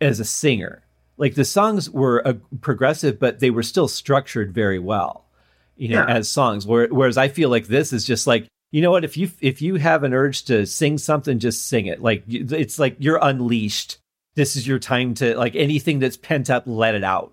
as 0.00 0.20
a 0.20 0.24
singer. 0.24 0.82
Like 1.16 1.34
the 1.34 1.44
songs 1.44 1.88
were 1.90 2.26
uh, 2.26 2.34
progressive 2.60 3.18
but 3.18 3.40
they 3.40 3.50
were 3.50 3.62
still 3.62 3.88
structured 3.88 4.52
very 4.52 4.78
well 4.78 5.23
you 5.76 5.88
know, 5.88 6.06
yeah. 6.06 6.14
as 6.14 6.28
songs. 6.28 6.66
Whereas 6.66 7.16
I 7.16 7.28
feel 7.28 7.48
like 7.48 7.66
this 7.66 7.92
is 7.92 8.04
just 8.04 8.26
like, 8.26 8.46
you 8.70 8.82
know 8.82 8.90
what? 8.90 9.04
If 9.04 9.16
you 9.16 9.30
if 9.40 9.62
you 9.62 9.76
have 9.76 10.02
an 10.02 10.12
urge 10.12 10.44
to 10.46 10.66
sing 10.66 10.98
something, 10.98 11.38
just 11.38 11.68
sing 11.68 11.86
it. 11.86 12.02
Like 12.02 12.24
it's 12.26 12.78
like 12.78 12.96
you're 12.98 13.20
unleashed. 13.22 13.98
This 14.34 14.56
is 14.56 14.66
your 14.66 14.80
time 14.80 15.14
to 15.14 15.36
like 15.36 15.54
anything 15.54 16.00
that's 16.00 16.16
pent 16.16 16.50
up, 16.50 16.64
let 16.66 16.94
it 16.94 17.04
out. 17.04 17.32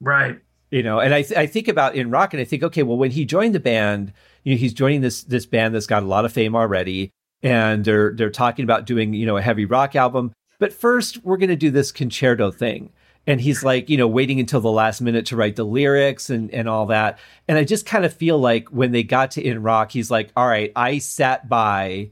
Right. 0.00 0.40
You 0.70 0.82
know, 0.82 0.98
and 0.98 1.14
I 1.14 1.22
th- 1.22 1.38
I 1.38 1.46
think 1.46 1.68
about 1.68 1.94
in 1.94 2.10
rock, 2.10 2.34
and 2.34 2.40
I 2.40 2.44
think, 2.44 2.64
okay, 2.64 2.82
well, 2.82 2.96
when 2.96 3.12
he 3.12 3.24
joined 3.24 3.54
the 3.54 3.60
band, 3.60 4.12
you 4.42 4.54
know, 4.54 4.58
he's 4.58 4.74
joining 4.74 5.00
this 5.00 5.22
this 5.22 5.46
band 5.46 5.74
that's 5.74 5.86
got 5.86 6.02
a 6.02 6.06
lot 6.06 6.24
of 6.24 6.32
fame 6.32 6.56
already, 6.56 7.10
and 7.42 7.84
they're 7.84 8.12
they're 8.12 8.30
talking 8.30 8.64
about 8.64 8.84
doing 8.84 9.14
you 9.14 9.26
know 9.26 9.36
a 9.36 9.42
heavy 9.42 9.64
rock 9.64 9.94
album. 9.94 10.32
But 10.58 10.72
first, 10.72 11.22
we're 11.24 11.36
going 11.36 11.50
to 11.50 11.56
do 11.56 11.70
this 11.70 11.92
concerto 11.92 12.50
thing 12.50 12.90
and 13.26 13.40
he's 13.40 13.64
like 13.64 13.88
you 13.88 13.96
know 13.96 14.08
waiting 14.08 14.40
until 14.40 14.60
the 14.60 14.70
last 14.70 15.00
minute 15.00 15.26
to 15.26 15.36
write 15.36 15.56
the 15.56 15.64
lyrics 15.64 16.30
and 16.30 16.50
and 16.52 16.68
all 16.68 16.86
that. 16.86 17.18
And 17.48 17.58
i 17.58 17.64
just 17.64 17.86
kind 17.86 18.04
of 18.04 18.12
feel 18.12 18.38
like 18.38 18.68
when 18.68 18.92
they 18.92 19.02
got 19.02 19.32
to 19.32 19.42
in 19.42 19.62
rock 19.62 19.92
he's 19.92 20.10
like 20.10 20.30
all 20.36 20.46
right 20.46 20.72
i 20.76 20.98
sat 20.98 21.48
by 21.48 22.10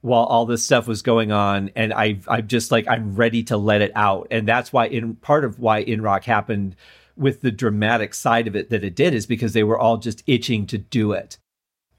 while 0.00 0.24
all 0.24 0.46
this 0.46 0.64
stuff 0.64 0.88
was 0.88 1.00
going 1.00 1.30
on 1.30 1.70
and 1.76 1.92
i 1.92 2.18
i'm 2.28 2.46
just 2.46 2.72
like 2.72 2.86
i'm 2.88 3.14
ready 3.14 3.42
to 3.44 3.56
let 3.56 3.80
it 3.80 3.92
out. 3.94 4.28
And 4.30 4.46
that's 4.46 4.72
why 4.72 4.86
in 4.86 5.16
part 5.16 5.44
of 5.44 5.58
why 5.58 5.78
in 5.78 6.02
rock 6.02 6.24
happened 6.24 6.76
with 7.16 7.40
the 7.40 7.50
dramatic 7.52 8.14
side 8.14 8.48
of 8.48 8.56
it 8.56 8.70
that 8.70 8.82
it 8.82 8.96
did 8.96 9.14
is 9.14 9.26
because 9.26 9.52
they 9.52 9.62
were 9.62 9.78
all 9.78 9.98
just 9.98 10.22
itching 10.26 10.66
to 10.66 10.78
do 10.78 11.12
it. 11.12 11.38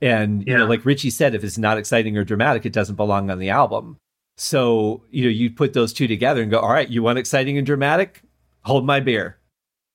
And 0.02 0.46
yeah. 0.46 0.54
you 0.54 0.58
know 0.58 0.66
like 0.66 0.86
ritchie 0.86 1.12
said 1.12 1.36
if 1.36 1.44
it's 1.44 1.58
not 1.58 1.78
exciting 1.78 2.18
or 2.18 2.24
dramatic 2.24 2.66
it 2.66 2.74
doesn't 2.74 2.96
belong 2.96 3.30
on 3.30 3.40
the 3.40 3.50
album. 3.50 3.98
So 4.38 5.04
you 5.10 5.24
know 5.24 5.30
you 5.30 5.52
put 5.52 5.74
those 5.74 5.94
two 5.94 6.08
together 6.08 6.42
and 6.42 6.52
go 6.52 6.60
all 6.60 6.74
right 6.74 6.90
you 6.90 7.04
want 7.04 7.20
exciting 7.20 7.58
and 7.58 7.66
dramatic 7.66 8.23
hold 8.64 8.86
my 8.86 9.00
beer 9.00 9.38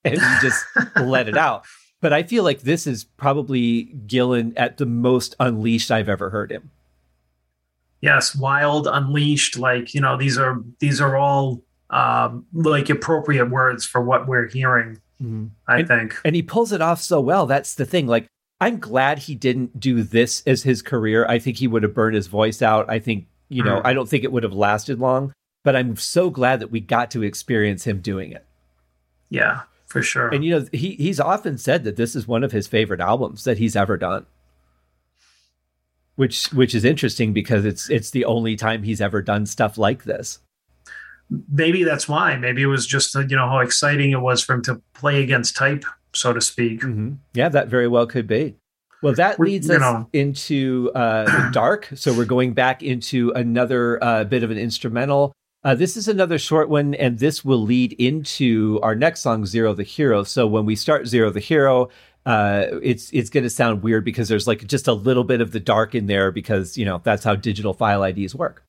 and 0.05 0.15
you 0.15 0.41
just 0.41 0.65
let 0.97 1.29
it 1.29 1.37
out. 1.37 1.65
But 2.01 2.13
I 2.13 2.23
feel 2.23 2.45
like 2.45 2.61
this 2.61 2.87
is 2.87 3.05
probably 3.05 3.87
Gillan 4.07 4.53
at 4.57 4.77
the 4.77 4.87
most 4.87 5.35
unleashed 5.41 5.91
I've 5.91 6.09
ever 6.09 6.31
heard 6.31 6.53
him. 6.53 6.71
Yes, 8.01 8.37
wild, 8.37 8.87
unleashed. 8.87 9.59
Like 9.59 9.95
you 9.95 10.01
know, 10.01 10.17
these 10.17 10.39
are 10.39 10.63
these 10.79 11.01
are 11.01 11.17
all 11.17 11.63
um, 11.91 12.47
like 12.53 12.89
appropriate 12.89 13.51
words 13.51 13.85
for 13.85 14.01
what 14.01 14.29
we're 14.29 14.49
hearing. 14.49 15.01
Mm-hmm. 15.21 15.47
I 15.67 15.79
and, 15.79 15.89
think, 15.89 16.21
and 16.25 16.37
he 16.37 16.43
pulls 16.43 16.71
it 16.71 16.81
off 16.81 17.01
so 17.01 17.21
well. 17.21 17.47
That's 17.47 17.75
the 17.75 17.85
thing. 17.85 18.07
Like 18.07 18.29
I'm 18.61 18.79
glad 18.79 19.19
he 19.19 19.35
didn't 19.35 19.81
do 19.81 20.05
this 20.05 20.45
as 20.47 20.63
his 20.63 20.81
career. 20.81 21.27
I 21.27 21.41
think 21.41 21.57
he 21.57 21.67
would 21.67 21.83
have 21.83 21.95
burned 21.95 22.15
his 22.15 22.29
voice 22.29 22.63
out. 22.63 22.89
I 22.89 23.01
think 23.01 23.27
you 23.49 23.65
know, 23.65 23.79
mm-hmm. 23.79 23.87
I 23.87 23.95
don't 23.95 24.09
think 24.09 24.23
it 24.23 24.31
would 24.31 24.45
have 24.45 24.53
lasted 24.53 25.01
long. 25.01 25.33
But 25.65 25.75
I'm 25.75 25.97
so 25.97 26.31
glad 26.31 26.61
that 26.61 26.71
we 26.71 26.79
got 26.79 27.11
to 27.11 27.25
experience 27.25 27.85
him 27.85 28.01
doing 28.01 28.31
it. 28.31 28.47
Yeah, 29.31 29.63
for 29.87 30.03
sure. 30.03 30.29
And 30.29 30.45
you 30.45 30.59
know, 30.59 30.67
he 30.73 30.91
he's 30.97 31.21
often 31.21 31.59
said 31.59 31.85
that 31.85 31.97
this 31.97 32.17
is 32.17 32.27
one 32.29 32.45
of 32.45 32.53
his 32.53 32.67
favorite 32.67 33.01
albums 33.01 33.45
that 33.45 33.59
he's 33.59 33.77
ever 33.77 33.97
done. 33.97 34.27
which 36.17 36.53
which 36.53 36.75
is 36.75 36.85
interesting 36.85 37.33
because 37.33 37.65
it's 37.65 37.89
it's 37.89 38.11
the 38.11 38.25
only 38.25 38.57
time 38.57 38.83
he's 38.83 39.01
ever 39.01 39.23
done 39.23 39.47
stuff 39.47 39.79
like 39.79 40.03
this. 40.05 40.41
Maybe 41.53 41.85
that's 41.85 42.09
why. 42.09 42.37
Maybe 42.37 42.63
it 42.63 42.67
was 42.67 42.87
just 42.87 43.15
you 43.15 43.37
know 43.37 43.49
how 43.49 43.61
exciting 43.61 44.11
it 44.11 44.21
was 44.21 44.43
for 44.43 44.55
him 44.55 44.63
to 44.63 44.83
play 44.95 45.23
against 45.23 45.57
type, 45.57 45.85
so 46.13 46.33
to 46.33 46.41
speak. 46.41 46.81
Mm-hmm. 46.81 47.15
Yeah, 47.35 47.49
that 47.51 47.69
very 47.69 47.87
well 47.87 48.07
could 48.07 48.27
be. 48.27 48.57
Well, 49.01 49.15
that 49.15 49.39
leads 49.39 49.71
us 49.71 49.81
know. 49.81 50.09
into 50.13 50.91
uh, 50.93 51.25
the 51.25 51.51
dark. 51.53 51.89
So 51.95 52.13
we're 52.13 52.25
going 52.25 52.53
back 52.53 52.83
into 52.83 53.31
another 53.31 54.03
uh, 54.03 54.25
bit 54.25 54.43
of 54.43 54.51
an 54.51 54.59
instrumental. 54.59 55.33
Uh, 55.65 55.75
this 55.75 55.97
is 55.97 56.07
another 56.07 56.39
short 56.39 56.69
one, 56.69 56.95
and 56.95 57.19
this 57.19 57.45
will 57.45 57.61
lead 57.61 57.93
into 57.95 58.79
our 58.83 58.95
next 58.95 59.21
song, 59.21 59.45
Zero 59.45 59.75
the 59.75 59.83
Hero. 59.83 60.23
So 60.23 60.47
when 60.47 60.65
we 60.65 60.77
start 60.77 61.09
Zero 61.09 61.31
the 61.31 61.41
Hero, 61.41 61.89
uh, 62.25 62.67
it's 62.83 63.11
it's 63.13 63.31
going 63.31 63.45
to 63.45 63.51
sound 63.51 63.83
weird 63.83 64.05
because 64.05 64.29
there's 64.29 64.47
like 64.47 64.67
just 64.67 64.87
a 64.87 64.93
little 64.93 65.25
bit 65.25 65.41
of 65.41 65.51
the 65.51 65.61
dark 65.61 65.95
in 65.95 66.07
there 66.07 66.31
because 66.31 66.79
you 66.79 66.85
know 66.85 67.01
that's 67.03 67.25
how 67.25 67.35
digital 67.35 67.75
file 67.75 68.05
IDs 68.05 68.35
work. 68.35 68.68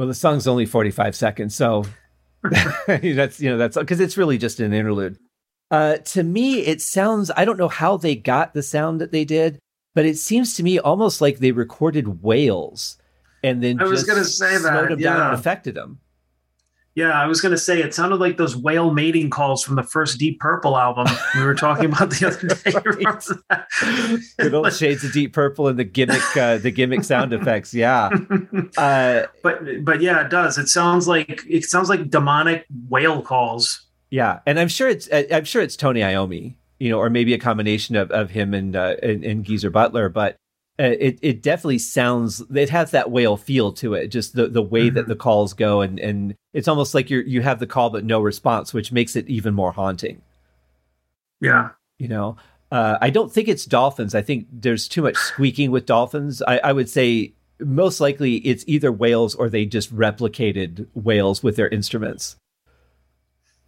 Well, 0.00 0.08
the 0.08 0.14
song's 0.14 0.48
only 0.48 0.64
45 0.64 1.14
seconds, 1.14 1.54
so 1.54 1.84
that's 2.86 3.38
you 3.38 3.50
know 3.50 3.58
that's 3.58 3.76
because 3.76 4.00
it's 4.00 4.16
really 4.16 4.38
just 4.38 4.58
an 4.58 4.72
interlude. 4.72 5.18
Uh, 5.70 5.98
to 5.98 6.22
me, 6.22 6.60
it 6.60 6.80
sounds 6.80 7.30
I 7.36 7.44
don't 7.44 7.58
know 7.58 7.68
how 7.68 7.98
they 7.98 8.16
got 8.16 8.54
the 8.54 8.62
sound 8.62 8.98
that 9.02 9.12
they 9.12 9.26
did, 9.26 9.58
but 9.94 10.06
it 10.06 10.16
seems 10.16 10.54
to 10.54 10.62
me 10.62 10.78
almost 10.78 11.20
like 11.20 11.38
they 11.38 11.52
recorded 11.52 12.22
whales 12.22 12.96
and 13.42 13.62
then 13.62 13.80
I 13.80 13.84
was 13.84 14.04
going 14.04 14.18
to 14.18 14.24
say 14.24 14.58
that 14.58 14.88
them 14.88 14.98
yeah. 14.98 15.14
down 15.14 15.26
and 15.26 15.34
affected 15.34 15.74
them. 15.74 16.00
Yeah, 16.96 17.10
I 17.12 17.26
was 17.26 17.40
going 17.40 17.52
to 17.52 17.58
say 17.58 17.80
it 17.80 17.94
sounded 17.94 18.16
like 18.16 18.36
those 18.36 18.56
whale 18.56 18.92
mating 18.92 19.30
calls 19.30 19.62
from 19.62 19.76
the 19.76 19.82
first 19.82 20.18
Deep 20.18 20.40
Purple 20.40 20.76
album 20.76 21.06
we 21.36 21.44
were 21.44 21.54
talking 21.54 21.84
about 21.86 22.10
the 22.10 22.26
other 22.26 22.48
day. 24.18 24.34
Good 24.38 24.54
old 24.54 24.72
shades 24.72 25.04
of 25.04 25.12
Deep 25.12 25.32
Purple 25.32 25.68
and 25.68 25.78
the 25.78 25.84
gimmick, 25.84 26.36
uh, 26.36 26.58
the 26.58 26.72
gimmick 26.72 27.04
sound 27.04 27.32
effects. 27.32 27.72
Yeah, 27.72 28.10
uh, 28.76 29.26
but 29.42 29.84
but 29.84 30.00
yeah, 30.00 30.24
it 30.24 30.30
does. 30.30 30.58
It 30.58 30.66
sounds 30.66 31.06
like 31.06 31.42
it 31.48 31.64
sounds 31.64 31.88
like 31.88 32.10
demonic 32.10 32.66
whale 32.88 33.22
calls. 33.22 33.86
Yeah, 34.10 34.40
and 34.44 34.58
I'm 34.58 34.68
sure 34.68 34.88
it's 34.88 35.08
I'm 35.12 35.44
sure 35.44 35.62
it's 35.62 35.76
Tony 35.76 36.00
Iommi, 36.00 36.56
you 36.80 36.90
know, 36.90 36.98
or 36.98 37.08
maybe 37.08 37.34
a 37.34 37.38
combination 37.38 37.94
of, 37.94 38.10
of 38.10 38.30
him 38.30 38.52
and, 38.52 38.74
uh, 38.74 38.96
and 39.00 39.24
and 39.24 39.44
Geezer 39.44 39.70
Butler, 39.70 40.08
but 40.08 40.36
it 40.84 41.18
it 41.20 41.42
definitely 41.42 41.78
sounds 41.78 42.42
it 42.54 42.70
has 42.70 42.90
that 42.92 43.10
whale 43.10 43.36
feel 43.36 43.72
to 43.72 43.94
it 43.94 44.08
just 44.08 44.34
the 44.34 44.48
the 44.48 44.62
way 44.62 44.86
mm-hmm. 44.86 44.96
that 44.96 45.08
the 45.08 45.16
calls 45.16 45.52
go 45.52 45.80
and 45.80 45.98
and 46.00 46.34
it's 46.52 46.68
almost 46.68 46.94
like 46.94 47.10
you 47.10 47.20
you 47.20 47.42
have 47.42 47.58
the 47.58 47.66
call 47.66 47.90
but 47.90 48.04
no 48.04 48.20
response 48.20 48.72
which 48.72 48.92
makes 48.92 49.16
it 49.16 49.28
even 49.28 49.54
more 49.54 49.72
haunting. 49.72 50.22
Yeah. 51.40 51.70
You 51.98 52.08
know? 52.08 52.36
Uh, 52.72 52.96
i 53.00 53.10
don't 53.10 53.32
think 53.32 53.48
it's 53.48 53.64
dolphins. 53.64 54.14
I 54.14 54.22
think 54.22 54.46
there's 54.52 54.86
too 54.86 55.02
much 55.02 55.16
squeaking 55.16 55.70
with 55.70 55.86
dolphins. 55.86 56.40
I, 56.42 56.58
I 56.58 56.72
would 56.72 56.88
say 56.88 57.34
most 57.58 58.00
likely 58.00 58.36
it's 58.36 58.64
either 58.66 58.92
whales 58.92 59.34
or 59.34 59.48
they 59.48 59.66
just 59.66 59.94
replicated 59.94 60.86
whales 60.94 61.42
with 61.42 61.56
their 61.56 61.68
instruments. 61.68 62.36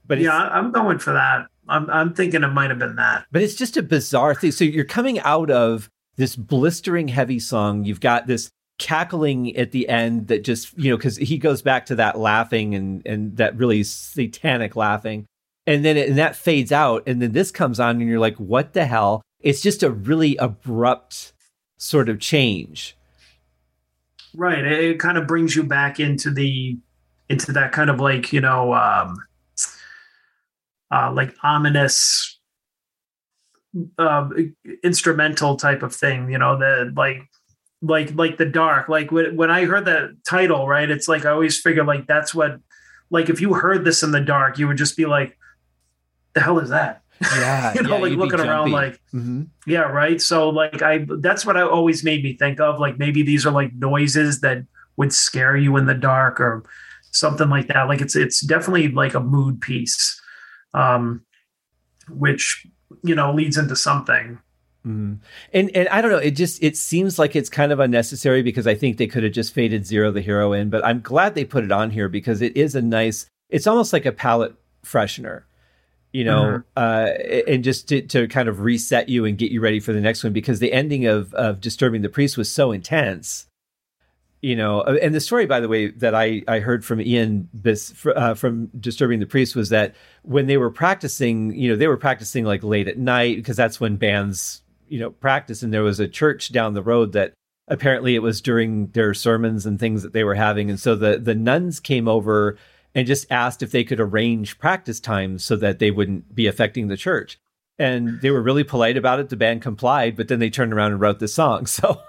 But 0.06 0.18
yeah 0.18 0.34
i'm 0.34 0.72
going 0.72 0.98
for 0.98 1.12
that. 1.12 1.46
I'm, 1.68 1.88
I'm 1.90 2.12
thinking 2.12 2.42
it 2.42 2.48
might 2.48 2.70
have 2.70 2.78
been 2.78 2.96
that. 2.96 3.26
But 3.30 3.42
it's 3.42 3.54
just 3.54 3.76
a 3.76 3.82
bizarre 3.82 4.34
thing. 4.34 4.50
So 4.50 4.64
you're 4.64 4.84
coming 4.84 5.20
out 5.20 5.50
of 5.50 5.88
this 6.16 6.36
blistering 6.36 7.08
heavy 7.08 7.38
song. 7.38 7.84
You've 7.84 8.00
got 8.00 8.26
this 8.26 8.50
cackling 8.78 9.56
at 9.56 9.70
the 9.70 9.88
end 9.88 10.28
that 10.28 10.44
just, 10.44 10.76
you 10.76 10.90
know, 10.90 10.96
because 10.96 11.16
he 11.16 11.38
goes 11.38 11.62
back 11.62 11.86
to 11.86 11.94
that 11.96 12.18
laughing 12.18 12.74
and, 12.74 13.06
and 13.06 13.36
that 13.36 13.56
really 13.56 13.82
satanic 13.84 14.76
laughing. 14.76 15.26
And 15.66 15.84
then 15.84 15.96
it, 15.96 16.08
and 16.08 16.18
that 16.18 16.34
fades 16.34 16.72
out. 16.72 17.04
And 17.06 17.22
then 17.22 17.32
this 17.32 17.50
comes 17.50 17.78
on 17.78 18.00
and 18.00 18.08
you're 18.08 18.18
like, 18.18 18.36
what 18.36 18.72
the 18.72 18.84
hell? 18.84 19.22
It's 19.40 19.60
just 19.60 19.82
a 19.82 19.90
really 19.90 20.36
abrupt 20.36 21.32
sort 21.78 22.08
of 22.08 22.18
change. 22.18 22.96
Right. 24.34 24.64
It 24.64 24.98
kind 24.98 25.18
of 25.18 25.26
brings 25.26 25.54
you 25.54 25.62
back 25.62 26.00
into 26.00 26.30
the, 26.30 26.78
into 27.28 27.52
that 27.52 27.72
kind 27.72 27.90
of 27.90 28.00
like, 28.00 28.32
you 28.32 28.40
know, 28.40 28.74
um, 28.74 29.16
uh, 30.90 31.12
like 31.12 31.34
ominous 31.42 32.38
uh, 33.98 34.28
instrumental 34.82 35.56
type 35.56 35.82
of 35.82 35.94
thing. 35.94 36.30
You 36.30 36.38
know, 36.38 36.58
the 36.58 36.92
like 36.96 37.28
like 37.80 38.14
like 38.14 38.38
the 38.38 38.46
dark. 38.46 38.88
Like 38.88 39.10
when 39.10 39.36
when 39.36 39.50
I 39.50 39.64
heard 39.64 39.84
that 39.86 40.24
title, 40.26 40.68
right? 40.68 40.90
It's 40.90 41.08
like 41.08 41.24
I 41.24 41.30
always 41.30 41.60
figure 41.60 41.84
like 41.84 42.06
that's 42.06 42.34
what 42.34 42.58
like 43.10 43.28
if 43.28 43.40
you 43.40 43.54
heard 43.54 43.84
this 43.84 44.02
in 44.02 44.12
the 44.12 44.20
dark, 44.20 44.58
you 44.58 44.68
would 44.68 44.78
just 44.78 44.96
be 44.96 45.06
like, 45.06 45.36
"The 46.34 46.40
hell 46.40 46.58
is 46.58 46.70
that?" 46.70 47.02
Yeah, 47.22 47.74
you 47.74 47.82
know, 47.82 47.96
yeah, 47.96 48.02
like 48.02 48.12
looking 48.14 48.40
around, 48.40 48.72
like, 48.72 48.94
mm-hmm. 49.14 49.44
yeah, 49.64 49.82
right. 49.82 50.20
So 50.20 50.48
like 50.48 50.82
I 50.82 51.06
that's 51.20 51.46
what 51.46 51.56
I 51.56 51.62
always 51.62 52.02
made 52.02 52.22
me 52.22 52.36
think 52.36 52.60
of. 52.60 52.80
Like 52.80 52.98
maybe 52.98 53.22
these 53.22 53.46
are 53.46 53.52
like 53.52 53.72
noises 53.74 54.40
that 54.40 54.64
would 54.96 55.12
scare 55.12 55.56
you 55.56 55.76
in 55.76 55.86
the 55.86 55.94
dark 55.94 56.40
or 56.40 56.64
something 57.12 57.48
like 57.48 57.68
that. 57.68 57.84
Like 57.88 58.00
it's 58.00 58.16
it's 58.16 58.40
definitely 58.40 58.88
like 58.88 59.14
a 59.14 59.20
mood 59.20 59.60
piece. 59.60 60.20
Um, 60.74 61.24
which 62.08 62.66
you 63.02 63.14
know 63.14 63.32
leads 63.32 63.56
into 63.56 63.76
something 63.76 64.38
mm. 64.86 65.18
and 65.52 65.70
and 65.74 65.88
i 65.88 66.00
don't 66.00 66.10
know 66.10 66.18
it 66.18 66.32
just 66.32 66.62
it 66.62 66.76
seems 66.76 67.18
like 67.18 67.36
it's 67.36 67.48
kind 67.48 67.72
of 67.72 67.80
unnecessary 67.80 68.42
because 68.42 68.66
i 68.66 68.74
think 68.74 68.96
they 68.96 69.06
could 69.06 69.22
have 69.22 69.32
just 69.32 69.52
faded 69.52 69.86
zero 69.86 70.10
the 70.10 70.20
hero 70.20 70.52
in 70.52 70.70
but 70.70 70.84
i'm 70.84 71.00
glad 71.00 71.34
they 71.34 71.44
put 71.44 71.64
it 71.64 71.72
on 71.72 71.90
here 71.90 72.08
because 72.08 72.42
it 72.42 72.56
is 72.56 72.74
a 72.74 72.82
nice 72.82 73.26
it's 73.48 73.66
almost 73.66 73.92
like 73.92 74.06
a 74.06 74.12
palate 74.12 74.54
freshener 74.84 75.42
you 76.12 76.24
know, 76.24 76.42
mm-hmm. 76.42 76.60
uh, 76.76 77.50
and 77.50 77.64
just 77.64 77.88
to, 77.88 78.02
to 78.02 78.28
kind 78.28 78.48
of 78.48 78.60
reset 78.60 79.08
you 79.08 79.24
and 79.24 79.38
get 79.38 79.50
you 79.50 79.60
ready 79.60 79.80
for 79.80 79.92
the 79.92 80.00
next 80.00 80.22
one 80.22 80.32
because 80.32 80.58
the 80.58 80.72
ending 80.72 81.06
of 81.06 81.32
of 81.34 81.60
disturbing 81.60 82.02
the 82.02 82.08
priest 82.08 82.36
was 82.36 82.50
so 82.50 82.70
intense 82.70 83.46
you 84.42 84.54
know 84.54 84.80
uh, 84.82 84.98
and 85.00 85.14
the 85.14 85.20
story 85.20 85.46
by 85.46 85.60
the 85.60 85.68
way 85.68 85.90
that 85.90 86.14
i 86.14 86.42
i 86.48 86.58
heard 86.58 86.84
from 86.84 87.00
ian 87.00 87.48
this 87.54 87.94
uh, 88.06 88.34
from 88.34 88.66
disturbing 88.78 89.20
the 89.20 89.26
priest 89.26 89.56
was 89.56 89.70
that 89.70 89.94
when 90.22 90.46
they 90.46 90.58
were 90.58 90.70
practicing 90.70 91.54
you 91.54 91.70
know 91.70 91.76
they 91.76 91.88
were 91.88 91.96
practicing 91.96 92.44
like 92.44 92.62
late 92.62 92.88
at 92.88 92.98
night 92.98 93.36
because 93.36 93.56
that's 93.56 93.80
when 93.80 93.96
bands 93.96 94.62
you 94.88 94.98
know 94.98 95.10
practice 95.10 95.62
and 95.62 95.72
there 95.72 95.82
was 95.82 96.00
a 96.00 96.08
church 96.08 96.52
down 96.52 96.74
the 96.74 96.82
road 96.82 97.12
that 97.12 97.32
apparently 97.68 98.14
it 98.14 98.22
was 98.22 98.40
during 98.40 98.88
their 98.88 99.14
sermons 99.14 99.66
and 99.66 99.78
things 99.78 100.02
that 100.02 100.12
they 100.12 100.24
were 100.24 100.34
having. 100.34 100.70
And 100.70 100.78
so 100.78 100.94
the 100.94 101.18
the 101.18 101.34
nuns 101.34 101.80
came 101.80 102.08
over 102.08 102.58
and 102.94 103.06
just 103.06 103.30
asked 103.30 103.62
if 103.62 103.70
they 103.70 103.84
could 103.84 104.00
arrange 104.00 104.58
practice 104.58 105.00
times 105.00 105.42
so 105.42 105.56
that 105.56 105.78
they 105.78 105.90
wouldn't 105.90 106.34
be 106.34 106.46
affecting 106.46 106.88
the 106.88 106.96
church. 106.96 107.38
And 107.78 108.20
they 108.20 108.30
were 108.30 108.42
really 108.42 108.64
polite 108.64 108.98
about 108.98 109.18
it. 109.18 109.30
The 109.30 109.36
band 109.36 109.62
complied 109.62 110.16
but 110.16 110.28
then 110.28 110.38
they 110.38 110.50
turned 110.50 110.72
around 110.72 110.92
and 110.92 111.00
wrote 111.00 111.18
this 111.18 111.34
song. 111.34 111.66
So 111.66 112.02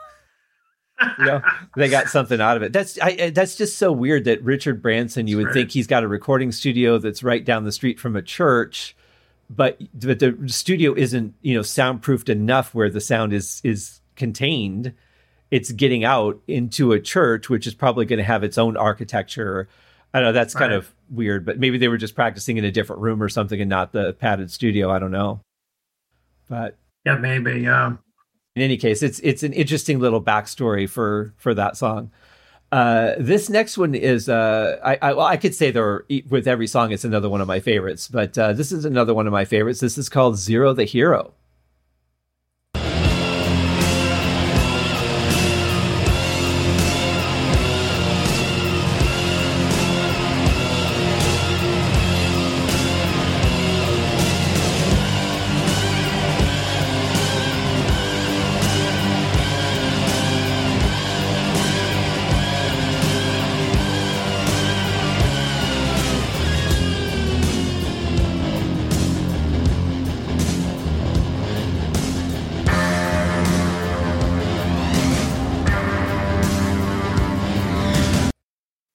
you 1.20 1.26
know, 1.26 1.42
they 1.76 1.90
got 1.90 2.10
something 2.10 2.40
out 2.40 2.58
of 2.58 2.64
it. 2.64 2.74
That's 2.74 3.00
I, 3.02 3.30
that's 3.30 3.56
just 3.56 3.78
so 3.78 3.92
weird 3.92 4.26
that 4.26 4.44
Richard 4.44 4.82
Branson. 4.82 5.28
You 5.28 5.38
would 5.38 5.48
right. 5.48 5.54
think 5.54 5.72
he's 5.72 5.88
got 5.88 6.04
a 6.04 6.08
recording 6.08 6.52
studio 6.52 6.98
that's 6.98 7.24
right 7.24 7.44
down 7.44 7.64
the 7.64 7.72
street 7.72 8.00
from 8.00 8.16
a 8.16 8.22
church, 8.22 8.96
but 9.50 9.82
but 9.94 10.20
the 10.20 10.38
studio 10.48 10.94
isn't 10.96 11.34
you 11.42 11.56
know 11.56 11.62
soundproofed 11.62 12.30
enough 12.30 12.74
where 12.74 12.90
the 12.90 13.02
sound 13.02 13.34
is 13.34 13.62
is 13.64 14.02
contained. 14.16 14.94
It's 15.52 15.72
getting 15.72 16.04
out 16.04 16.42
into 16.48 16.94
a 16.94 17.00
church, 17.00 17.50
which 17.50 17.68
is 17.68 17.76
probably 17.76 18.06
going 18.06 18.18
to 18.18 18.24
have 18.24 18.44
its 18.44 18.58
own 18.58 18.76
architecture. 18.76 19.70
I 20.14 20.22
know 20.22 20.32
that's 20.32 20.54
kind 20.54 20.72
right. 20.72 20.78
of 20.78 20.94
weird, 21.10 21.46
but 21.46 21.60
maybe 21.60 21.78
they 21.78 21.88
were 21.88 21.98
just 21.98 22.16
practicing 22.16 22.58
in 22.58 22.66
a 22.66 22.72
different 22.72 23.02
room 23.02 23.22
or 23.22 23.30
something 23.30 23.60
and 23.60 23.70
not 23.70 23.92
the 23.92 24.14
padded 24.14 24.52
studio. 24.52 24.92
I 24.92 25.00
don't 25.00 25.12
know. 25.12 25.42
But 26.50 26.78
yeah, 27.06 27.18
maybe. 27.18 27.68
In 28.56 28.62
any 28.62 28.78
case, 28.78 29.02
it's 29.02 29.20
it's 29.20 29.44
an 29.44 29.54
interesting 29.54 30.00
little 30.00 30.22
backstory 30.22 30.88
for 30.88 31.34
for 31.38 31.54
that 31.54 31.76
song. 31.76 32.12
Uh, 32.72 33.14
this 33.20 33.50
next 33.50 33.78
one 33.78 33.96
is 33.96 34.30
uh, 34.30 34.80
I 34.84 34.98
I, 35.02 35.14
well, 35.14 35.26
I 35.26 35.38
could 35.38 35.56
say 35.56 35.72
there 35.72 36.06
with 36.30 36.48
every 36.48 36.68
song 36.68 36.92
it's 36.92 37.04
another 37.04 37.30
one 37.30 37.42
of 37.42 37.48
my 37.48 37.60
favorites, 37.60 38.08
but 38.08 38.38
uh, 38.38 38.54
this 38.54 38.72
is 38.72 38.86
another 38.86 39.14
one 39.14 39.28
of 39.28 39.34
my 39.34 39.46
favorites. 39.46 39.80
This 39.80 39.98
is 39.98 40.10
called 40.10 40.38
Zero 40.38 40.74
the 40.74 40.86
Hero. 40.86 41.34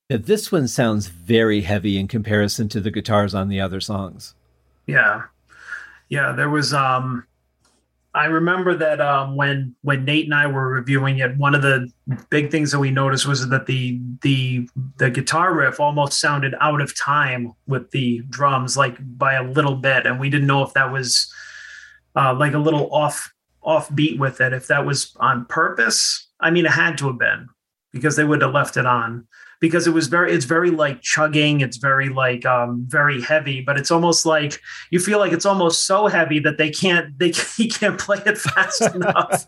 This 0.08 0.50
one 0.50 0.68
sounds 0.68 1.08
very 1.08 1.60
heavy 1.60 1.98
in 1.98 2.08
comparison 2.08 2.68
to 2.70 2.80
the 2.80 2.90
guitars 2.90 3.34
on 3.34 3.48
the 3.48 3.60
other 3.60 3.80
songs. 3.80 4.34
Yeah. 4.86 5.24
Yeah, 6.08 6.32
there 6.32 6.48
was 6.48 6.72
um 6.72 7.24
I 8.14 8.24
remember 8.24 8.74
that 8.74 9.00
um, 9.00 9.36
when 9.36 9.76
when 9.82 10.04
Nate 10.04 10.24
and 10.24 10.34
I 10.34 10.46
were 10.46 10.68
reviewing 10.68 11.18
it, 11.18 11.36
one 11.36 11.54
of 11.54 11.60
the 11.60 11.92
big 12.30 12.50
things 12.50 12.72
that 12.72 12.78
we 12.78 12.90
noticed 12.90 13.26
was 13.26 13.46
that 13.48 13.66
the 13.66 14.00
the 14.22 14.68
the 14.96 15.10
guitar 15.10 15.54
riff 15.54 15.78
almost 15.78 16.18
sounded 16.18 16.54
out 16.60 16.80
of 16.80 16.98
time 16.98 17.52
with 17.66 17.90
the 17.90 18.22
drums, 18.30 18.76
like 18.76 18.96
by 19.18 19.34
a 19.34 19.44
little 19.44 19.76
bit, 19.76 20.06
and 20.06 20.18
we 20.18 20.30
didn't 20.30 20.46
know 20.46 20.62
if 20.62 20.72
that 20.72 20.90
was 20.90 21.32
uh, 22.16 22.34
like 22.34 22.54
a 22.54 22.58
little 22.58 22.92
off 22.92 23.32
off 23.62 23.94
beat 23.94 24.18
with 24.18 24.40
it, 24.40 24.54
if 24.54 24.66
that 24.68 24.86
was 24.86 25.14
on 25.20 25.44
purpose. 25.44 26.28
I 26.40 26.50
mean, 26.50 26.64
it 26.64 26.72
had 26.72 26.96
to 26.98 27.08
have 27.08 27.18
been 27.18 27.48
because 27.92 28.16
they 28.16 28.24
would 28.24 28.40
have 28.40 28.54
left 28.54 28.78
it 28.78 28.86
on 28.86 29.28
because 29.60 29.86
it 29.86 29.90
was 29.90 30.06
very 30.06 30.32
it's 30.32 30.44
very 30.44 30.70
like 30.70 31.00
chugging 31.02 31.60
it's 31.60 31.76
very 31.76 32.08
like 32.08 32.46
um 32.46 32.84
very 32.88 33.20
heavy 33.20 33.60
but 33.60 33.78
it's 33.78 33.90
almost 33.90 34.24
like 34.24 34.60
you 34.90 34.98
feel 34.98 35.18
like 35.18 35.32
it's 35.32 35.46
almost 35.46 35.86
so 35.86 36.06
heavy 36.06 36.38
that 36.38 36.58
they 36.58 36.70
can't 36.70 37.18
they 37.18 37.30
he 37.56 37.68
can't 37.68 37.98
play 37.98 38.20
it 38.26 38.38
fast 38.38 38.82
enough 38.94 39.46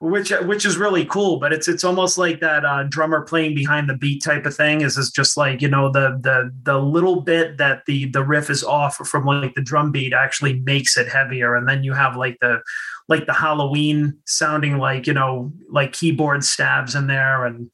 which 0.00 0.30
which 0.42 0.64
is 0.64 0.76
really 0.76 1.04
cool 1.04 1.38
but 1.38 1.52
it's 1.52 1.68
it's 1.68 1.84
almost 1.84 2.18
like 2.18 2.40
that 2.40 2.64
uh, 2.64 2.84
drummer 2.84 3.22
playing 3.22 3.54
behind 3.54 3.88
the 3.88 3.96
beat 3.96 4.22
type 4.22 4.46
of 4.46 4.54
thing 4.54 4.80
is 4.80 4.96
is 4.96 5.10
just 5.10 5.36
like 5.36 5.60
you 5.60 5.68
know 5.68 5.90
the 5.90 6.18
the 6.22 6.52
the 6.62 6.78
little 6.78 7.20
bit 7.20 7.58
that 7.58 7.84
the 7.86 8.06
the 8.06 8.24
riff 8.24 8.50
is 8.50 8.64
off 8.64 8.96
from 8.96 9.24
like 9.24 9.54
the 9.54 9.62
drum 9.62 9.92
beat 9.92 10.12
actually 10.12 10.60
makes 10.60 10.96
it 10.96 11.08
heavier 11.08 11.54
and 11.54 11.68
then 11.68 11.84
you 11.84 11.92
have 11.92 12.16
like 12.16 12.36
the 12.40 12.60
like 13.08 13.26
the 13.26 13.32
halloween 13.32 14.16
sounding 14.26 14.78
like 14.78 15.06
you 15.06 15.12
know 15.12 15.52
like 15.70 15.92
keyboard 15.92 16.44
stabs 16.44 16.94
in 16.94 17.06
there 17.06 17.44
and 17.44 17.70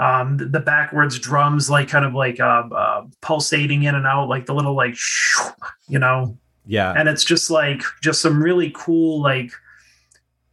um, 0.00 0.38
the, 0.38 0.46
the, 0.46 0.60
backwards 0.60 1.18
drums, 1.18 1.68
like 1.68 1.88
kind 1.88 2.06
of 2.06 2.14
like 2.14 2.40
uh, 2.40 2.64
uh, 2.72 3.04
pulsating 3.20 3.82
in 3.82 3.94
and 3.94 4.06
out, 4.06 4.28
like 4.28 4.46
the 4.46 4.54
little 4.54 4.74
like, 4.74 4.96
you 5.88 5.98
know. 5.98 6.38
Yeah. 6.66 6.94
And 6.96 7.08
it's 7.08 7.22
just 7.24 7.50
like 7.50 7.82
just 8.02 8.22
some 8.22 8.42
really 8.42 8.72
cool, 8.74 9.20
like, 9.20 9.52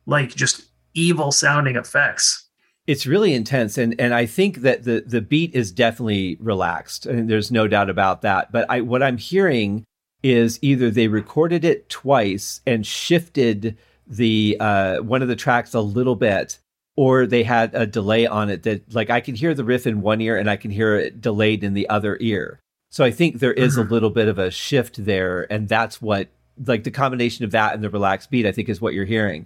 like 0.06 0.36
just 0.36 0.66
evil 0.94 1.32
sounding 1.32 1.78
effects. 1.78 2.44
It's 2.88 3.06
really 3.06 3.34
intense, 3.34 3.78
and 3.78 3.96
and 4.00 4.14
I 4.14 4.26
think 4.26 4.58
that 4.58 4.86
the 4.86 5.04
the 5.06 5.20
beat 5.20 5.54
is 5.54 5.74
definitely 5.74 6.38
relaxed, 6.40 7.06
and 7.06 7.30
there's 7.30 7.52
no 7.52 7.68
doubt 7.68 7.90
about 7.90 8.22
that. 8.22 8.50
But 8.52 8.66
I 8.70 8.80
what 8.80 9.04
I'm 9.04 9.18
hearing 9.18 9.84
is 10.24 10.58
either 10.62 10.90
they 10.90 11.10
recorded 11.10 11.66
it 11.66 11.90
twice 11.90 12.62
and 12.66 12.86
shifted 12.86 13.78
the 14.08 14.56
uh, 14.62 14.98
one 15.00 15.22
of 15.22 15.28
the 15.28 15.36
tracks 15.36 15.74
a 15.74 15.82
little 15.82 16.16
bit 16.16 16.60
or 16.98 17.28
they 17.28 17.44
had 17.44 17.74
a 17.76 17.86
delay 17.86 18.26
on 18.26 18.50
it 18.50 18.64
that 18.64 18.94
like 18.94 19.10
I 19.10 19.22
can 19.22 19.36
hear 19.36 19.54
the 19.54 19.64
riff 19.64 19.88
in 19.88 20.02
one 20.02 20.20
ear 20.20 20.36
and 20.36 20.50
I 20.50 20.58
can 20.58 20.72
hear 20.72 20.96
it 20.96 21.22
delayed 21.22 21.64
in 21.64 21.74
the 21.74 21.88
other 21.88 22.18
ear. 22.20 22.60
So 22.90 23.06
I 23.06 23.12
think 23.12 23.40
there 23.40 23.54
is 23.54 23.78
mm-hmm. 23.78 23.88
a 23.88 23.94
little 23.94 24.10
bit 24.10 24.28
of 24.28 24.40
a 24.40 24.52
shift 24.52 25.06
there, 25.06 25.46
and 25.52 25.70
that's 25.70 26.02
what 26.02 26.30
like 26.66 26.84
the 26.84 26.92
combination 26.92 27.46
of 27.46 27.52
that 27.52 27.76
and 27.76 27.84
the 27.84 27.90
relaxed 27.90 28.32
beat 28.32 28.46
I 28.46 28.52
think 28.52 28.68
is 28.68 28.82
what 28.82 28.94
you're 28.94 29.06
hearing. 29.06 29.46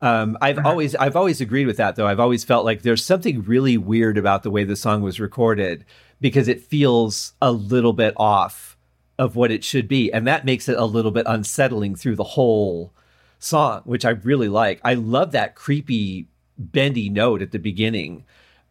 Um, 0.00 0.38
I've 0.40 0.64
always 0.64 0.94
I've 0.94 1.16
always 1.16 1.40
agreed 1.40 1.66
with 1.66 1.76
that 1.76 1.96
though. 1.96 2.06
I've 2.06 2.20
always 2.20 2.44
felt 2.44 2.64
like 2.64 2.82
there's 2.82 3.04
something 3.04 3.42
really 3.42 3.76
weird 3.76 4.16
about 4.16 4.42
the 4.42 4.50
way 4.50 4.64
the 4.64 4.76
song 4.76 5.02
was 5.02 5.20
recorded 5.20 5.84
because 6.20 6.48
it 6.48 6.62
feels 6.62 7.34
a 7.42 7.52
little 7.52 7.92
bit 7.92 8.14
off 8.16 8.76
of 9.18 9.36
what 9.36 9.50
it 9.50 9.64
should 9.64 9.88
be, 9.88 10.12
and 10.12 10.26
that 10.26 10.44
makes 10.44 10.68
it 10.68 10.78
a 10.78 10.84
little 10.84 11.10
bit 11.10 11.26
unsettling 11.28 11.96
through 11.96 12.16
the 12.16 12.24
whole 12.24 12.92
song, 13.38 13.82
which 13.84 14.04
I 14.04 14.10
really 14.10 14.48
like. 14.48 14.80
I 14.84 14.94
love 14.94 15.32
that 15.32 15.54
creepy 15.54 16.28
bendy 16.58 17.08
note 17.08 17.42
at 17.42 17.52
the 17.52 17.58
beginning. 17.58 18.24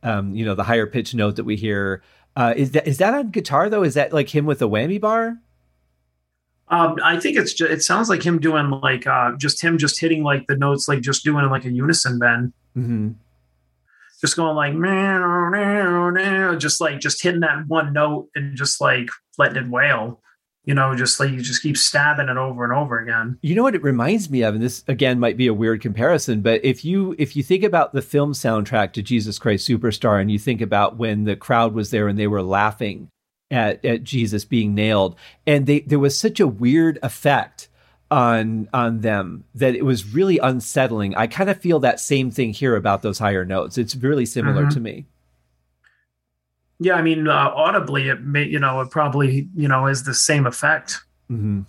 Um, 0.04 0.36
you 0.36 0.46
know, 0.46 0.56
the 0.56 0.64
higher 0.64 0.88
pitch 0.88 1.14
note 1.14 1.36
that 1.36 1.44
we 1.44 1.56
hear. 1.56 2.02
Uh, 2.36 2.54
is 2.56 2.72
that 2.72 2.88
is 2.88 2.98
that 3.00 3.14
on 3.14 3.30
guitar 3.30 3.70
though? 3.70 3.84
Is 3.84 3.94
that 3.96 4.14
like 4.14 4.30
him 4.30 4.46
with 4.46 4.62
a 4.62 4.66
whammy 4.66 5.00
bar? 5.00 5.38
Um, 6.70 6.96
I 7.04 7.20
think 7.20 7.38
it's 7.38 7.54
just, 7.54 7.70
it 7.70 7.84
sounds 7.84 8.08
like 8.08 8.24
him 8.24 8.40
doing 8.40 8.70
like 8.70 9.06
uh, 9.06 9.34
just 9.38 9.62
him 9.62 9.78
just 9.78 10.00
hitting 10.00 10.24
like 10.24 10.48
the 10.48 10.56
notes 10.56 10.88
like 10.88 11.02
just 11.02 11.24
doing 11.26 11.46
like 11.50 11.66
a 11.66 11.72
unison 11.72 12.18
bend. 12.18 12.54
Mm-hmm. 12.78 13.10
Just 14.22 14.38
going 14.38 14.56
like 14.56 14.74
just 16.60 16.80
like 16.80 17.00
just 17.00 17.22
hitting 17.22 17.42
that 17.42 17.68
one 17.68 17.92
note 17.92 18.30
and 18.36 18.56
just 18.56 18.80
like 18.80 19.10
letting 19.38 19.66
it 19.66 19.70
wail 19.70 20.22
you 20.64 20.76
know, 20.76 20.96
just 20.96 21.20
like 21.20 21.32
you 21.32 21.42
just 21.42 21.64
keep 21.64 21.78
stabbing 21.78 22.30
it 22.30 22.38
over 22.38 22.64
and 22.64 22.74
over 22.74 23.00
again. 23.00 23.40
You 23.42 23.56
know 23.56 23.64
what 23.64 23.76
it 23.76 23.84
reminds 23.84 24.30
me 24.30 24.44
of, 24.44 24.54
and 24.54 24.64
this 24.64 24.84
again 24.88 25.20
might 25.20 25.38
be 25.38 25.48
a 25.48 25.54
weird 25.54 25.82
comparison, 25.82 26.42
but 26.42 26.64
if 26.64 26.86
you 26.86 27.16
if 27.18 27.36
you 27.36 27.44
think 27.44 27.64
about 27.64 27.94
the 27.94 28.02
film 28.02 28.34
soundtrack 28.34 28.94
to 28.94 29.02
Jesus 29.02 29.40
Christ 29.40 29.68
Superstar, 29.68 30.22
and 30.22 30.32
you 30.32 30.38
think 30.38 30.62
about 30.62 30.98
when 30.98 31.24
the 31.24 31.36
crowd 31.36 31.74
was 31.74 31.90
there 31.90 32.08
and 32.08 32.18
they 32.18 32.28
were 32.28 32.44
laughing 32.44 33.10
at 33.50 33.84
at 33.84 34.04
Jesus 34.04 34.46
being 34.46 34.76
nailed, 34.76 35.16
and 35.48 35.66
they 35.66 35.80
there 35.82 36.00
was 36.00 36.20
such 36.20 36.40
a 36.40 36.48
weird 36.48 37.00
effect 37.02 37.68
on 38.12 38.68
on 38.74 39.00
them 39.00 39.46
that 39.56 39.74
it 39.74 39.86
was 39.86 40.14
really 40.14 40.38
unsettling. 40.38 41.16
I 41.16 41.26
kind 41.26 41.50
of 41.50 41.58
feel 41.58 41.80
that 41.80 42.00
same 42.00 42.30
thing 42.30 42.54
here 42.54 42.76
about 42.76 43.02
those 43.02 43.18
higher 43.18 43.46
notes. 43.46 43.78
It's 43.80 43.96
really 43.96 44.26
similar 44.26 44.64
mm-hmm. 44.64 44.74
to 44.74 44.80
me. 44.80 45.06
Yeah, 46.84 46.96
I 46.96 47.04
mean, 47.04 47.28
uh, 47.28 47.52
audibly, 47.54 48.10
it 48.10 48.24
may, 48.24 48.44
you 48.44 48.58
know, 48.58 48.82
it 48.82 48.90
probably, 48.90 49.48
you 49.56 49.68
know, 49.68 49.86
is 49.86 50.02
the 50.02 50.16
same 50.16 50.48
effect. 50.48 50.98
Mm-hmm. 51.30 51.62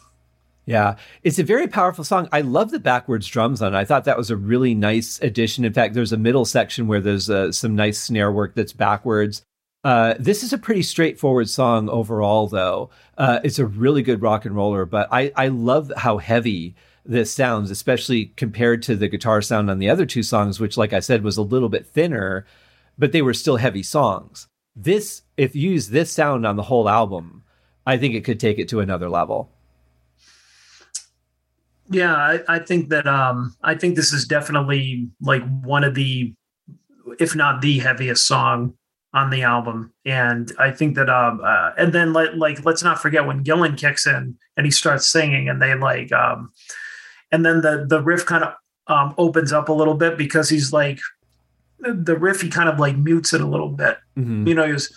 Yeah, 0.65 0.97
it's 1.23 1.39
a 1.39 1.45
very 1.45 1.69
powerful 1.69 2.03
song. 2.03 2.31
I 2.33 2.41
love 2.41 2.71
the 2.71 2.79
backwards 2.79 3.27
drums 3.27 3.61
on 3.61 3.75
it. 3.75 3.79
I 3.79 3.85
thought 3.85 4.05
that 4.07 4.17
was 4.17 4.31
a 4.31 4.39
really 4.39 4.75
nice 4.75 5.21
addition. 5.21 5.67
In 5.67 5.75
fact, 5.75 5.93
there's 5.93 6.15
a 6.15 6.17
middle 6.17 6.47
section 6.47 6.87
where 6.87 7.03
there's 7.03 7.29
uh, 7.29 7.53
some 7.53 7.77
nice 7.77 8.01
snare 8.01 8.33
work 8.33 8.55
that's 8.55 8.73
backwards. 8.73 9.43
Uh, 9.85 10.15
this 10.19 10.43
is 10.43 10.55
a 10.55 10.59
pretty 10.59 10.83
straightforward 10.83 11.51
song 11.51 11.91
overall, 11.91 12.47
though. 12.47 12.89
Uh, 13.19 13.39
it's 13.45 13.59
a 13.59 13.67
really 13.67 14.01
good 14.01 14.23
rock 14.23 14.47
and 14.47 14.57
roller, 14.57 14.87
but 14.87 15.09
I, 15.13 15.31
I 15.37 15.49
love 15.49 15.93
how 15.95 16.17
heavy 16.17 16.75
this 17.05 17.31
sounds, 17.31 17.71
especially 17.71 18.33
compared 18.37 18.83
to 18.85 18.97
the 18.97 19.09
guitar 19.09 19.43
sound 19.43 19.71
on 19.71 19.79
the 19.79 19.91
other 19.91 20.07
two 20.07 20.23
songs, 20.23 20.59
which, 20.59 20.79
like 20.79 20.95
I 20.95 21.01
said, 21.01 21.23
was 21.23 21.37
a 21.37 21.43
little 21.43 21.69
bit 21.69 21.85
thinner, 21.85 22.47
but 22.97 23.13
they 23.13 23.21
were 23.21 23.35
still 23.35 23.57
heavy 23.57 23.83
songs 23.83 24.49
this 24.75 25.23
if 25.37 25.55
you 25.55 25.70
use 25.70 25.89
this 25.89 26.11
sound 26.11 26.47
on 26.47 26.57
the 26.57 26.62
whole 26.62 26.89
album, 26.89 27.45
I 27.87 27.97
think 27.97 28.14
it 28.14 28.25
could 28.25 28.41
take 28.41 28.59
it 28.59 28.68
to 28.70 28.81
another 28.81 29.09
level. 29.09 29.51
Yeah, 31.91 32.14
I, 32.14 32.41
I 32.49 32.59
think 32.59 32.89
that 32.89 33.07
um 33.07 33.55
I 33.62 33.75
think 33.75 33.97
this 33.97 34.12
is 34.12 34.27
definitely 34.27 35.09
like 35.20 35.43
one 35.62 35.85
of 35.85 35.95
the 35.95 36.35
if 37.18 37.37
not 37.37 37.61
the 37.61 37.79
heaviest 37.79 38.27
song 38.27 38.75
on 39.14 39.29
the 39.29 39.43
album 39.43 39.93
and 40.07 40.53
i 40.59 40.70
think 40.70 40.95
that 40.95 41.11
um 41.11 41.41
uh, 41.45 41.70
and 41.77 41.93
then 41.93 42.12
like, 42.12 42.31
like 42.35 42.64
let's 42.64 42.83
not 42.83 43.01
forget 43.01 43.27
when 43.27 43.45
gillan 43.45 43.77
kicks 43.77 44.07
in 44.07 44.37
and 44.57 44.66
he 44.66 44.70
starts 44.70 45.07
singing 45.07 45.49
and 45.49 45.61
they 45.61 45.75
like 45.75 46.11
um 46.12 46.51
and 47.31 47.45
then 47.45 47.61
the 47.61 47.85
the 47.87 48.01
riff 48.01 48.25
kind 48.25 48.43
of 48.45 48.55
um 48.87 49.14
opens 49.18 49.53
up 49.53 49.68
a 49.68 49.73
little 49.73 49.95
bit 49.95 50.16
because 50.16 50.49
he's 50.49 50.73
like 50.73 50.99
the 51.83 52.16
riff 52.16 52.41
he 52.41 52.49
kind 52.49 52.68
of 52.68 52.78
like 52.78 52.97
mutes 52.97 53.33
it 53.33 53.41
a 53.41 53.47
little 53.47 53.68
bit. 53.68 53.99
Mm-hmm. 54.16 54.47
You 54.47 54.55
know, 54.55 54.66
he 54.66 54.72
was 54.72 54.95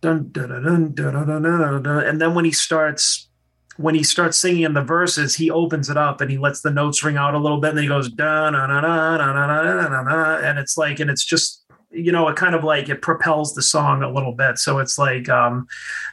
dun, 0.00 0.30
dun, 0.30 0.48
dun, 0.48 0.62
dun, 0.62 0.94
dun, 0.94 1.26
dun, 1.26 1.42
dun, 1.42 1.82
dun, 1.82 2.06
and 2.06 2.20
then 2.20 2.34
when 2.34 2.44
he 2.44 2.52
starts 2.52 3.28
when 3.76 3.96
he 3.96 4.04
starts 4.04 4.38
singing 4.38 4.62
in 4.62 4.74
the 4.74 4.82
verses, 4.82 5.34
he 5.34 5.50
opens 5.50 5.90
it 5.90 5.96
up 5.96 6.20
and 6.20 6.30
he 6.30 6.38
lets 6.38 6.60
the 6.60 6.70
notes 6.70 7.02
ring 7.02 7.16
out 7.16 7.34
a 7.34 7.38
little 7.38 7.60
bit, 7.60 7.70
and 7.70 7.78
then 7.78 7.82
he 7.84 7.88
goes 7.88 8.08
da 8.10 8.50
na 8.50 8.66
na 8.66 8.80
na 8.80 9.16
na 9.16 9.32
na 9.32 9.88
na 9.88 10.02
na 10.02 10.36
and 10.38 10.58
it's 10.58 10.76
like, 10.76 11.00
and 11.00 11.10
it's 11.10 11.24
just 11.24 11.64
you 11.94 12.10
know, 12.10 12.28
it 12.28 12.36
kind 12.36 12.54
of 12.54 12.64
like 12.64 12.88
it 12.88 13.02
propels 13.02 13.54
the 13.54 13.62
song 13.62 14.02
a 14.02 14.10
little 14.10 14.32
bit. 14.32 14.58
So 14.58 14.78
it's 14.78 14.98
like 14.98 15.28
um, 15.28 15.66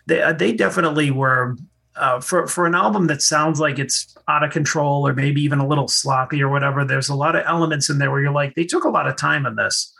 they 0.05 0.31
they 0.33 0.53
definitely 0.53 1.11
were 1.11 1.57
uh, 2.01 2.19
for 2.19 2.47
for 2.47 2.65
an 2.65 2.73
album 2.73 3.05
that 3.07 3.21
sounds 3.21 3.59
like 3.59 3.77
it's 3.77 4.17
out 4.27 4.43
of 4.43 4.51
control 4.51 5.07
or 5.07 5.13
maybe 5.13 5.39
even 5.41 5.59
a 5.59 5.67
little 5.67 5.87
sloppy 5.87 6.41
or 6.41 6.49
whatever. 6.49 6.83
There's 6.83 7.09
a 7.09 7.15
lot 7.15 7.35
of 7.35 7.45
elements 7.45 7.91
in 7.91 7.99
there 7.99 8.09
where 8.09 8.19
you're 8.21 8.31
like, 8.31 8.55
they 8.55 8.65
took 8.65 8.83
a 8.83 8.89
lot 8.89 9.07
of 9.07 9.15
time 9.15 9.45
in 9.45 9.55
this, 9.55 9.93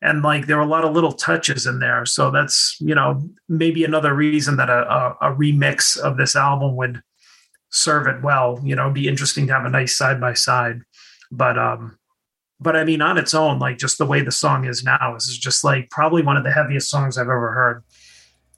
and 0.00 0.22
like 0.22 0.46
there 0.46 0.56
were 0.56 0.62
a 0.62 0.66
lot 0.66 0.84
of 0.84 0.94
little 0.94 1.12
touches 1.12 1.66
in 1.66 1.78
there. 1.78 2.06
So 2.06 2.30
that's 2.30 2.76
you 2.80 2.94
know 2.94 3.28
maybe 3.48 3.84
another 3.84 4.14
reason 4.14 4.56
that 4.56 4.70
a, 4.70 4.90
a, 4.90 5.32
a 5.32 5.36
remix 5.36 5.98
of 5.98 6.16
this 6.16 6.34
album 6.34 6.74
would 6.76 7.02
serve 7.70 8.06
it 8.06 8.22
well. 8.22 8.58
You 8.64 8.74
know, 8.74 8.90
be 8.90 9.06
interesting 9.06 9.46
to 9.48 9.52
have 9.52 9.66
a 9.66 9.70
nice 9.70 9.96
side 9.96 10.20
by 10.20 10.34
side, 10.34 10.80
but 11.30 11.58
um. 11.58 11.98
But 12.60 12.76
I 12.76 12.84
mean, 12.84 13.02
on 13.02 13.18
its 13.18 13.34
own, 13.34 13.58
like 13.58 13.76
just 13.76 13.98
the 13.98 14.06
way 14.06 14.22
the 14.22 14.30
song 14.30 14.66
is 14.66 14.84
now, 14.84 15.16
is 15.16 15.36
just 15.36 15.64
like 15.64 15.90
probably 15.90 16.22
one 16.22 16.36
of 16.36 16.44
the 16.44 16.52
heaviest 16.52 16.88
songs 16.88 17.18
I've 17.18 17.22
ever 17.22 17.50
heard. 17.50 17.82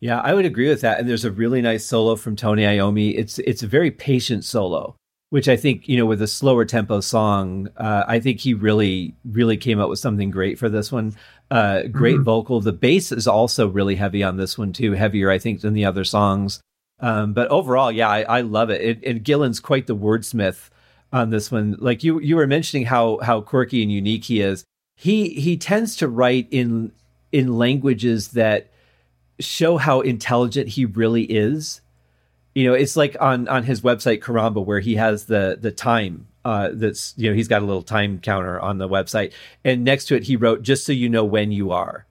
Yeah, 0.04 0.20
I 0.20 0.34
would 0.34 0.44
agree 0.44 0.68
with 0.68 0.82
that. 0.82 1.00
And 1.00 1.08
there's 1.08 1.24
a 1.24 1.30
really 1.30 1.62
nice 1.62 1.82
solo 1.82 2.14
from 2.14 2.36
Tony 2.36 2.62
Iommi. 2.62 3.18
It's 3.18 3.38
it's 3.38 3.62
a 3.62 3.66
very 3.66 3.90
patient 3.90 4.44
solo, 4.44 4.96
which 5.30 5.48
I 5.48 5.56
think 5.56 5.88
you 5.88 5.96
know 5.96 6.04
with 6.04 6.20
a 6.20 6.26
slower 6.26 6.66
tempo 6.66 7.00
song, 7.00 7.70
uh, 7.78 8.04
I 8.06 8.20
think 8.20 8.40
he 8.40 8.52
really 8.52 9.14
really 9.24 9.56
came 9.56 9.80
up 9.80 9.88
with 9.88 9.98
something 9.98 10.30
great 10.30 10.58
for 10.58 10.68
this 10.68 10.92
one. 10.92 11.16
Uh, 11.50 11.84
great 11.84 12.16
mm-hmm. 12.16 12.24
vocal. 12.24 12.60
The 12.60 12.70
bass 12.70 13.12
is 13.12 13.26
also 13.26 13.66
really 13.66 13.94
heavy 13.94 14.22
on 14.22 14.36
this 14.36 14.58
one 14.58 14.74
too, 14.74 14.92
heavier 14.92 15.30
I 15.30 15.38
think 15.38 15.62
than 15.62 15.72
the 15.72 15.86
other 15.86 16.04
songs. 16.04 16.60
Um, 17.00 17.32
but 17.32 17.48
overall, 17.48 17.90
yeah, 17.90 18.10
I, 18.10 18.24
I 18.24 18.40
love 18.42 18.68
it. 18.68 18.82
it. 18.82 19.04
And 19.06 19.24
Gillan's 19.24 19.58
quite 19.58 19.86
the 19.86 19.96
wordsmith 19.96 20.68
on 21.14 21.30
this 21.30 21.50
one. 21.50 21.76
Like 21.78 22.04
you 22.04 22.20
you 22.20 22.36
were 22.36 22.46
mentioning 22.46 22.84
how 22.84 23.20
how 23.22 23.40
quirky 23.40 23.82
and 23.82 23.90
unique 23.90 24.24
he 24.24 24.42
is. 24.42 24.64
He 24.96 25.30
he 25.30 25.56
tends 25.56 25.96
to 25.96 26.08
write 26.08 26.48
in 26.50 26.92
in 27.32 27.56
languages 27.56 28.32
that 28.32 28.68
show 29.40 29.76
how 29.76 30.00
intelligent 30.00 30.68
he 30.68 30.84
really 30.84 31.24
is. 31.24 31.80
You 32.54 32.68
know, 32.68 32.74
it's 32.74 32.96
like 32.96 33.16
on 33.20 33.48
on 33.48 33.64
his 33.64 33.80
website 33.80 34.20
Caramba 34.20 34.64
where 34.64 34.80
he 34.80 34.94
has 34.94 35.26
the 35.26 35.58
the 35.60 35.72
time 35.72 36.28
uh, 36.44 36.70
that's 36.72 37.14
you 37.16 37.30
know 37.30 37.34
he's 37.34 37.48
got 37.48 37.62
a 37.62 37.64
little 37.64 37.82
time 37.82 38.18
counter 38.20 38.60
on 38.60 38.78
the 38.78 38.88
website, 38.88 39.32
and 39.64 39.84
next 39.84 40.06
to 40.06 40.16
it 40.16 40.24
he 40.24 40.36
wrote 40.36 40.62
just 40.62 40.84
so 40.84 40.92
you 40.92 41.08
know 41.08 41.24
when 41.24 41.50
you 41.50 41.72
are, 41.72 42.06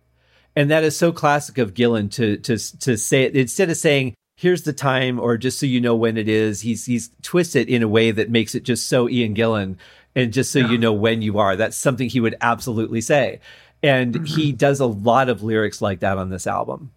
and 0.55 0.71
that 0.71 0.84
is 0.84 0.97
so 0.97 1.11
classic 1.11 1.57
of 1.57 1.74
Gillan 1.74 2.11
to 2.13 2.38
to 2.38 2.57
to 2.80 2.97
say 2.97 3.24
it 3.24 3.36
instead 3.36 3.69
of 3.69 3.78
saying 3.78 4.15
here's 4.36 4.63
the 4.63 4.74
time 4.74 5.19
or 5.19 5.38
just 5.38 5.59
so 5.59 5.65
you 5.65 5.80
know 5.80 5.95
when 5.95 6.17
it 6.17 6.28
is. 6.28 6.61
He's 6.61 6.86
he's 6.86 7.11
twisted 7.21 7.69
it 7.69 7.71
in 7.74 7.84
a 7.84 7.88
way 7.88 8.11
that 8.11 8.30
makes 8.30 8.55
it 8.55 8.63
just 8.63 8.88
so 8.88 9.07
Ian 9.07 9.36
Gillan, 9.36 9.78
and 10.15 10.34
just 10.34 10.51
so 10.51 10.59
yeah. 10.59 10.71
you 10.71 10.78
know 10.78 10.93
when 10.93 11.21
you 11.21 11.38
are. 11.39 11.55
That's 11.55 11.78
something 11.78 12.09
he 12.09 12.19
would 12.19 12.36
absolutely 12.41 13.01
say, 13.01 13.39
and 13.82 14.15
mm-hmm. 14.15 14.26
he 14.26 14.51
does 14.51 14.80
a 14.80 14.86
lot 14.86 15.30
of 15.30 15.43
lyrics 15.43 15.82
like 15.82 15.99
that 15.99 16.17
on 16.17 16.30
this 16.30 16.47
album. 16.47 16.91